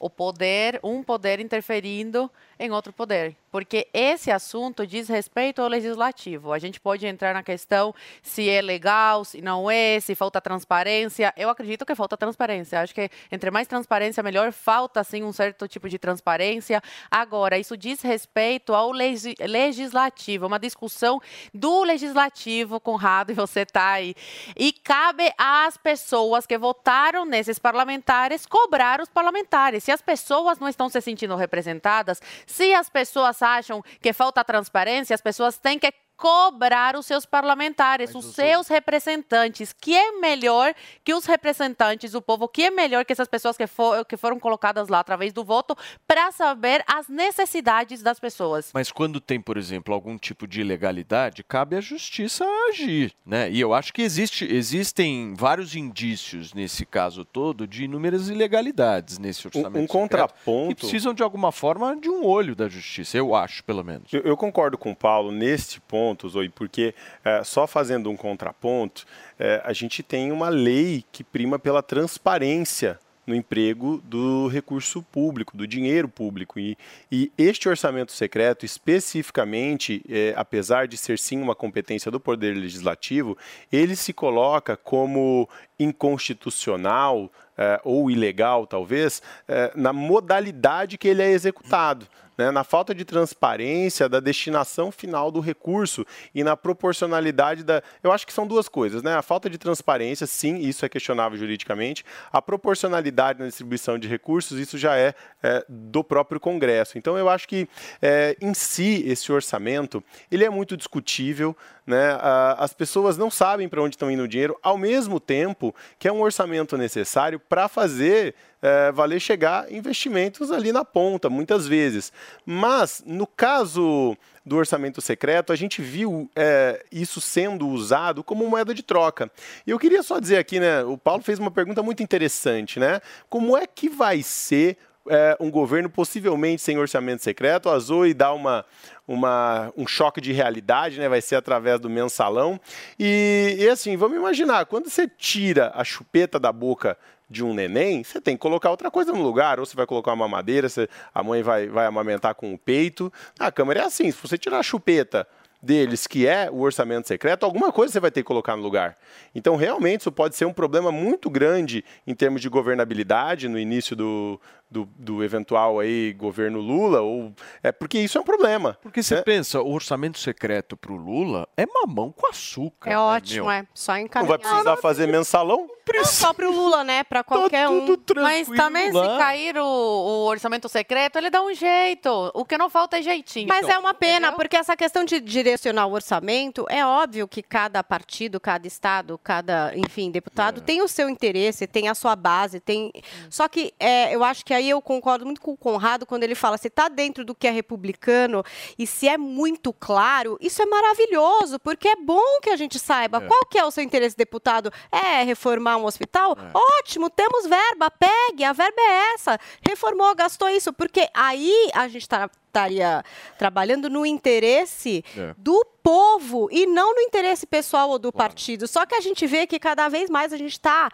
[0.00, 3.34] O poder, um poder interferindo em outro poder.
[3.50, 6.52] Porque esse assunto diz respeito ao legislativo.
[6.52, 11.32] A gente pode entrar na questão se é legal, se não é, se falta transparência.
[11.36, 12.80] Eu acredito que falta transparência.
[12.80, 14.52] Acho que entre mais transparência, melhor.
[14.52, 16.82] Falta, sim, um certo tipo de transparência.
[17.10, 20.46] Agora, isso diz respeito ao legi- legislativo.
[20.46, 21.20] Uma discussão
[21.54, 24.14] do legislativo, Conrado, e você está aí.
[24.56, 29.84] E cabe às pessoas que votaram nesses parlamentares cobrar os parlamentares.
[29.84, 35.14] Se as pessoas não estão se sentindo representadas, se as pessoas acham que falta transparência,
[35.14, 40.74] as pessoas têm que cobrar os seus parlamentares, os seus representantes, que é melhor
[41.04, 44.38] que os representantes do povo, que é melhor que essas pessoas que, for- que foram
[44.40, 45.76] colocadas lá através do voto,
[46.08, 48.70] para saber as necessidades das pessoas.
[48.74, 53.48] Mas quando tem, por exemplo, algum tipo de ilegalidade, cabe à justiça agir, né?
[53.48, 59.46] E eu acho que existe, existem vários indícios nesse caso todo de inúmeras ilegalidades nesse
[59.46, 59.68] orçamento.
[59.78, 63.62] um secreto contraponto- Que precisam de alguma forma de um olho da justiça, eu acho,
[63.62, 64.12] pelo menos.
[64.12, 66.94] Eu, eu concordo com o Paulo neste ponto, Zoe, porque
[67.24, 69.04] eh, só fazendo um contraponto,
[69.38, 72.98] eh, a gente tem uma lei que prima pela transparência
[73.28, 76.58] no emprego do recurso público, do dinheiro público.
[76.58, 76.78] E,
[77.12, 83.36] e este orçamento secreto, especificamente, eh, apesar de ser sim uma competência do Poder Legislativo,
[83.70, 85.46] ele se coloca como
[85.78, 92.06] inconstitucional eh, ou ilegal, talvez, eh, na modalidade que ele é executado.
[92.38, 97.82] né, na falta de transparência da destinação final do recurso e na proporcionalidade da.
[98.00, 99.16] Eu acho que são duas coisas, né?
[99.16, 102.04] A falta de transparência, sim, isso é questionável juridicamente.
[102.32, 106.96] A proporcionalidade na distribuição de recursos, isso já é, é, do próprio Congresso.
[106.96, 107.68] Então, eu acho que,
[108.00, 111.56] é, em si, esse orçamento, ele é muito discutível.
[111.88, 112.18] Né?
[112.58, 116.12] As pessoas não sabem para onde estão indo o dinheiro, ao mesmo tempo que é
[116.12, 122.12] um orçamento necessário para fazer é, valer chegar investimentos ali na ponta, muitas vezes.
[122.44, 128.74] Mas, no caso do orçamento secreto, a gente viu é, isso sendo usado como moeda
[128.74, 129.30] de troca.
[129.66, 130.82] E eu queria só dizer aqui, né?
[130.82, 133.00] O Paulo fez uma pergunta muito interessante, né?
[133.28, 134.76] Como é que vai ser
[135.08, 137.68] é, um governo possivelmente sem orçamento secreto?
[137.68, 138.64] A Zoe dá uma,
[139.06, 141.08] uma, um choque de realidade, né?
[141.08, 142.58] Vai ser através do mensalão.
[142.98, 146.96] E, e assim, vamos imaginar, quando você tira a chupeta da boca
[147.30, 150.12] de um neném, você tem que colocar outra coisa no lugar, ou você vai colocar
[150.12, 153.12] uma mamadeira, você- a mãe vai, vai amamentar com o peito.
[153.38, 155.26] A câmera é assim, se você tirar a chupeta
[155.60, 158.96] deles, que é o orçamento secreto, alguma coisa você vai ter que colocar no lugar.
[159.34, 163.96] Então, realmente, isso pode ser um problema muito grande em termos de governabilidade no início
[163.96, 167.32] do, do, do eventual aí governo Lula, ou
[167.62, 168.78] é porque isso é um problema.
[168.82, 172.90] Porque você pensa, o orçamento secreto pro Lula é mamão com açúcar.
[172.90, 173.52] É né, ótimo, meu?
[173.52, 173.66] é.
[173.74, 174.38] Só Não encaminhar.
[174.38, 175.68] vai precisar fazer mensalão?
[175.94, 177.02] Não só pro Lula, né?
[177.02, 177.96] Pra qualquer um.
[178.16, 182.30] Mas também se cair o, o orçamento secreto, ele dá um jeito.
[182.34, 183.48] O que não falta é jeitinho.
[183.48, 187.82] Mas é uma pena, porque essa questão de direcionar o orçamento, é óbvio que cada
[187.82, 192.92] partido, cada estado, cada, enfim, deputado tem o seu interesse, tem a sua base, tem.
[193.30, 196.34] Só que é, eu acho que aí eu concordo muito com o Conrado quando ele
[196.34, 198.42] fala, se está dentro do que é republicano
[198.78, 203.18] e se é muito claro, isso é maravilhoso, porque é bom que a gente saiba
[203.18, 203.26] É.
[203.26, 204.70] qual que é o seu interesse, deputado.
[204.92, 206.36] É reformar um hospital?
[206.80, 209.38] Ótimo, temos verba, pegue, a verba é essa.
[209.62, 213.04] Reformou, gastou isso, porque aí a gente tá- estaria
[213.38, 215.34] trabalhando no interesse É.
[215.38, 218.66] do povo e não no interesse pessoal ou do partido.
[218.66, 220.90] Só que a gente vê que cada vez mais a gente está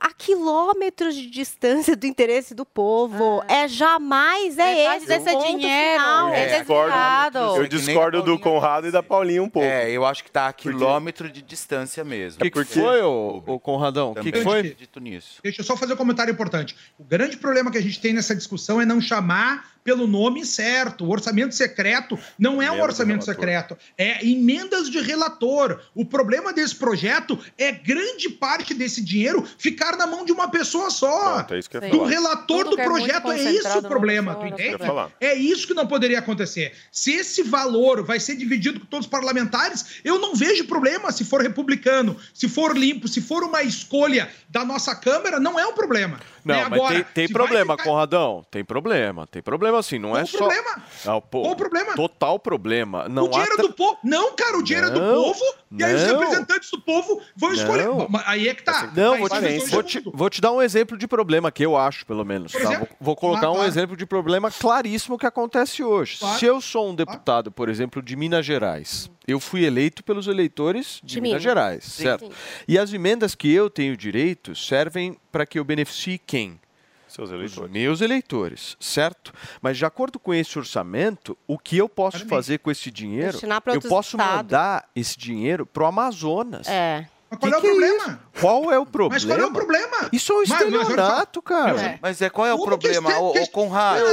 [0.00, 3.42] a quilômetros de distância do interesse do povo.
[3.48, 6.28] É, jamais é Metade esse desse o ponto dinheiro final.
[6.28, 7.38] é É desviado.
[7.38, 9.66] Eu discordo do Conrado e da Paulinha um pouco.
[9.66, 12.40] É, eu acho que tá a quilômetro de distância mesmo.
[12.40, 14.12] O que, que foi, ô, ô Conradão?
[14.12, 14.58] O que, que foi?
[14.60, 15.40] acredito nisso.
[15.42, 16.76] Deixa eu só fazer um comentário importante.
[16.98, 21.04] O grande problema que a gente tem nessa discussão é não chamar pelo nome certo.
[21.04, 25.80] O orçamento secreto não é um orçamento secreto, é emendas de relator.
[25.94, 30.90] O problema desse projeto é grande parte desse dinheiro ficar na mão de uma pessoa
[30.90, 31.34] só.
[31.34, 32.08] Pronto, é isso que eu do falar.
[32.08, 35.14] relator Tudo do é projeto é isso o problema, tu pessoa, entende?
[35.20, 36.72] É isso que não poderia acontecer.
[36.90, 41.24] Se esse valor vai ser dividido com todos os parlamentares, eu não vejo problema se
[41.24, 45.74] for republicano, se for limpo, se for uma escolha da nossa Câmara, não é um
[45.74, 46.18] problema.
[46.44, 46.66] Não, Né?
[46.68, 48.44] mas Agora, tem, tem problema, ficar- Conradão.
[48.50, 49.26] Tem problema.
[49.26, 49.98] Tem problema sim.
[49.98, 50.38] Não é o só.
[50.38, 50.82] problema?
[51.04, 51.94] Não, pô, Qual o problema?
[51.94, 53.08] Total problema.
[53.08, 53.98] Não o dinheiro há tra- do povo.
[54.04, 55.40] Não, cara, o dinheiro é do Não, povo.
[55.76, 56.18] E aí os não.
[56.20, 57.86] representantes do povo vão escolher.
[57.86, 58.06] Não.
[58.08, 58.92] Mas Aí é que tá.
[58.94, 61.76] Não, Aí vou te, vou, te, vou te dar um exemplo de problema que eu
[61.76, 62.52] acho, pelo menos.
[62.52, 62.58] Tá?
[62.60, 62.78] exemplo?
[62.78, 63.68] Vou, vou colocar Ah, um claro.
[63.68, 66.18] exemplo de problema claríssimo que acontece hoje.
[66.18, 66.38] Claro.
[66.38, 71.00] Se eu sou um deputado, por exemplo, de Minas Gerais, eu fui eleito pelos eleitores
[71.02, 71.42] de, De Minas Minas.
[71.42, 72.02] Gerais, Sim.
[72.04, 72.26] certo?
[72.26, 72.32] Sim.
[72.68, 76.60] E as emendas que eu tenho direito servem para que eu beneficie quem?
[77.14, 77.70] Seus Os eleitores.
[77.70, 79.32] meus eleitores, certo?
[79.62, 83.38] Mas de acordo com esse orçamento, o que eu posso fazer com esse dinheiro?
[83.66, 84.36] Eu posso estados.
[84.36, 86.66] mandar esse dinheiro pro Amazonas.
[86.66, 87.08] É.
[87.40, 88.20] Mas qual Que é o que é problema?
[88.40, 89.14] Qual é o problema?
[89.14, 89.96] Mas qual é o problema?
[90.12, 91.80] Isso é um Mas- mas estelionato, cara.
[91.80, 91.98] É.
[92.02, 93.10] Mas é qual é o Como que problema?
[93.10, 94.00] este- Ô, que ô, este- Conrado.
[94.00, 94.06] Não,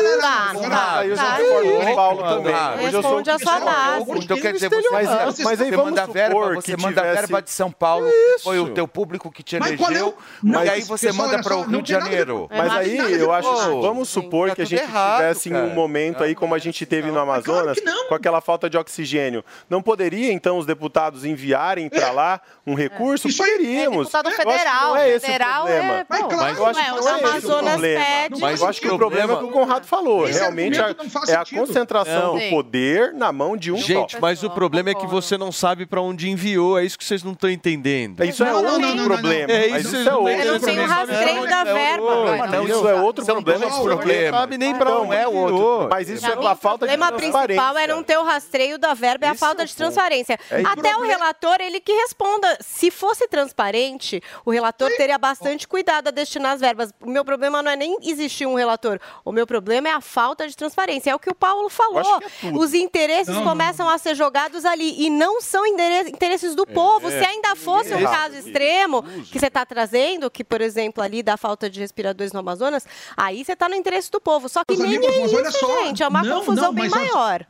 [0.54, 1.38] não, não, eu já tá.
[1.38, 2.56] concordo com o Paulo também.
[2.56, 4.12] Hoje eu sou Responde a sua base.
[4.24, 7.72] Então quer dizer, Mas- você, mas aí você manda verba, você manda verba de São
[7.72, 8.08] Paulo,
[8.44, 11.42] foi o teu público que te Mas é elegeu, e aí mas, você pessoal, manda
[11.44, 12.48] para o Rio de Janeiro.
[12.52, 16.24] É Mas aí eu acho, vamos supor tá que a gente tivesse em um momento
[16.24, 17.78] aí como a gente teve no Amazonas,
[18.08, 19.44] com aquela falta de oxigênio.
[19.70, 23.11] Não poderia então os deputados enviarem para lá um recurso?
[23.16, 24.08] Isso aí- Poderíamos.
[24.14, 25.94] É deputado federal, é esse federal o problema.
[25.94, 28.06] é, Mas pô, claro, Eu acho que não é esse o Amazonas problema.
[28.06, 28.42] pede.
[28.42, 30.28] Mas eu acho que o problema- problema é o que o Conrado falou.
[30.28, 32.40] Esse Realmente não faz é a concentração Não.
[32.40, 34.20] do poder na mão de um Gente, só.
[34.20, 36.78] mas o problema é que você não sabe pra onde enviou.
[36.80, 38.24] É isso que vocês não estão entendendo.
[38.24, 39.52] Isso é outro problema.
[39.52, 40.94] É Mas isso, é outro tem- Eu não tenho problema.
[40.94, 42.38] rastreio da verba.
[42.38, 43.66] Mas Não, isso é outro são problema.
[43.66, 45.88] Não sabe nem pra Então, onde é outro.
[45.90, 47.84] Mas isso é pela O falta de problema principal transparência.
[47.84, 50.40] é não ter o rastreio da verba e a falta é o de transparência.
[50.50, 50.70] É isso.
[50.72, 52.58] Até o relator, ele que responda.
[52.62, 56.92] Se fosse transparente, o relator teria bastante cuidado a destinar as verbas.
[57.02, 59.00] O meu problema não é nem existir um relator.
[59.26, 61.10] O meu problema é a falta de transparência.
[61.12, 62.22] É o que o Paulo falou.
[62.44, 62.52] é.
[62.54, 65.02] Os interesses Não, não, começam a ser jogados ali.
[65.04, 67.10] E não são interesses do povo.
[67.10, 71.38] Se ainda fosse um caso extremo que você está trazendo, que, por exemplo, ali da
[71.38, 72.86] falta de respiradores no Amazonas,
[73.16, 74.50] aí você está no interesse do povo.
[74.50, 75.84] Só que Meus nem amigos, é isso, só.
[75.84, 76.04] gente.
[76.04, 77.46] É uma Não, confusão não, bem maior.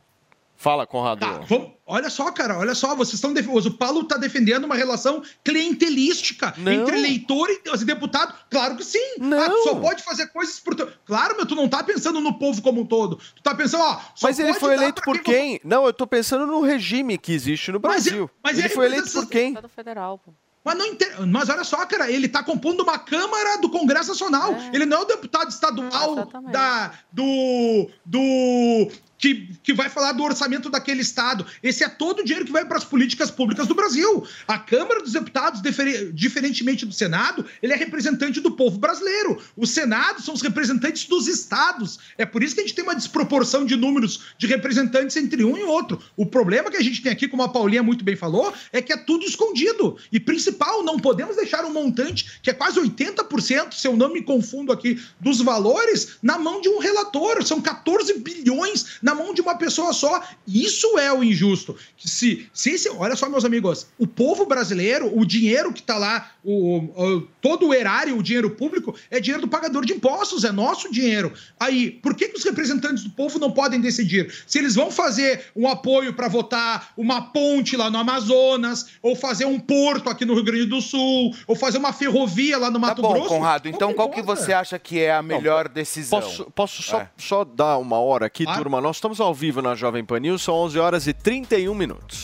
[0.62, 1.18] Fala, Conrado.
[1.18, 3.48] Tá, vamos- olha só, cara, olha só, vocês estão def...
[3.48, 6.70] o Paulo está defendendo uma relação clientelística Não.
[6.70, 8.32] entre eleitor e deputado.
[8.48, 9.16] Claro que sim.
[9.18, 9.42] Não.
[9.42, 10.88] Ah, tu só pode fazer coisas por teu...
[11.04, 13.16] Claro, meu, tu não tá pensando no povo como um todo.
[13.16, 15.60] Tu tá pensando, ó, só Mas ele foi dar eleito por quem?
[15.64, 18.30] Não, eu tô pensando no regime que existe no Mas Brasil.
[18.32, 19.58] é- mas ele é foi eleito por quem?
[19.74, 20.32] federal, pô.
[20.64, 21.26] Mas, não inter...
[21.26, 24.54] Mas olha só, cara, ele tá compondo uma Câmara do Congresso Nacional.
[24.72, 26.52] Ele não é o deputado estadual Exatamente.
[26.52, 27.90] da, do.
[28.06, 28.88] do
[29.22, 31.46] que, que vai falar do orçamento daquele estado.
[31.62, 34.26] Esse é todo o dinheiro que vai para as políticas públicas do Brasil.
[34.48, 39.40] A Câmara dos Deputados, difere- diferentemente do Senado, ele é representante do povo brasileiro.
[39.56, 42.00] O Senado são os representantes dos estados.
[42.18, 45.56] É por isso que a gente tem uma desproporção de números de representantes entre um
[45.56, 46.02] e outro.
[46.16, 48.92] O problema que a gente tem aqui, como a Paulinha muito bem falou, é que
[48.92, 49.96] é tudo escondido.
[50.10, 54.20] E principal, não podemos deixar um montante que é quase 80%, se eu não me
[54.22, 57.40] confundo aqui, dos valores na mão de um relator.
[57.44, 60.22] São 14 bilhões na mão de uma pessoa só.
[60.46, 61.76] Isso é o injusto.
[61.98, 66.30] Se, se esse, olha só, meus amigos, o povo brasileiro, o dinheiro que está lá,
[66.44, 70.52] o, o- todo o erário, o dinheiro público, é dinheiro do pagador de impostos, é
[70.52, 71.32] nosso dinheiro.
[71.58, 74.32] Aí, por que, que os representantes do povo não podem decidir?
[74.46, 79.44] Se eles vão fazer um apoio para votar uma ponte lá no Amazonas, ou fazer
[79.44, 82.86] um porto aqui no Rio Grande do Sul, ou fazer uma ferrovia lá no Tá
[82.86, 83.28] Mato bom, Grosso.
[83.28, 86.20] Conrado, então qual que você acha que é a melhor decisão?
[86.20, 87.10] Posso, posso só, É.
[87.16, 88.58] só dar uma hora aqui, Claro.
[88.62, 88.80] turma?
[88.80, 92.22] Nós estamos ao vivo na Jovem Pan News, são 11 horas e 31 minutos.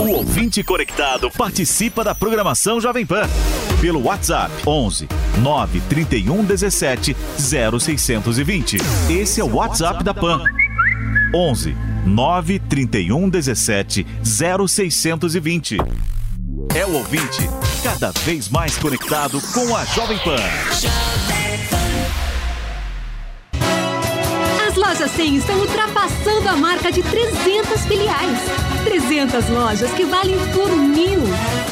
[0.00, 3.28] O ouvinte conectado participa da programação Jovem Pan.
[3.82, 5.06] pelo WhatsApp 11
[5.42, 8.78] 931 17 0620.
[9.10, 10.42] Esse é o WhatsApp da PAN.
[11.34, 11.76] 11
[12.06, 15.76] 931 17 0620.
[16.74, 17.42] É o ouvinte
[17.82, 20.36] cada vez mais conectado com a Jovem Pan.
[24.76, 28.38] As lojas 100 estão ultrapassando a marca de 300 filiais.
[28.84, 31.22] 300 lojas que valem por mil.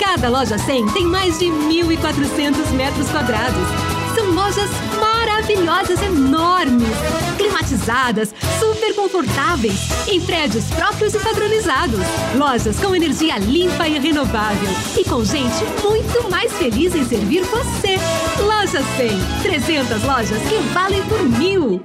[0.00, 3.68] Cada loja 100 tem mais de 1.400 metros quadrados.
[4.14, 6.88] São lojas maravilhosas, enormes,
[7.36, 12.00] climatizadas, super confortáveis, em prédios próprios e padronizados.
[12.34, 14.70] Lojas com energia limpa e renovável.
[14.98, 17.98] E com gente muito mais feliz em servir você.
[18.42, 19.42] Loja 100.
[19.42, 21.84] 300 lojas que valem por mil.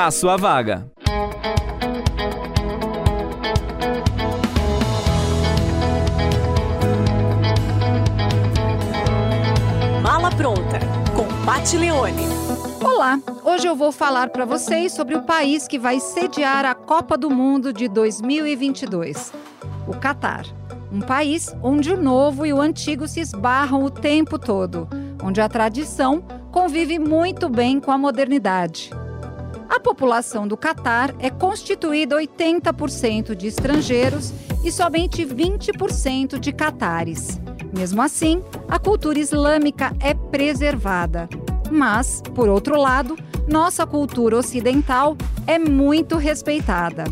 [0.05, 0.89] a sua vaga.
[10.01, 10.79] Mala Pronta,
[11.15, 12.23] com Pat Leone.
[12.83, 17.15] Olá, hoje eu vou falar para vocês sobre o país que vai sediar a Copa
[17.15, 19.31] do Mundo de 2022,
[19.87, 20.47] o Catar.
[20.91, 24.89] Um país onde o novo e o antigo se esbarram o tempo todo,
[25.23, 28.89] onde a tradição convive muito bem com a modernidade.
[29.71, 34.33] A população do Catar é constituída 80% de estrangeiros
[34.65, 37.39] e somente 20% de catares.
[37.73, 41.29] Mesmo assim, a cultura islâmica é preservada.
[41.71, 43.15] Mas, por outro lado,
[43.47, 45.15] nossa cultura ocidental
[45.47, 47.05] é muito respeitada.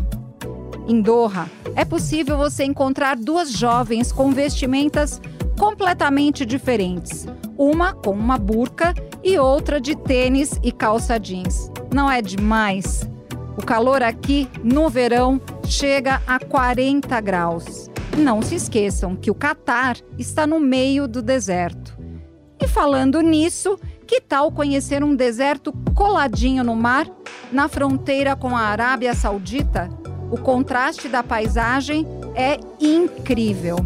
[0.86, 5.18] Em Doha, é possível você encontrar duas jovens com vestimentas
[5.58, 7.26] completamente diferentes.
[7.56, 8.92] Uma com uma burca
[9.24, 11.70] e outra de tênis e calça jeans.
[11.92, 13.08] Não é demais?
[13.56, 17.90] O calor aqui, no verão, chega a 40 graus.
[18.16, 21.98] Não se esqueçam que o Catar está no meio do deserto.
[22.62, 27.06] E falando nisso, que tal conhecer um deserto coladinho no mar,
[27.50, 29.88] na fronteira com a Arábia Saudita?
[30.30, 33.76] O contraste da paisagem é incrível.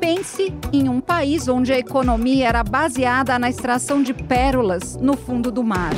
[0.00, 5.50] Pense em um país onde a economia era baseada na extração de pérolas no fundo
[5.50, 5.92] do mar.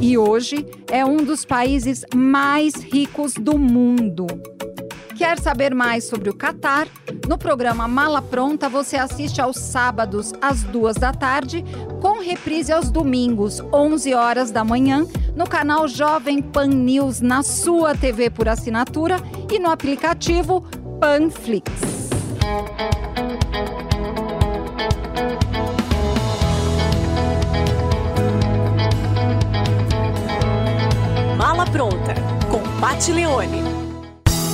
[0.00, 4.26] E hoje é um dos países mais ricos do mundo.
[5.16, 6.88] Quer saber mais sobre o Catar?
[7.28, 11.64] No programa Mala Pronta você assiste aos sábados às duas da tarde,
[12.00, 15.06] com reprise aos domingos, 11 horas da manhã,
[15.36, 19.16] no canal Jovem Pan News na sua TV por assinatura
[19.50, 20.62] e no aplicativo
[21.00, 21.70] Panflix.
[31.66, 32.14] Pronta,
[32.50, 33.73] com Pat Leone.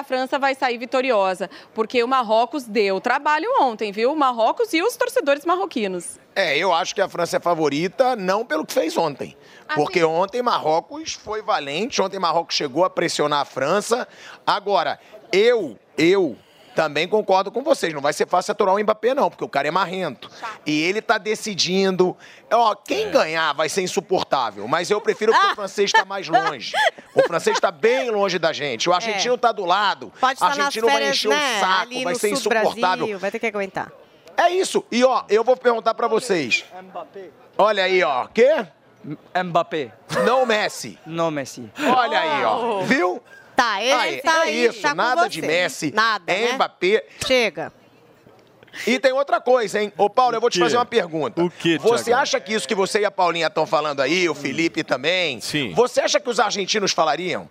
[0.00, 4.12] A França vai sair vitoriosa, porque o Marrocos deu trabalho ontem, viu?
[4.12, 6.18] O Marrocos e os torcedores marroquinos.
[6.34, 9.36] É, eu acho que a França é favorita, não pelo que fez ontem.
[9.74, 14.08] Porque ontem Marrocos foi valente, ontem Marrocos chegou a pressionar a França.
[14.46, 14.98] Agora,
[15.32, 16.36] eu, eu
[16.74, 19.68] também concordo com vocês, não vai ser fácil aturar o Mbappé não, porque o cara
[19.68, 20.30] é marrento.
[20.64, 22.16] E ele tá decidindo.
[22.50, 26.72] Ó, quem ganhar vai ser insuportável, mas eu prefiro que o francês está mais longe.
[27.14, 28.88] O francês está bem longe da gente.
[28.88, 30.12] O argentino tá do lado.
[30.20, 31.56] Pode o argentino vai férias, encher né?
[31.56, 32.80] o saco, Ali vai ser insuportável.
[32.80, 33.92] Brasil, vai ter que aguentar.
[34.36, 34.84] É isso.
[34.90, 36.64] E ó, eu vou perguntar pra vocês.
[37.58, 38.26] Olha aí, ó.
[38.26, 38.66] Quê?
[39.44, 39.92] Mbappé.
[40.24, 40.98] Não Messi.
[41.06, 41.70] Não Messi.
[41.78, 42.80] Olha aí, ó.
[42.82, 43.22] Viu?
[43.60, 46.52] Tá, ele Aí, tá é aí, isso, tá nada de Messi, Nada, é né?
[46.54, 47.04] Mbappé.
[47.26, 47.70] Chega.
[48.86, 49.92] E tem outra coisa, hein?
[49.98, 50.60] Ô, Paulo, eu vou te quê?
[50.64, 51.42] fazer uma pergunta.
[51.42, 54.34] O quê, Você acha que isso que você e a Paulinha estão falando aí, o
[54.34, 55.42] Felipe também?
[55.42, 55.74] Sim.
[55.74, 57.50] Você acha que os argentinos falariam?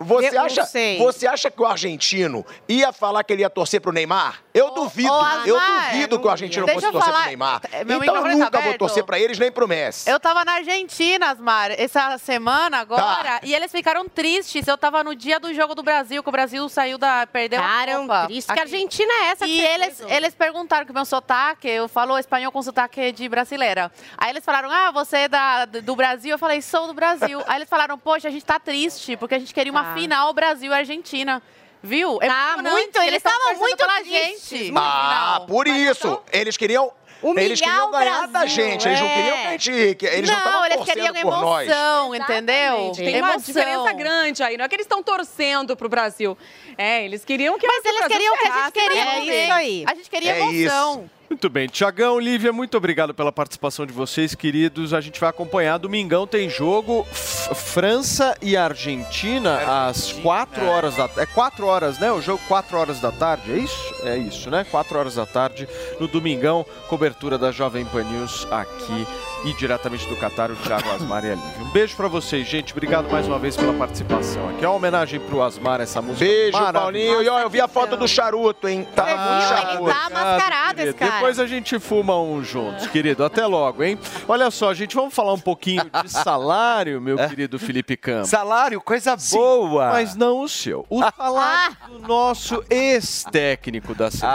[0.00, 0.64] Você Eu acha,
[0.98, 4.42] você acha que o argentino ia falar que ele ia torcer pro Neymar?
[4.54, 5.12] Eu duvido.
[5.12, 7.60] ô, eu duvido que o argentino fosse eu torcer falar- pro Neymar.
[7.72, 10.08] É, meu Então eu tá nunca vou torcer pra eles nem pro Messi.
[10.08, 14.66] Eu tava na Argentina, Asmar, essa semana agora, e eles ficaram tristes.
[14.66, 17.26] Eu tava no dia do jogo do Brasil, que o Brasil saiu da.
[17.26, 18.26] perdeu Ficaram a Copa.
[18.26, 20.94] tristes, que a Argentina é essa que E você eles, fez, eles perguntaram que o
[20.94, 23.90] meu sotaque, eu falo espanhol com sotaque de brasileira.
[24.16, 26.30] Aí eles falaram, ah, você é da, do Brasil?
[26.32, 27.42] Eu falei, sou do Brasil.
[27.46, 31.42] Aí eles falaram, poxa, a gente tá triste, porque a gente queria uma Final Brasil-Argentina.
[31.82, 32.18] Viu?
[32.20, 34.72] É Tá emocionante, muito, eles tavam estavam muito pela tristes, gente.
[34.72, 34.78] muito.
[34.84, 36.20] Ah, por isso.
[36.32, 36.92] Eles queriam.
[37.20, 38.86] Humilhar eles queriam o ganhar da Brasil, gente.
[38.88, 39.14] Eles não é.
[39.14, 40.06] queriam que a gente.
[40.06, 41.68] Eles não não, estavam eles torcendo queriam por nós.
[41.68, 42.92] emoção, entendeu?
[42.94, 44.56] Tem uma diferença grande aí.
[44.56, 46.38] Não é que eles estão torcendo pro Brasil.
[46.76, 49.52] É, eles queriam que Mas o eles queriam que a gente queria mas não isso
[49.52, 49.84] aí.
[49.86, 51.10] A gente queria É emoção.
[51.30, 51.68] Muito bem.
[51.68, 54.94] Tiagão, Lívia, muito obrigado pela participação de vocês, queridos.
[54.94, 55.76] A gente vai acompanhar.
[55.78, 62.10] Domingão tem jogo F- França e Argentina, às 4 horas da É 4 horas, né?
[62.10, 63.94] O jogo 4 horas da tarde, é isso?
[64.04, 64.64] É isso, né?
[64.70, 65.68] 4 horas da tarde
[66.00, 66.64] no Domingão.
[66.88, 69.06] Cobertura da Jovem Pan News aqui
[69.44, 71.60] e diretamente do Catar, o Thiago Asmar e a Lívia.
[71.62, 72.72] Um beijo pra vocês, gente.
[72.72, 74.64] Obrigado mais uma vez pela participação aqui.
[74.64, 76.24] É uma homenagem pro Asmar, essa música.
[76.24, 76.58] Beijo.
[76.72, 77.22] Paulinho.
[77.22, 78.88] E ó, eu vi a foto do charuto, hein?
[78.96, 79.84] Tava com Ah, charuto.
[79.84, 81.17] Ele tá mascarado, esse cara.
[81.18, 83.24] Depois a gente fuma um juntos, querido.
[83.24, 83.98] Até logo, hein?
[84.26, 88.30] Olha só, gente, vamos falar um pouquinho de salário, meu querido Felipe Campos.
[88.30, 89.90] Salário, coisa Sim, boa.
[89.90, 90.86] Mas não o seu.
[90.88, 94.28] O salário do nosso ex-técnico da seleção.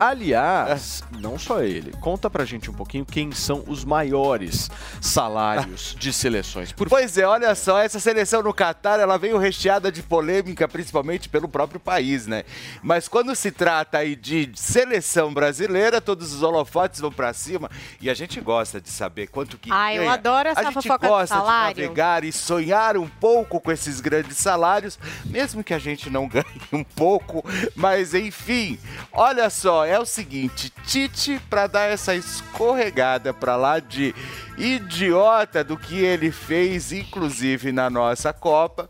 [0.00, 1.92] Aliás, não só ele.
[2.00, 4.70] Conta pra gente um pouquinho quem são os maiores
[5.00, 6.72] salários de seleções.
[6.72, 11.28] Por Pois é, olha só, essa seleção no Catar, ela veio recheada de polêmica, principalmente
[11.28, 12.44] pelo próprio país, né?
[12.82, 18.08] Mas quando se trata aí de seleção brasileira, todos os holofotes vão pra cima e
[18.10, 20.12] a gente gosta de saber quanto que Ah, eu ganha.
[20.14, 21.82] adoro essa A gente fofoca de gosta de salário.
[21.82, 26.44] navegar e sonhar um pouco com esses grandes salários, mesmo que a gente não ganhe
[26.72, 27.44] um pouco,
[27.74, 28.78] mas enfim.
[29.12, 34.14] Olha só, é o seguinte, Tite para dar essa escorregada pra lá de
[34.56, 38.88] idiota do que ele fez, inclusive na nossa Copa,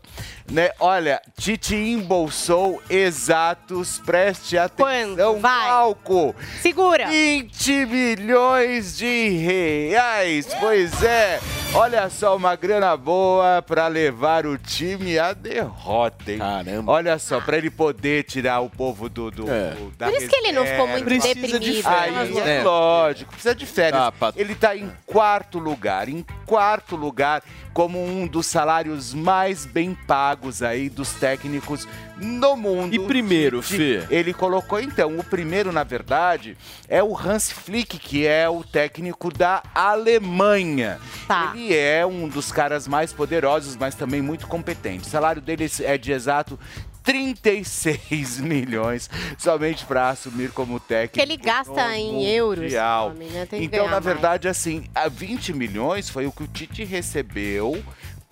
[0.51, 0.69] né?
[0.79, 6.35] Olha, Tite embolsou exatos, preste atenção, palco.
[6.61, 7.07] Segura.
[7.07, 10.47] 20 milhões de reais.
[10.59, 11.39] Pois é,
[11.73, 16.37] olha só, uma grana boa para levar o time à derrota, hein?
[16.37, 16.91] Caramba.
[16.91, 19.71] Olha só, para ele poder tirar o povo do, do, É.
[19.71, 21.05] do- da Por isso que ele não ficou muito.
[21.05, 21.83] Precisa de deprimido.
[21.83, 22.57] férias, Aí, né?
[22.59, 24.01] é lógico, precisa de férias.
[24.21, 24.33] Ah.
[24.35, 30.61] Ele tá em quarto lugar, em quarto lugar, como um dos salários mais bem pagos
[30.61, 31.87] aí dos técnicos
[32.17, 32.93] no mundo.
[32.93, 34.05] E primeiro, Fê?
[34.09, 36.57] Ele colocou, então, o primeiro, na verdade,
[36.87, 40.99] é o Hans Flick, que é o técnico da Alemanha.
[41.27, 41.51] Tá.
[41.53, 45.07] Ele é um dos caras mais poderosos, mas também muito competente.
[45.07, 46.59] O salário dele é de exato
[47.05, 51.13] 36 milhões somente para assumir como técnico.
[51.13, 53.11] Que ele gasta em euros, Mundial.
[53.11, 53.45] homem, né?
[53.45, 54.03] Tem Então, na mais.
[54.05, 57.81] verdade, assim, a 20 milhões foi o que o Tite recebeu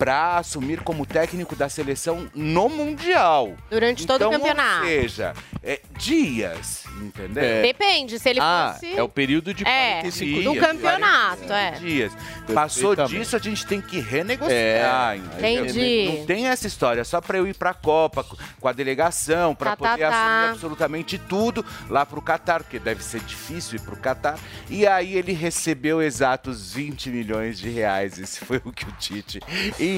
[0.04, 3.54] para assumir como técnico da seleção no Mundial.
[3.70, 4.82] Durante todo o Então, campeonato.
[4.82, 5.32] Ou seja,
[5.62, 7.62] é, dias, entendeu?
[7.62, 8.92] Depende, se ele Ah, fosse...
[8.94, 10.66] é o período de É, 45 do dias.
[10.66, 11.70] campeonato, é.
[11.70, 12.12] dias.
[12.52, 15.14] Passou disso, a gente tem que renegociar.
[15.14, 15.64] É, entendeu?
[15.64, 16.18] entendi.
[16.18, 18.72] Não tem essa história, é só para eu ir para a Copa co- com a
[18.72, 20.26] delegação, para Tá, tá, poder tá.
[20.36, 24.38] assumir absolutamente tudo lá para o Catar, porque deve ser difícil ir para o Catar.
[24.68, 28.18] E aí ele recebeu exatos 20 milhões de reais.
[28.18, 29.40] Esse foi o que o Tite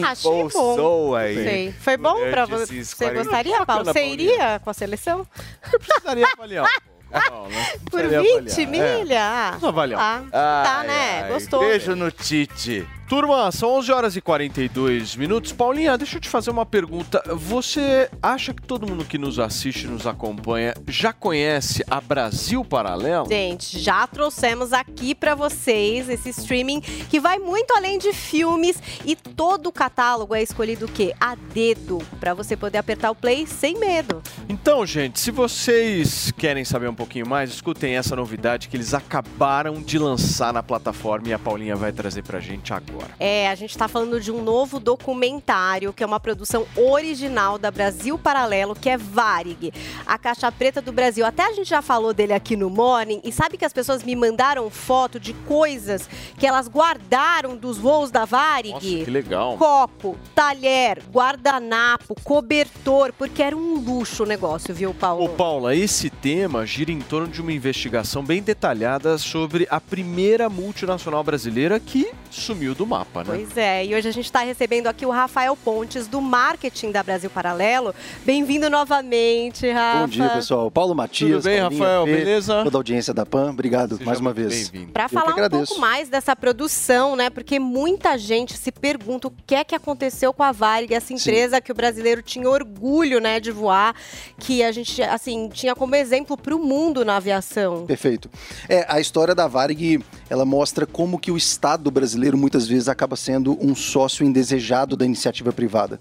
[0.05, 1.15] Achei bom.
[1.15, 1.35] aí.
[1.35, 1.73] Sei.
[1.73, 2.85] Foi bom pra você?
[2.85, 3.85] Você 40 gostaria, Paulo?
[3.85, 5.27] Você iria com a seleção?
[5.71, 6.67] Precisaria avaliar.
[7.31, 7.67] Não, né?
[7.91, 8.87] Por Precisaria 20 avaliar.
[8.89, 8.99] É.
[8.99, 9.23] milha?
[9.23, 10.23] Ah, Vamos avaliar.
[10.25, 11.23] Tá, tá Ai, né?
[11.23, 11.61] ai, Gostou.
[11.61, 12.87] Beijo no Tite.
[13.09, 15.53] Turma, são 11 horas e 42 minutos.
[15.53, 17.23] Paulinha, deixa eu te fazer uma pergunta.
[17.37, 23.29] Você acha que todo mundo que nos assiste nos acompanha já conhece a Brasil Paralelo?
[23.29, 29.15] Gente, já trouxemos aqui pra vocês esse streaming que vai muito além de filmes e
[29.15, 31.15] todo o catálogo é escolhido o quê?
[31.21, 34.21] A dedo, Pra você poder apertar o play sem medo.
[34.49, 39.81] Então, gente, se vocês querem saber um pouquinho mais, escutem essa novidade que eles acabaram
[39.81, 42.96] de lançar na plataforma e a Paulinha vai trazer pra gente agora.
[43.19, 47.71] É, a gente tá falando de um novo documentário, que é uma produção original da
[47.71, 49.73] Brasil Paralelo, que é Varig,
[50.07, 51.25] a caixa preta do Brasil.
[51.25, 54.15] Até a gente já falou dele aqui no Morning, e sabe que as pessoas me
[54.15, 56.09] mandaram foto de coisas
[56.39, 58.73] que elas guardaram dos voos da Varig?
[58.73, 59.57] Nossa, que legal.
[59.57, 65.25] Copo, talher, guardanapo, cobertor, porque era um luxo o negócio, viu, Paulo?
[65.25, 70.49] Ô, Paula, esse tema gira em torno de uma investigação bem detalhada sobre a primeira
[70.49, 73.31] multinacional brasileira que sumiu do mapa, né?
[73.31, 77.03] Pois é, e hoje a gente está recebendo aqui o Rafael Pontes, do marketing da
[77.03, 77.95] Brasil Paralelo.
[78.25, 80.01] Bem-vindo novamente, Rafa.
[80.01, 80.71] Bom dia, pessoal.
[80.71, 81.43] Paulo Matias.
[81.43, 82.05] Tudo bem, Paulinha, Rafael?
[82.05, 82.65] Fê, Beleza?
[82.65, 83.51] Toda a audiência da PAN.
[83.51, 84.73] Obrigado mais uma vez.
[84.93, 87.29] Para falar um pouco mais dessa produção, né?
[87.29, 91.61] Porque muita gente se pergunta o que é que aconteceu com a Varig, essa empresa
[91.61, 93.95] que o brasileiro tinha orgulho, né, de voar,
[94.39, 97.87] que a gente, assim, tinha como exemplo para o mundo na aviação.
[97.87, 98.31] Perfeito.
[98.69, 103.17] É, a história da Varig, ela mostra como que o Estado brasileiro muitas vezes acaba
[103.17, 105.99] sendo um sócio indesejado da iniciativa privada.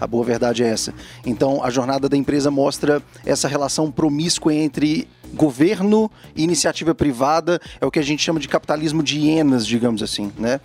[0.00, 0.94] A boa verdade é essa.
[1.24, 7.86] Então, a jornada da empresa mostra essa relação promíscua entre governo e iniciativa privada, é
[7.86, 10.60] o que a gente chama de capitalismo de hienas, digamos assim, né?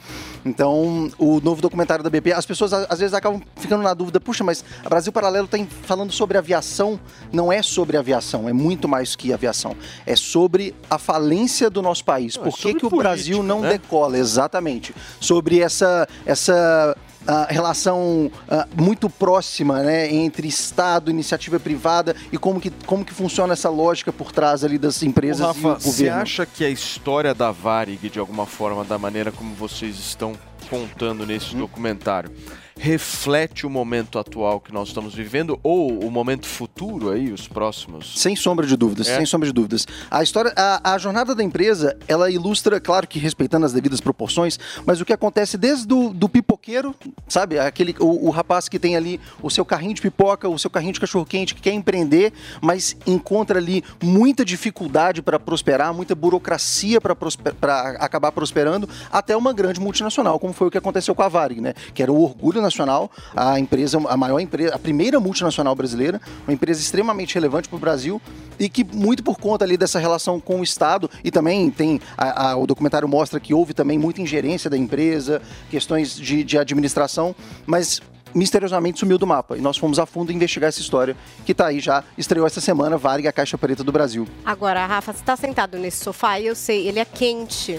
[0.45, 4.43] Então, o novo documentário da BP, as pessoas às vezes acabam ficando na dúvida, puxa,
[4.43, 6.99] mas a Brasil Paralelo está falando sobre aviação,
[7.31, 9.75] não é sobre aviação, é muito mais que aviação,
[10.05, 12.35] é sobre a falência do nosso país.
[12.35, 13.71] Não, é Por que, sobre que o política, Brasil não né?
[13.71, 14.17] decola?
[14.17, 14.95] Exatamente.
[15.19, 16.95] Sobre essa, essa
[17.27, 23.13] ah, relação ah, muito próxima né, entre Estado, iniciativa privada e como que, como que
[23.13, 26.21] funciona essa lógica por trás ali das empresas Ô, e Rafa, o você governo.
[26.21, 30.33] acha que a história da Varig, de alguma forma, da maneira como vocês estão
[30.69, 31.59] contando nesse Hum.
[31.59, 32.31] documentário,
[32.79, 38.13] reflete o momento atual que nós estamos vivendo ou o momento futuro aí, os próximos?
[38.17, 39.17] Sem sombra de dúvidas, É?
[39.17, 39.85] sem sombra de dúvidas.
[40.09, 44.57] A história, a, a jornada da empresa, ela ilustra, claro que respeitando as devidas proporções,
[44.85, 46.95] mas o que acontece desde do, do pipoqueiro,
[47.27, 47.59] sabe?
[47.59, 50.93] Aquele, o, o rapaz que tem ali o seu carrinho de pipoca, o seu carrinho
[50.93, 52.31] de cachorro-quente, que quer empreender,
[52.61, 59.81] mas encontra ali muita dificuldade para prosperar, muita burocracia para acabar prosperando, até uma grande
[59.81, 61.73] multinacional, como foi o que aconteceu com a Varig, né?
[61.93, 66.53] Que era o orgulho nacional, a empresa, a maior empresa, a primeira multinacional brasileira, uma
[66.53, 68.21] empresa extremamente relevante para o Brasil
[68.59, 72.51] e que muito por conta ali dessa relação com o Estado e também tem a-
[72.51, 75.41] a- o documentário mostra que houve também muita ingerência da empresa,
[75.71, 77.35] questões de, de administração,
[77.65, 78.01] mas
[78.35, 81.79] misteriosamente sumiu do mapa e nós fomos a fundo investigar essa história que tá aí
[81.79, 84.27] já estreou essa semana Varig a Caixa Preta do Brasil.
[84.45, 87.75] Agora, Rafa, você tá sentado nesse sofá e eu sei, ele é quente.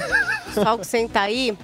[0.53, 1.57] Pessoal que senta aí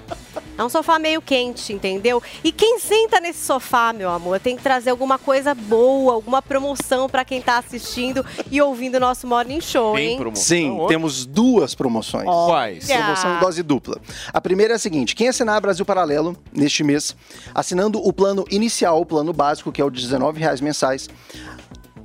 [0.56, 2.22] é um sofá meio quente, entendeu?
[2.42, 7.08] E quem senta nesse sofá, meu amor, tem que trazer alguma coisa boa, alguma promoção
[7.08, 10.18] pra quem tá assistindo e ouvindo o nosso Morning Show, hein?
[10.34, 12.24] Sim, temos duas promoções.
[12.24, 12.86] Quais?
[12.86, 14.00] Promoção em dose dupla.
[14.32, 17.14] A primeira é a seguinte: quem assinar Brasil Paralelo neste mês,
[17.54, 21.08] assinando o plano inicial, o plano básico, que é o de R$19,00 mensais,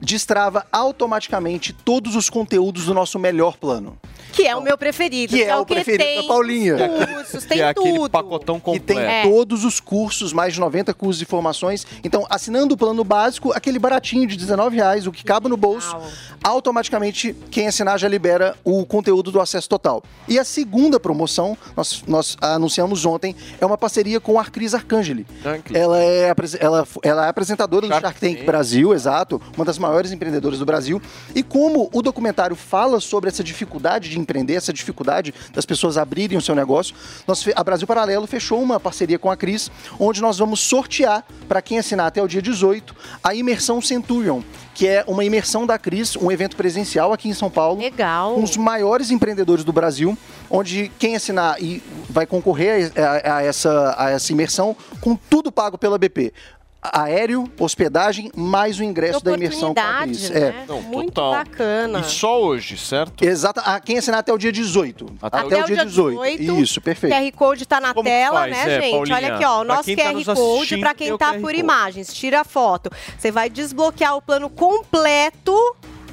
[0.02, 3.98] destrava automaticamente todos os conteúdos do nosso melhor plano.
[4.34, 5.34] Que é o meu preferido.
[5.36, 6.76] Que é o que preferido tem da Paulinha.
[6.90, 8.10] cursos, tem Que é aquele tudo.
[8.10, 9.24] pacotão Que tem É.
[9.24, 11.86] todos os cursos, mais de 90 cursos e formações.
[12.02, 15.96] Então, assinando o plano básico, aquele baratinho de R$19,00, o que cabe no bolso,
[16.42, 20.02] automaticamente quem assinar já libera o conteúdo do acesso total.
[20.28, 25.26] E a segunda promoção, nós, nós anunciamos ontem, é uma parceria com a Arcris Arcangeli.
[25.74, 30.60] Ela é, ela, ela é apresentadora do Shark Tank Brasil, exato, uma das maiores empreendedoras
[30.60, 31.02] do Brasil.
[31.36, 36.38] E como o documentário fala sobre essa dificuldade de empreender, essa dificuldade das pessoas abrirem
[36.38, 36.96] o seu negócio,
[37.28, 39.70] nós, a Brasil Paralelo fechou uma parceria com a Cris,
[40.00, 44.42] onde nós vamos sortear para quem assinar até o dia 18 a imersão Centurion,
[44.74, 47.80] que é uma imersão da Cris, um evento presencial aqui em São Paulo.
[47.82, 48.36] Legal.
[48.36, 50.18] Com os maiores empreendedores do Brasil,
[50.50, 55.78] onde quem assinar e vai concorrer a, a essa, a essa imersão com tudo pago
[55.78, 56.34] pela BP.
[56.82, 60.26] Aéreo, hospedagem, mais o ingresso da imersão com a Cris.
[60.30, 60.52] Oportunidade, É.
[60.52, 60.66] né?
[60.68, 61.32] Não, Muito total.
[61.32, 62.00] bacana.
[62.00, 63.24] E só hoje, certo?
[63.24, 63.62] Exato.
[63.64, 65.06] A quem assinar até o dia 18.
[65.22, 66.26] Até, o dia 18.
[66.42, 67.14] Isso, perfeito.
[67.16, 68.92] QR Code tá na Como tela, faz, né, é, gente?
[68.94, 69.16] Paulinha?
[69.16, 71.34] Olha aqui, ó, o Pra nosso quem tá QR nos Code para quem o tá
[71.34, 72.14] QR por imagens.
[72.14, 72.90] Tira a foto.
[73.18, 75.56] Você vai desbloquear o plano completo,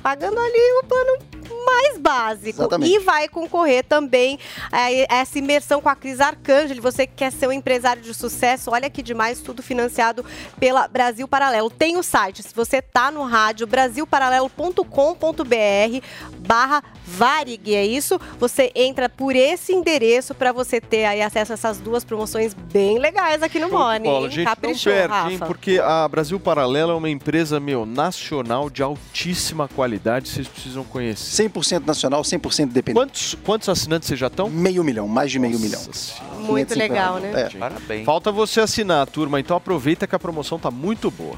[0.02, 1.18] pagando ali o plano
[1.64, 2.60] mais básico.
[2.60, 2.92] Exatamente.
[2.92, 4.38] E vai concorrer também
[4.70, 6.80] a essa imersão com a Cris Arcangeli.
[6.80, 10.24] Você que quer ser um empresário de sucesso, olha que demais, tudo financiado
[10.58, 11.70] pela Brasil Paralelo.
[11.70, 16.04] Tem o site, se você tá no rádio, brasilparalelo.com.br
[16.38, 18.20] barra Varig, é isso?
[18.38, 22.98] Você entra por esse endereço para você ter aí acesso a essas duas promoções bem
[22.98, 24.08] legais aqui no Morning.
[24.08, 25.32] Bola, gente, não Caprichou, perde, Rafa.
[25.32, 25.38] hein?
[25.38, 30.28] Porque a Brasil Paralelo é uma empresa, meu, nacional de altíssima qualidade.
[30.28, 31.48] Vocês precisam conhecer.
[31.48, 32.94] 100% nacional, 100% independente.
[32.94, 34.50] Quantos, quantos assinantes vocês já estão?
[34.50, 35.80] Meio milhão, mais de meio milhão.
[35.80, 36.74] Muito 550.
[36.76, 37.42] legal, né?
[37.42, 37.58] É.
[37.58, 38.04] Parabéns.
[38.04, 39.40] Falta você assinar, turma.
[39.40, 41.36] Então aproveita que a promoção tá muito boa.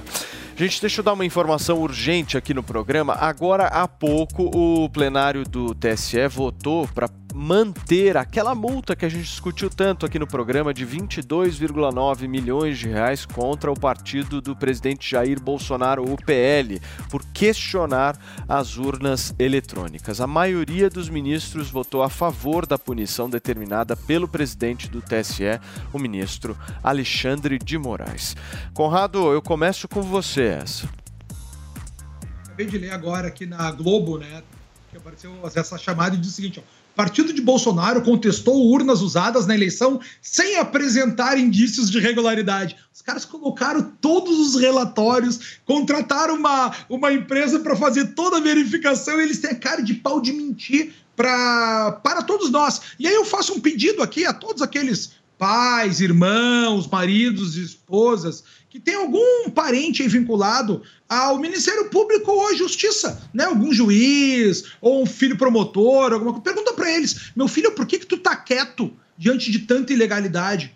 [0.60, 3.14] Gente, deixa eu dar uma informação urgente aqui no programa.
[3.14, 9.24] Agora há pouco, o plenário do TSE votou para manter aquela multa que a gente
[9.24, 15.10] discutiu tanto aqui no programa de 22,9 milhões de reais contra o partido do presidente
[15.10, 20.20] Jair Bolsonaro, o PL, por questionar as urnas eletrônicas.
[20.20, 25.60] A maioria dos ministros votou a favor da punição determinada pelo presidente do TSE,
[25.92, 28.36] o ministro Alexandre de Moraes.
[28.74, 30.88] Conrado, eu começo com você essa.
[32.44, 34.42] Acabei de ler agora aqui na Globo, né?
[34.90, 39.46] Que apareceu essa chamada e diz o seguinte: ó, Partido de Bolsonaro contestou urnas usadas
[39.46, 42.76] na eleição sem apresentar indícios de irregularidade.
[42.92, 49.18] Os caras colocaram todos os relatórios, contrataram uma, uma empresa para fazer toda a verificação
[49.18, 52.80] e eles têm a cara de pau de mentir pra, para todos nós.
[52.98, 58.78] E aí eu faço um pedido aqui a todos aqueles pais, irmãos, maridos, esposas, que
[58.78, 63.44] tem algum parente vinculado ao Ministério Público ou à Justiça, né?
[63.44, 66.44] Algum juiz ou um filho promotor, alguma coisa.
[66.44, 70.72] Pergunta para eles, meu filho, por que que tu tá quieto diante de tanta ilegalidade?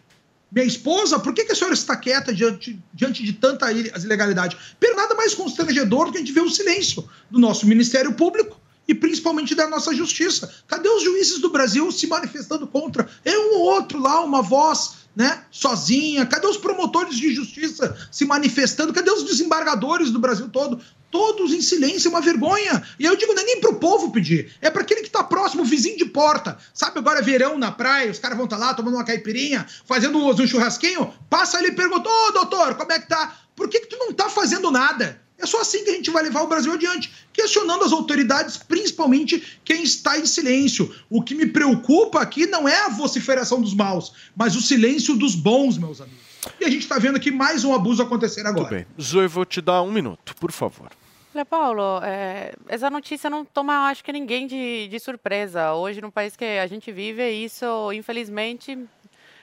[0.51, 4.57] Minha esposa, por que, que a senhora está quieta diante, diante de tanta ile- ilegalidade?
[4.79, 8.61] Pero nada mais constrangedor do que a gente ver o silêncio do nosso Ministério Público
[8.87, 10.53] e principalmente da nossa justiça.
[10.69, 13.09] Cadê os juízes do Brasil se manifestando contra?
[13.25, 16.27] É um ou outro lá, uma voz, né, sozinha.
[16.27, 18.93] Cadê os promotores de justiça se manifestando?
[18.93, 20.81] Cadê os desembargadores do Brasil todo?
[21.11, 22.83] Todos em silêncio, uma vergonha.
[22.99, 25.65] E eu digo, não é nem pro povo pedir, é para aquele que tá próximo,
[25.65, 26.59] vizinho de porta.
[26.73, 30.19] Sabe, agora é verão na praia, os caras vão estar lá tomando uma caipirinha, fazendo
[30.19, 33.37] um churrasquinho, passa ali e pergunta, ô doutor, como é que tá?
[33.55, 35.24] Por que, que tu não tá fazendo nada?
[35.45, 39.61] É só assim que a gente vai levar o Brasil adiante, questionando as autoridades, principalmente
[39.63, 40.91] quem está em silêncio.
[41.11, 45.35] O que me preocupa aqui não é a vociferação dos maus, mas o silêncio dos
[45.35, 46.25] bons, meus amigos.
[46.59, 48.65] E a gente está vendo aqui mais um abuso acontecer agora.
[48.65, 48.87] Tudo bem.
[48.99, 50.91] Zoe, vou te dar um minuto, por favor.
[51.35, 55.75] Olha, Paulo, é, essa notícia não toma, acho que ninguém de, de surpresa.
[55.75, 58.79] Hoje, no país que a gente vive, isso, infelizmente,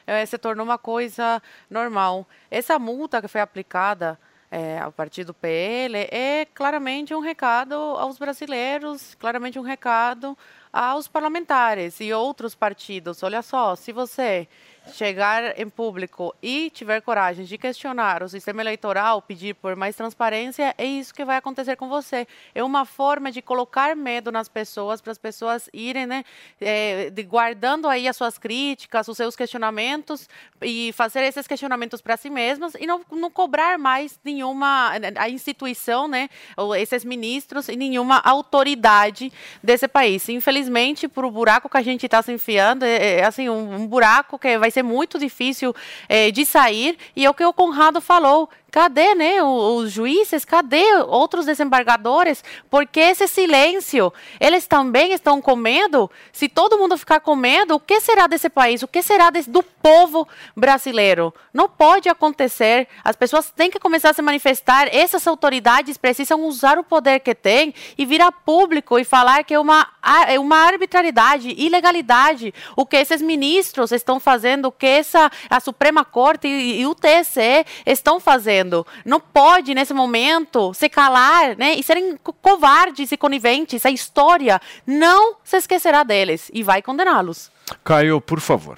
[0.07, 2.27] é, se tornou uma coisa normal.
[2.49, 4.17] Essa multa que foi aplicada
[4.51, 10.37] é, ao partido PL é claramente um recado aos brasileiros, claramente um recado
[10.73, 13.23] aos parlamentares e outros partidos.
[13.23, 14.47] Olha só, se você
[14.93, 20.73] chegar em público e tiver coragem de questionar o sistema eleitoral, pedir por mais transparência,
[20.77, 22.27] é isso que vai acontecer com você.
[22.55, 26.23] É uma forma de colocar medo nas pessoas, para as pessoas irem, né,
[26.59, 30.27] é, de, guardando aí as suas críticas, os seus questionamentos
[30.61, 36.07] e fazer esses questionamentos para si mesmas e não, não cobrar mais nenhuma a instituição,
[36.07, 36.27] né,
[36.57, 39.31] ou esses ministros e nenhuma autoridade
[39.61, 40.27] desse país.
[40.29, 43.87] Infelizmente, por o buraco que a gente está se enfiando, é, é, assim um, um
[43.87, 45.75] buraco que vai ser muito difícil
[46.09, 46.97] é, de sair.
[47.15, 48.49] E é o que o Conrado falou.
[48.71, 50.45] Cadê, né, os juízes?
[50.45, 52.41] Cadê outros desembargadores?
[52.69, 56.09] Porque esse silêncio, eles também estão com medo?
[56.31, 58.81] Se todo mundo ficar com medo, o que será desse país?
[58.81, 60.25] O que será desse- do povo
[60.55, 61.33] brasileiro?
[61.53, 62.87] Não pode acontecer.
[63.03, 64.87] As pessoas têm que começar a se manifestar.
[64.89, 69.53] Essas autoridades precisam usar o poder que têm e vir a público e falar que
[69.53, 69.85] é uma
[70.27, 72.53] é uma arbitrariedade, ilegalidade.
[72.75, 76.95] O que esses ministros estão fazendo, o que essa, a Suprema Corte e, e o
[76.95, 78.60] TSE estão fazendo.
[79.05, 83.85] Não pode, nesse momento, se calar né, e serem co- covardes e coniventes.
[83.85, 87.51] A história não se esquecerá deles e vai condená-los.
[87.83, 88.77] Caio, por favor.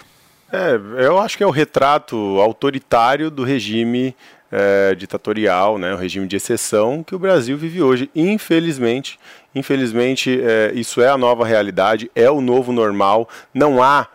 [0.52, 4.16] É, eu acho que é o retrato autoritário do regime
[4.52, 8.08] é, ditatorial, né, o regime de exceção que o Brasil vive hoje.
[8.14, 9.20] Infelizmente,
[9.56, 13.28] infelizmente é, isso é a nova realidade, é o novo normal.
[13.52, 14.08] Não há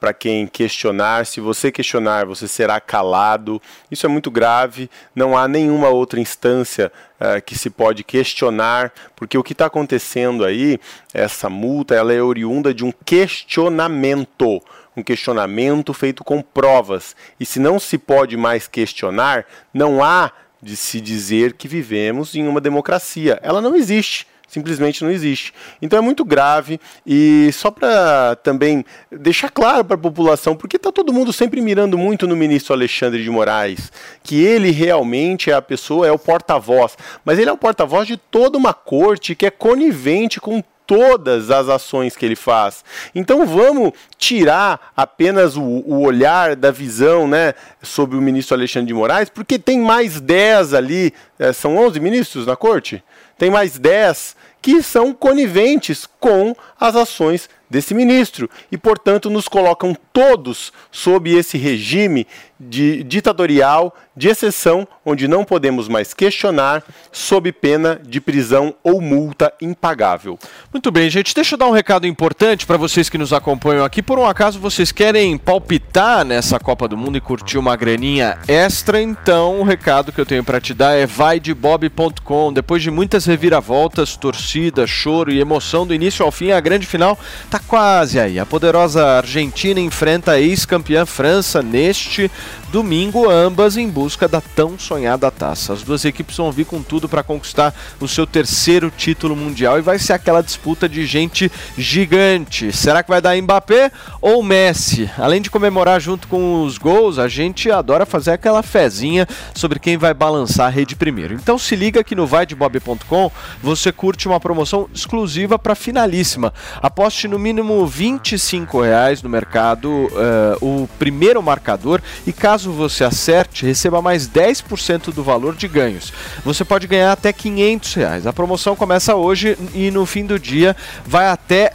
[0.00, 1.26] para quem questionar.
[1.26, 3.60] Se você questionar, você será calado.
[3.90, 4.88] Isso é muito grave.
[5.14, 10.44] Não há nenhuma outra instância ah, que se pode questionar, porque o que está acontecendo
[10.44, 10.78] aí,
[11.12, 14.62] essa multa, ela é oriunda de um questionamento
[14.96, 17.16] um questionamento feito com provas.
[17.38, 20.30] E se não se pode mais questionar, não há
[20.62, 23.38] de se dizer que vivemos em uma democracia.
[23.42, 24.26] Ela não existe.
[24.54, 25.52] Simplesmente não existe.
[25.82, 30.92] Então é muito grave e só para também deixar claro para a população, porque está
[30.92, 33.90] todo mundo sempre mirando muito no ministro Alexandre de Moraes,
[34.22, 38.16] que ele realmente é a pessoa, é o porta-voz, mas ele é o porta-voz de
[38.16, 42.84] toda uma corte que é conivente com todas as ações que ele faz.
[43.12, 48.94] Então vamos tirar apenas o, o, olhar da visão né, sobre o ministro Alexandre de
[48.94, 53.02] Moraes, porque tem mais 10 ali, é, são 11 ministros na corte?
[53.38, 59.94] Tem mais 10 que são coniventes com as ações desse ministro e, portanto, nos colocam
[60.10, 62.26] todos sob esse regime
[62.58, 69.52] de ditatorial de exceção, onde não podemos mais questionar, sob pena de prisão ou multa
[69.60, 70.38] impagável.
[70.72, 71.34] Muito bem, gente.
[71.34, 74.00] Deixa eu dar um recado importante para vocês que nos acompanham aqui.
[74.00, 79.02] Por um acaso vocês querem palpitar nessa Copa do Mundo e curtir uma graninha extra,
[79.02, 82.52] então o recado que eu tenho para te dar é vaidebob.com.
[82.52, 84.16] Depois de muitas reviravoltas,
[84.54, 87.18] torcida, choro e emoção do início ao fim, a grande final
[87.50, 88.38] tá quase aí.
[88.38, 92.30] A poderosa Argentina enfrenta a ex-campeã França neste
[92.70, 95.72] domingo, ambas em busca da tão sonhada taça.
[95.72, 99.82] As duas equipes vão vir com tudo para conquistar o seu terceiro título mundial e
[99.82, 102.72] vai ser aquela disputa de gente gigante.
[102.72, 103.90] Será que vai dar Mbappé
[104.20, 105.10] ou Messi?
[105.18, 109.96] Além de comemorar junto com os gols, a gente adora fazer aquela fezinha sobre quem
[109.96, 111.34] vai balançar a rede primeiro.
[111.34, 116.52] Então se liga que no vaidebob.com você curte uma promoção exclusiva para finalíssima.
[116.82, 120.12] Aposte no mínimo 25 reais no mercado uh,
[120.60, 126.12] o primeiro marcador e caso você acerte, receba mais 10% do valor de ganhos.
[126.44, 128.26] Você pode ganhar até 500 reais.
[128.26, 130.76] A promoção começa hoje e no fim do dia
[131.06, 131.72] vai até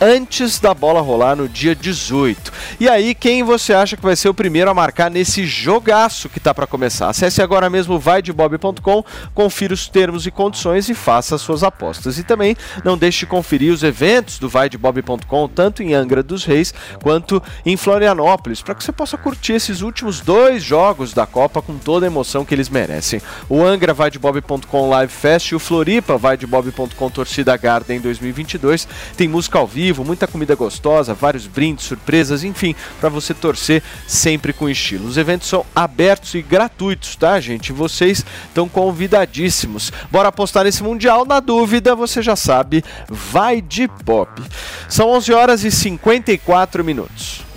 [0.00, 2.50] antes da bola rolar no dia 18.
[2.80, 6.40] E aí, quem você acha que vai ser o primeiro a marcar nesse jogaço que
[6.40, 7.10] tá para começar?
[7.10, 9.04] Acesse agora mesmo vaidebob.com,
[9.34, 12.18] confira os termos e condições e faça as suas apostas.
[12.18, 16.72] E também não deixe de conferir os eventos do vaidebob.com, tanto em Angra dos Reis
[17.02, 21.76] quanto em Florianópolis, para que você possa curtir esses últimos dois jogos da Copa com
[21.76, 23.20] toda a emoção que eles merecem.
[23.48, 29.66] O Angra vaidebob.com Live Fest e o Floripa vaidebob.com Torcida Garden 2022 tem música ao
[29.66, 35.06] vivo muita comida gostosa, vários brindes, surpresas, enfim, para você torcer sempre com estilo.
[35.06, 37.72] Os eventos são abertos e gratuitos, tá, gente?
[37.72, 39.92] Vocês estão convidadíssimos.
[40.10, 41.24] Bora apostar nesse mundial?
[41.24, 44.42] Na dúvida, você já sabe, vai de pop.
[44.88, 47.50] São 11 horas e 54 minutos.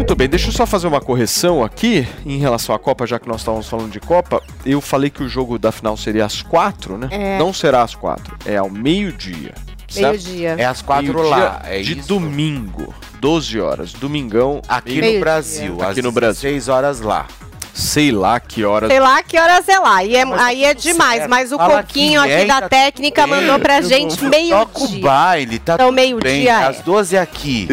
[0.00, 3.28] Muito bem, deixa eu só fazer uma correção aqui em relação à Copa, já que
[3.28, 4.42] nós estávamos falando de Copa.
[4.64, 7.08] Eu falei que o jogo da final seria às quatro, né?
[7.10, 7.38] É.
[7.38, 9.52] Não será às quatro, é ao meio-dia.
[9.94, 10.56] Meio-dia.
[10.58, 12.08] É às quatro lá, é de isso?
[12.08, 14.60] domingo, 12 horas, domingão.
[14.68, 16.42] Aqui meio- no Brasil, aqui às no Brasil.
[16.50, 17.26] 16 horas lá.
[17.72, 18.90] Sei lá que horas.
[18.90, 20.04] Sei lá que horas é lá.
[20.04, 21.30] E é- aí é demais, certo.
[21.30, 23.30] mas o Fala Coquinho é aqui e da tá técnica bem.
[23.36, 25.00] mandou pra Eu gente não- Toca o meio-dia.
[25.02, 26.46] baile, tá Então, tudo meio-dia bem.
[26.48, 26.52] é.
[26.52, 27.68] Às 12 aqui.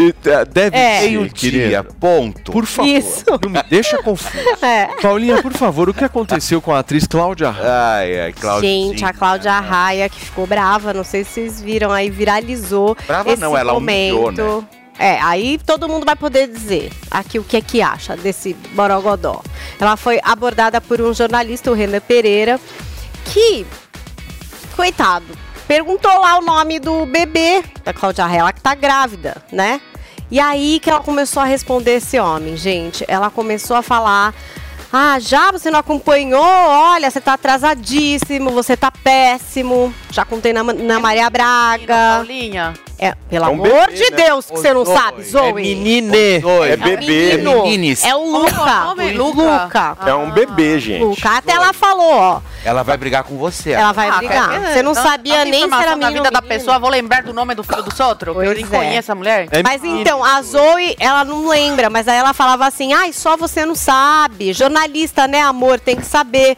[0.52, 1.02] Deve É.
[1.02, 2.52] ser, Meio-dia, ponto.
[2.52, 3.24] Por favor, Isso.
[3.44, 4.38] não me deixa confuso.
[4.62, 4.88] É.
[5.02, 7.68] Paulinha, por favor, o que aconteceu com a atriz Cláudia Raia?
[7.98, 8.90] Ai, ai, Claudinha.
[8.92, 13.32] Gente, a Cláudia Arraia, que ficou brava, não sei se vocês viram aí, viralizou Brava
[13.32, 14.16] esse não, ela momento.
[14.18, 14.68] humilhou, né?
[15.00, 19.42] É, aí todo mundo vai poder dizer aqui o que é que acha desse borogodó.
[19.80, 22.60] Ela foi abordada por um jornalista, o Renan Pereira,
[23.26, 23.66] que,
[24.76, 25.26] coitado,
[25.68, 29.80] perguntou lá o nome do bebê da Cláudia Raia, ela que tá grávida, né?
[30.30, 33.06] E aí que ela começou a responder esse homem, gente.
[33.08, 34.34] Ela começou a falar
[34.92, 36.42] ah, já você não acompanhou?
[36.42, 39.94] Olha, você tá atrasadíssimo, você tá péssimo.
[40.12, 42.16] Já contei na, na Maria Braga.
[42.16, 44.24] Paulinha, É, pelo É um amor bebê, de né?
[44.26, 45.50] Deus, que você não Zoe, sabe, Zoe.
[45.50, 46.18] é menine.
[46.18, 46.36] É,
[46.72, 46.98] É o bebê.
[47.36, 47.52] menino.
[47.52, 48.04] É meninis.
[48.04, 48.94] É o Luca.
[49.16, 49.98] Luca.
[50.06, 51.04] É um bebê, gente.
[51.04, 51.30] Luca.
[51.38, 52.42] Até ela falou, ó.
[52.66, 53.72] Ela vai brigar com você.
[53.72, 54.50] Ela vai Ah, brigar.
[54.74, 56.42] Você não Então, sabia nem se era menino vida da menina.
[56.42, 58.36] pessoa, vou lembrar do nome do filho dos outros?
[58.36, 58.68] eu nem é.
[58.68, 59.48] conheço a mulher.
[59.64, 63.64] Mas então, a Zoe, ela não lembra, mas aí ela falava assim: ai, só você
[63.66, 64.54] não sabe.
[64.54, 65.80] Jornalista, né, amor?
[65.80, 66.58] Tem que saber.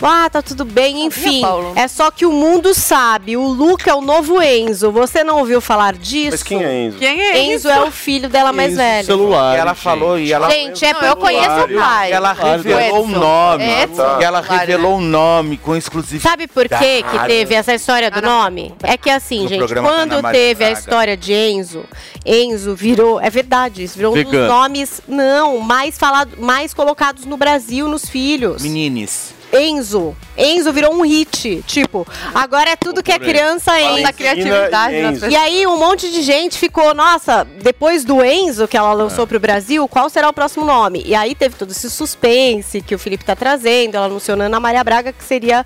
[0.00, 1.40] Ah, tá tudo bem, enfim.
[1.42, 1.72] Paulo?
[1.74, 3.36] É só que o mundo sabe.
[3.36, 4.90] O Luca é o novo Enzo.
[4.92, 6.30] Você não ouviu falar disso?
[6.32, 6.98] Mas quem é Enzo?
[6.98, 9.06] Quem é Enzo é o filho dela mais velho.
[9.06, 9.56] Celular.
[9.56, 12.12] E ela falou e ela Gente, é eu conheço o pai.
[12.12, 13.18] Ela revelou o Edson.
[13.18, 13.64] nome.
[13.82, 14.20] Edson.
[14.20, 16.28] E ela revelou o nome com exclusividade.
[16.30, 18.74] Sabe por que que teve essa história do nome?
[18.82, 21.84] É que assim, No gente, da quando teve a história de Enzo,
[22.24, 27.36] Enzo virou, é verdade, isso virou um dos nomes, não, mais falado, mais colocados no
[27.36, 28.62] Brasil nos filhos.
[28.62, 29.37] Menines.
[29.52, 30.16] Enzo.
[30.36, 31.62] Enzo virou um hit.
[31.66, 34.02] Tipo, agora é tudo que é criança Enzo.
[34.02, 35.28] da criatividade e Enzo.
[35.28, 39.40] E aí um monte de gente ficou, nossa, depois do Enzo que ela lançou pro
[39.40, 41.02] Brasil, qual será o próximo nome?
[41.04, 44.84] E aí teve todo esse suspense que o Felipe tá trazendo, ela anunciou Ana Maria
[44.84, 45.64] Braga que seria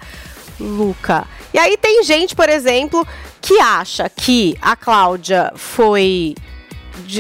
[0.58, 1.26] Luca.
[1.52, 3.06] E aí tem gente, por exemplo,
[3.40, 6.34] que acha que a Cláudia foi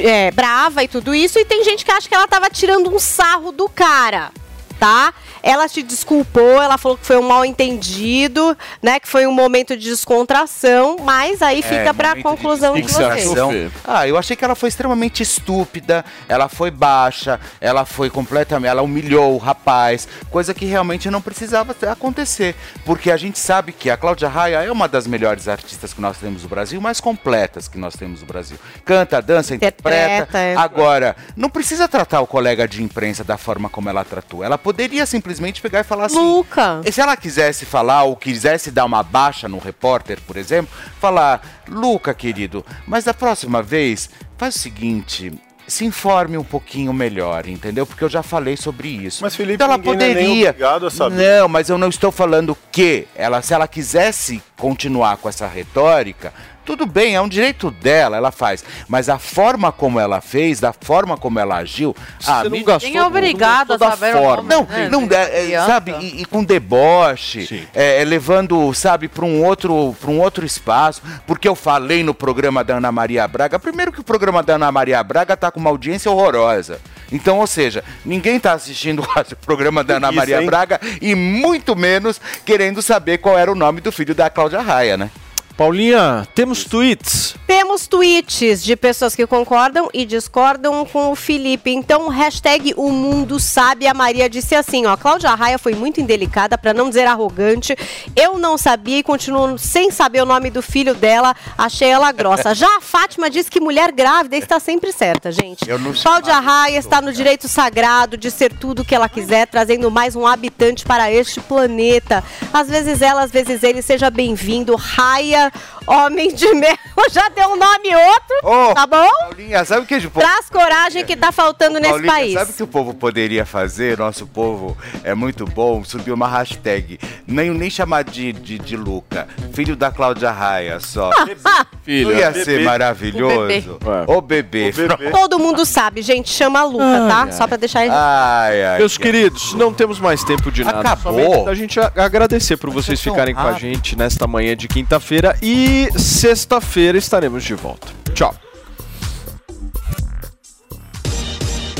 [0.02, 2.98] é, brava e tudo isso, e tem gente que acha que ela tava tirando um
[2.98, 4.30] sarro do cara,
[4.78, 5.12] tá?
[5.42, 9.00] Ela se desculpou, ela falou que foi um mal entendido, né?
[9.00, 13.22] Que foi um momento de descontração, mas aí fica É, pra conclusão de, vocês.
[13.22, 13.50] fixação.
[13.84, 18.70] Ah, eu achei que ela foi extremamente estúpida, ela foi baixa, ela foi completamente.
[18.70, 22.54] Ela humilhou o rapaz, coisa que realmente não precisava acontecer.
[22.84, 26.18] Porque a gente sabe que a Cláudia Raia é uma das melhores artistas que nós
[26.18, 28.56] temos no Brasil, mais completas que nós temos no Brasil.
[28.84, 30.12] Canta, dança, interpreta.
[30.14, 30.54] Interpreta, é.
[30.56, 34.44] Agora, não precisa tratar o colega de imprensa da forma como ela tratou.
[34.44, 35.31] Ela poderia simplesmente
[35.62, 36.18] pegar e falar assim.
[36.18, 36.80] Luca.
[36.90, 42.12] Se ela quisesse falar ou quisesse dar uma baixa no repórter, por exemplo, falar: Luca,
[42.14, 45.32] querido, mas da próxima vez, faz o seguinte.
[45.66, 47.86] Se informe um pouquinho melhor, entendeu?
[47.86, 49.22] Porque eu já falei sobre isso.
[49.22, 50.50] Mas, Felipe, então ela é nem poderia.
[50.50, 51.38] obrigado a saber.
[51.38, 56.34] Não, mas eu não estou falando que ela, se ela quisesse continuar com essa retórica,
[56.64, 58.64] tudo bem, é um direito dela, ela faz.
[58.88, 61.94] Mas a forma como ela fez, da forma como ela agiu,
[62.26, 64.42] ah, não gastou Quem é obrigado a saber o forma.
[64.42, 69.08] nome, Não, né, não é, é, sabe, e, e com deboche, é, é, levando, sabe,
[69.08, 73.26] para um outro, para um outro espaço, porque eu falei no programa da Ana Maria
[73.26, 73.58] Braga.
[73.58, 76.80] Primeiro que o programa da Ana Maria Braga tá com uma audiência horrorosa.
[77.10, 80.46] Então, ou seja, ninguém tá assistindo o programa da Ana Isso, Maria hein?
[80.46, 84.96] Braga e muito menos querendo saber qual era o nome do filho da Cláudia Raia,
[84.96, 85.10] né?
[85.56, 87.34] Paulinha, temos tweets.
[87.46, 91.70] Temos tweets de pessoas que concordam e discordam com o Felipe.
[91.70, 93.86] Então, hashtag o mundo sabe.
[93.86, 94.96] A Maria disse assim, ó.
[94.96, 97.76] Cláudia Raia foi muito indelicada, pra não dizer arrogante.
[98.16, 101.36] Eu não sabia e continuo sem saber o nome do filho dela.
[101.56, 102.54] Achei ela grossa.
[102.56, 105.68] Já a Fátima disse que mulher grávida está sempre certa, gente.
[105.68, 109.46] Eu não Cláudia Raia está no direito sagrado de ser tudo o que ela quiser,
[109.46, 112.24] trazendo mais um habitante para este planeta.
[112.52, 113.82] Às vezes ela, às vezes ele.
[113.82, 114.74] Seja bem-vindo.
[114.74, 115.51] Raia,
[115.86, 116.76] homem de mel.
[117.10, 118.36] Já deu um nome outro,
[118.70, 119.08] Ô, tá bom?
[119.20, 122.32] Paulinha, sabe o que de Traz coragem que tá faltando nesse Paulinha, país.
[122.34, 123.98] Sabe o que o povo poderia fazer?
[123.98, 125.82] Nosso povo é muito bom.
[125.84, 126.98] Subir uma hashtag.
[127.26, 129.26] Nem, nem chamar de, de, de Luca.
[129.52, 131.10] Filho da Cláudia Raia só.
[131.82, 132.44] Filho, ia bebê.
[132.44, 133.78] ser maravilhoso?
[134.06, 134.72] O bebê.
[135.10, 136.30] Todo mundo sabe, gente.
[136.30, 137.32] Chama Luca, tá?
[137.32, 137.92] Só pra deixar ele.
[137.94, 138.78] Ai, ai.
[138.78, 140.80] Meus queridos, não temos mais tempo de nada.
[140.80, 141.12] Acabou.
[141.12, 145.31] Somente a gente a- agradecer por vocês ficarem com a gente nesta manhã de quinta-feira
[145.40, 147.88] e sexta-feira estaremos de volta.
[148.14, 148.34] Tchau.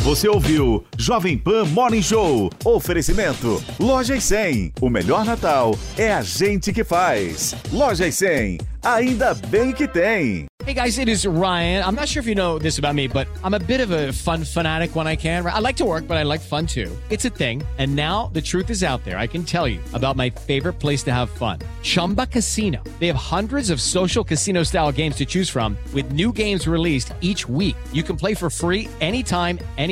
[0.02, 2.50] Você ouviu Jovem Pan Morning Show.
[2.64, 4.72] Oferecimento Lojas 100.
[4.80, 7.54] O melhor Natal é a gente que faz.
[7.72, 8.58] Lojas 100.
[8.82, 10.46] Ainda bem que tem.
[10.64, 11.82] Hey guys, it is Ryan.
[11.84, 14.12] I'm not sure if you know this about me, but I'm a bit of a
[14.12, 15.44] fun fanatic when I can.
[15.44, 16.90] I like to work, but I like fun too.
[17.10, 17.64] It's a thing.
[17.78, 19.18] And now the truth is out there.
[19.18, 22.82] I can tell you about my favorite place to have fun Chumba Casino.
[23.00, 27.12] They have hundreds of social casino style games to choose from, with new games released
[27.20, 27.76] each week.
[27.92, 29.91] You can play for free anytime, anytime,